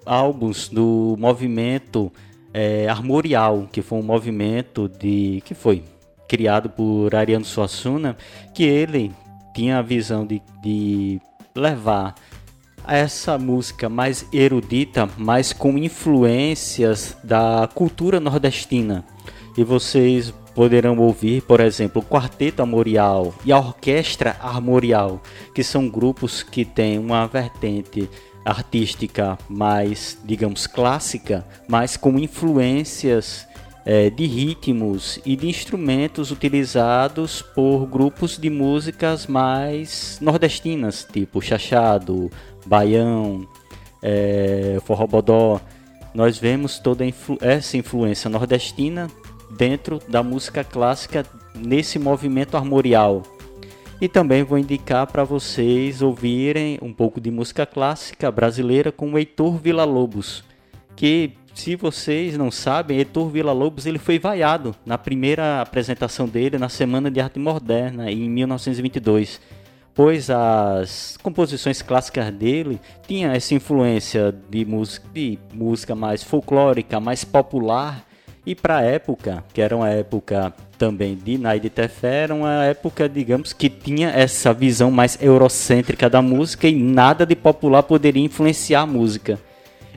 álbuns 0.04 0.68
do 0.68 1.14
movimento 1.16 2.12
é, 2.52 2.88
Armorial, 2.88 3.68
que 3.70 3.82
foi 3.82 4.00
um 4.00 4.02
movimento 4.02 4.88
de 4.88 5.40
que 5.44 5.54
foi 5.54 5.84
criado 6.28 6.68
por 6.68 7.14
Ariano 7.14 7.44
Suassuna, 7.44 8.16
que 8.52 8.64
ele 8.64 9.12
tinha 9.54 9.78
a 9.78 9.82
visão 9.82 10.26
de, 10.26 10.42
de 10.60 11.20
levar 11.54 12.16
essa 12.84 13.38
música 13.38 13.88
mais 13.88 14.26
erudita, 14.32 15.08
mas 15.16 15.52
com 15.52 15.78
influências 15.78 17.16
da 17.22 17.68
cultura 17.72 18.18
nordestina. 18.18 19.04
E 19.56 19.62
vocês 19.62 20.34
poderão 20.56 20.98
ouvir, 20.98 21.42
por 21.42 21.60
exemplo, 21.60 22.00
o 22.00 22.04
Quarteto 22.04 22.62
Armorial 22.62 23.34
e 23.44 23.52
a 23.52 23.58
Orquestra 23.58 24.38
Armorial, 24.40 25.20
que 25.54 25.62
são 25.62 25.86
grupos 25.86 26.42
que 26.42 26.64
têm 26.64 26.98
uma 26.98 27.26
vertente 27.26 28.08
artística 28.42 29.36
mais, 29.50 30.18
digamos, 30.24 30.66
clássica, 30.66 31.46
mas 31.68 31.98
com 31.98 32.18
influências 32.18 33.46
é, 33.84 34.08
de 34.08 34.24
ritmos 34.24 35.20
e 35.26 35.36
de 35.36 35.46
instrumentos 35.46 36.30
utilizados 36.30 37.42
por 37.42 37.86
grupos 37.86 38.38
de 38.38 38.48
músicas 38.48 39.26
mais 39.26 40.18
nordestinas, 40.22 41.06
tipo 41.12 41.42
chachado, 41.42 42.30
baião, 42.64 43.46
é, 44.02 44.78
forrobodó. 44.86 45.60
Nós 46.14 46.38
vemos 46.38 46.78
toda 46.78 47.04
influ 47.04 47.36
essa 47.42 47.76
influência 47.76 48.30
nordestina 48.30 49.06
dentro 49.50 50.00
da 50.08 50.22
música 50.22 50.64
clássica 50.64 51.24
nesse 51.54 51.98
movimento 51.98 52.56
armorial. 52.56 53.22
E 54.00 54.08
também 54.08 54.42
vou 54.42 54.58
indicar 54.58 55.06
para 55.06 55.24
vocês 55.24 56.02
ouvirem 56.02 56.78
um 56.82 56.92
pouco 56.92 57.20
de 57.20 57.30
música 57.30 57.64
clássica 57.64 58.30
brasileira 58.30 58.92
com 58.92 59.12
o 59.12 59.18
Heitor 59.18 59.56
Villa-Lobos, 59.56 60.44
que 60.94 61.32
se 61.54 61.74
vocês 61.74 62.36
não 62.36 62.50
sabem, 62.50 62.98
Heitor 62.98 63.30
Villa-Lobos 63.30 63.86
ele 63.86 63.98
foi 63.98 64.18
vaiado 64.18 64.74
na 64.84 64.98
primeira 64.98 65.62
apresentação 65.62 66.28
dele 66.28 66.58
na 66.58 66.68
Semana 66.68 67.10
de 67.10 67.18
Arte 67.18 67.38
Moderna 67.38 68.10
em 68.10 68.28
1922, 68.28 69.40
pois 69.94 70.28
as 70.28 71.16
composições 71.22 71.80
clássicas 71.80 72.30
dele 72.30 72.78
tinham 73.08 73.32
essa 73.32 73.54
influência 73.54 74.34
de 74.50 74.66
música, 74.66 75.08
de 75.14 75.38
música 75.54 75.94
mais 75.94 76.22
folclórica, 76.22 77.00
mais 77.00 77.24
popular 77.24 78.05
e 78.46 78.54
para 78.54 78.76
a 78.76 78.82
época, 78.82 79.42
que 79.52 79.60
era 79.60 79.76
uma 79.76 79.90
época 79.90 80.54
também 80.78 81.16
de 81.16 81.36
Naide 81.36 81.68
Tefé, 81.68 82.22
era 82.24 82.34
uma 82.34 82.64
época, 82.64 83.08
digamos, 83.08 83.52
que 83.52 83.68
tinha 83.68 84.10
essa 84.10 84.54
visão 84.54 84.90
mais 84.90 85.18
eurocêntrica 85.20 86.08
da 86.08 86.22
música 86.22 86.68
e 86.68 86.74
nada 86.74 87.26
de 87.26 87.34
popular 87.34 87.82
poderia 87.82 88.22
influenciar 88.22 88.82
a 88.82 88.86
música. 88.86 89.38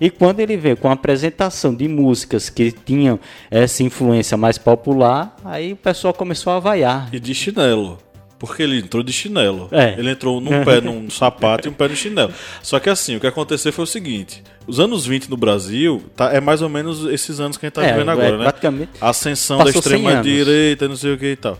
E 0.01 0.09
quando 0.09 0.39
ele 0.39 0.57
veio 0.57 0.77
com 0.77 0.89
a 0.89 0.93
apresentação 0.93 1.76
de 1.76 1.88
músicas 1.88 2.49
que 2.49 2.71
tinham 2.71 3.19
essa 3.51 3.84
influência 3.84 4.35
mais 4.38 4.57
popular, 4.57 5.35
aí 5.43 5.73
o 5.73 5.77
pessoal 5.77 6.13
começou 6.13 6.53
a 6.53 6.59
vaiar. 6.59 7.09
E 7.13 7.19
de 7.19 7.35
chinelo. 7.35 7.99
Porque 8.39 8.63
ele 8.63 8.79
entrou 8.79 9.03
de 9.03 9.11
chinelo. 9.11 9.67
É. 9.69 9.95
Ele 9.97 10.09
entrou 10.09 10.39
num 10.39 10.63
pé 10.63 10.79
num 10.81 11.09
sapato 11.09 11.67
e 11.67 11.69
um 11.69 11.73
pé 11.73 11.89
no 11.89 11.95
chinelo. 11.95 12.33
Só 12.63 12.79
que 12.79 12.89
assim, 12.89 13.17
o 13.17 13.19
que 13.19 13.27
aconteceu 13.27 13.73
foi 13.73 13.83
o 13.83 13.87
seguinte: 13.87 14.41
os 14.65 14.79
anos 14.79 15.05
20 15.05 15.29
no 15.29 15.35
Brasil 15.35 16.01
tá, 16.15 16.33
é 16.33 16.39
mais 16.39 16.61
ou 16.61 16.69
menos 16.69 17.03
esses 17.05 17.39
anos 17.41 17.57
que 17.57 17.65
a 17.65 17.67
gente 17.67 17.75
tá 17.75 17.83
é, 17.83 17.91
vivendo 17.91 18.09
agora, 18.09 18.29
é, 18.29 18.37
né? 18.37 18.43
Praticamente. 18.43 18.91
A 19.01 19.09
ascensão 19.09 19.57
da 19.57 19.69
extrema-direita, 19.69 20.87
não 20.87 20.95
sei 20.95 21.13
o 21.13 21.17
que 21.17 21.25
e 21.25 21.35
tal. 21.35 21.59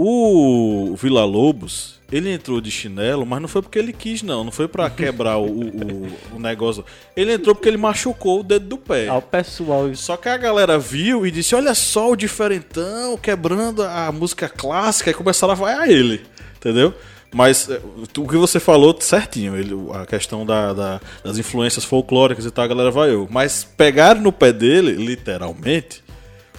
O 0.00 0.94
Vila 0.94 1.24
Lobos, 1.24 1.98
ele 2.12 2.32
entrou 2.32 2.60
de 2.60 2.70
chinelo, 2.70 3.26
mas 3.26 3.40
não 3.42 3.48
foi 3.48 3.60
porque 3.60 3.80
ele 3.80 3.92
quis, 3.92 4.22
não. 4.22 4.44
Não 4.44 4.52
foi 4.52 4.68
para 4.68 4.88
quebrar 4.94 5.38
o, 5.38 5.46
o, 5.46 6.06
o, 6.36 6.38
negócio. 6.38 6.84
Ele 7.16 7.32
entrou 7.32 7.52
porque 7.52 7.68
ele 7.68 7.76
machucou 7.76 8.38
o 8.38 8.42
dedo 8.44 8.64
do 8.64 8.78
pé. 8.78 9.08
Ah, 9.08 9.16
o 9.16 9.22
pessoal. 9.22 9.92
Só 9.96 10.16
que 10.16 10.28
a 10.28 10.36
galera 10.36 10.78
viu 10.78 11.26
e 11.26 11.32
disse: 11.32 11.52
Olha 11.52 11.74
só 11.74 12.12
o 12.12 12.14
diferentão 12.14 13.18
quebrando 13.18 13.82
a 13.82 14.12
música 14.12 14.48
clássica. 14.48 15.10
E 15.10 15.14
começaram 15.14 15.54
a 15.54 15.56
vaiar 15.56 15.90
ele. 15.90 16.24
Entendeu? 16.58 16.94
Mas 17.34 17.68
é, 17.68 17.80
o 18.16 18.28
que 18.28 18.36
você 18.36 18.60
falou 18.60 18.96
certinho, 19.00 19.56
ele, 19.56 19.74
a 19.94 20.06
questão 20.06 20.46
da, 20.46 20.72
da, 20.72 21.00
das 21.24 21.38
influências 21.38 21.84
folclóricas 21.84 22.46
e 22.46 22.52
tal, 22.52 22.64
a 22.64 22.68
galera 22.68 22.92
vaiou. 22.92 23.26
Mas 23.28 23.64
pegaram 23.64 24.20
no 24.20 24.30
pé 24.30 24.52
dele, 24.52 24.92
literalmente, 24.92 26.04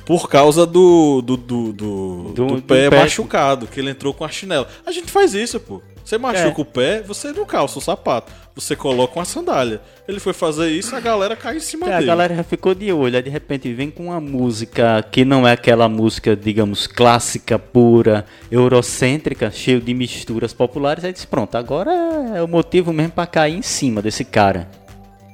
por 0.10 0.28
causa 0.28 0.66
do 0.66 1.22
do, 1.22 1.38
do, 1.38 1.72
do, 1.72 2.24
do, 2.34 2.46
do 2.56 2.62
pé, 2.64 2.90
pé, 2.90 3.00
machucado, 3.04 3.68
que 3.68 3.80
ele 3.80 3.92
entrou 3.92 4.12
com 4.12 4.26
a 4.26 4.28
chinela. 4.28 4.68
A 4.84 4.92
gente 4.92 5.12
faz 5.12 5.36
isso, 5.36 5.60
pô. 5.60 5.84
Você 6.04 6.18
machuca 6.18 6.60
é. 6.60 6.62
o 6.64 6.66
pé, 6.66 7.04
você 7.04 7.32
não 7.32 7.46
calça 7.46 7.78
o 7.78 7.82
sapato. 7.82 8.32
Você 8.56 8.76
coloca 8.76 9.20
uma 9.20 9.24
sandália. 9.24 9.80
Ele 10.08 10.20
foi 10.20 10.34
fazer 10.34 10.72
isso, 10.72 10.96
a 10.96 11.00
galera 11.00 11.36
cai 11.36 11.58
em 11.58 11.60
cima 11.60 11.86
é, 11.86 11.90
dele. 11.92 12.06
A 12.06 12.08
galera 12.08 12.36
já 12.38 12.44
ficou 12.44 12.74
de 12.74 12.92
olho. 12.92 13.18
Aí 13.18 13.22
de 13.22 13.30
repente 13.30 13.72
vem 13.72 13.92
com 13.92 14.06
uma 14.06 14.20
música 14.20 15.06
que 15.12 15.24
não 15.24 15.48
é 15.48 15.52
aquela 15.52 15.88
música, 15.88 16.36
digamos, 16.36 16.88
clássica, 16.88 17.60
pura, 17.60 18.26
eurocêntrica, 18.50 19.52
cheio 19.52 19.80
de 19.80 19.94
misturas 19.94 20.54
populares. 20.54 21.06
Aí 21.06 21.14
diz: 21.14 21.26
pronto, 21.26 21.54
agora 21.56 21.92
é 22.36 22.42
o 22.42 22.48
motivo 22.48 22.92
mesmo 22.92 23.12
para 23.12 23.28
cair 23.28 23.56
em 23.56 23.62
cima 23.62 24.02
desse 24.02 24.26
cara. 24.26 24.68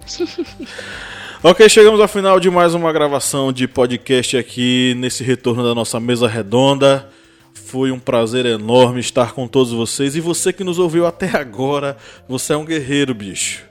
Ok, 1.47 1.69
chegamos 1.69 2.01
ao 2.01 2.07
final 2.07 2.39
de 2.39 2.49
mais 2.49 2.73
uma 2.73 2.91
gravação 2.91 3.53
de 3.53 3.67
podcast 3.67 4.35
aqui 4.35 4.95
nesse 4.97 5.23
retorno 5.23 5.63
da 5.63 5.75
nossa 5.75 5.99
mesa 5.99 6.27
redonda. 6.27 7.07
Foi 7.53 7.91
um 7.91 7.99
prazer 7.99 8.47
enorme 8.47 8.99
estar 8.99 9.31
com 9.31 9.47
todos 9.47 9.71
vocês 9.71 10.15
e 10.15 10.19
você 10.19 10.51
que 10.51 10.63
nos 10.63 10.79
ouviu 10.79 11.05
até 11.05 11.37
agora, 11.37 11.97
você 12.27 12.53
é 12.53 12.57
um 12.57 12.65
guerreiro, 12.65 13.13
bicho. 13.13 13.63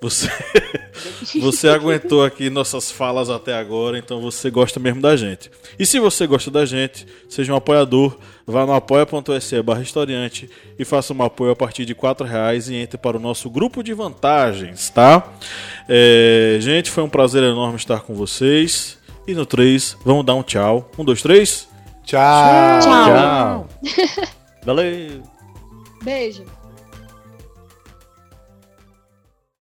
Você, 0.00 0.30
você 1.40 1.68
aguentou 1.68 2.24
aqui 2.24 2.48
nossas 2.48 2.90
falas 2.90 3.28
até 3.28 3.54
agora, 3.54 3.98
então 3.98 4.20
você 4.20 4.50
gosta 4.50 4.80
mesmo 4.80 5.00
da 5.02 5.14
gente. 5.14 5.50
E 5.78 5.84
se 5.84 6.00
você 6.00 6.26
gosta 6.26 6.50
da 6.50 6.64
gente, 6.64 7.06
seja 7.28 7.52
um 7.52 7.56
apoiador, 7.56 8.16
vá 8.46 8.64
no 8.64 8.72
apoia.se 8.72 9.62
barra 9.62 9.82
historiante 9.82 10.48
e 10.78 10.84
faça 10.84 11.12
um 11.12 11.22
apoio 11.22 11.52
a 11.52 11.56
partir 11.56 11.84
de 11.84 11.92
R$ 11.92 12.24
reais 12.26 12.68
e 12.68 12.74
entre 12.74 12.96
para 12.96 13.18
o 13.18 13.20
nosso 13.20 13.50
grupo 13.50 13.82
de 13.82 13.92
vantagens, 13.92 14.88
tá? 14.88 15.32
É, 15.88 16.56
gente, 16.60 16.90
foi 16.90 17.04
um 17.04 17.10
prazer 17.10 17.42
enorme 17.42 17.76
estar 17.76 18.00
com 18.00 18.14
vocês. 18.14 18.98
E 19.26 19.34
no 19.34 19.44
3, 19.44 19.98
vamos 20.04 20.24
dar 20.24 20.34
um 20.34 20.42
tchau. 20.42 20.90
Um, 20.98 21.04
dois, 21.04 21.22
três. 21.22 21.68
Tchau. 22.04 22.80
Tchau. 22.80 23.04
tchau. 23.04 23.68
Valeu. 24.64 25.22
Beijo. 26.02 26.59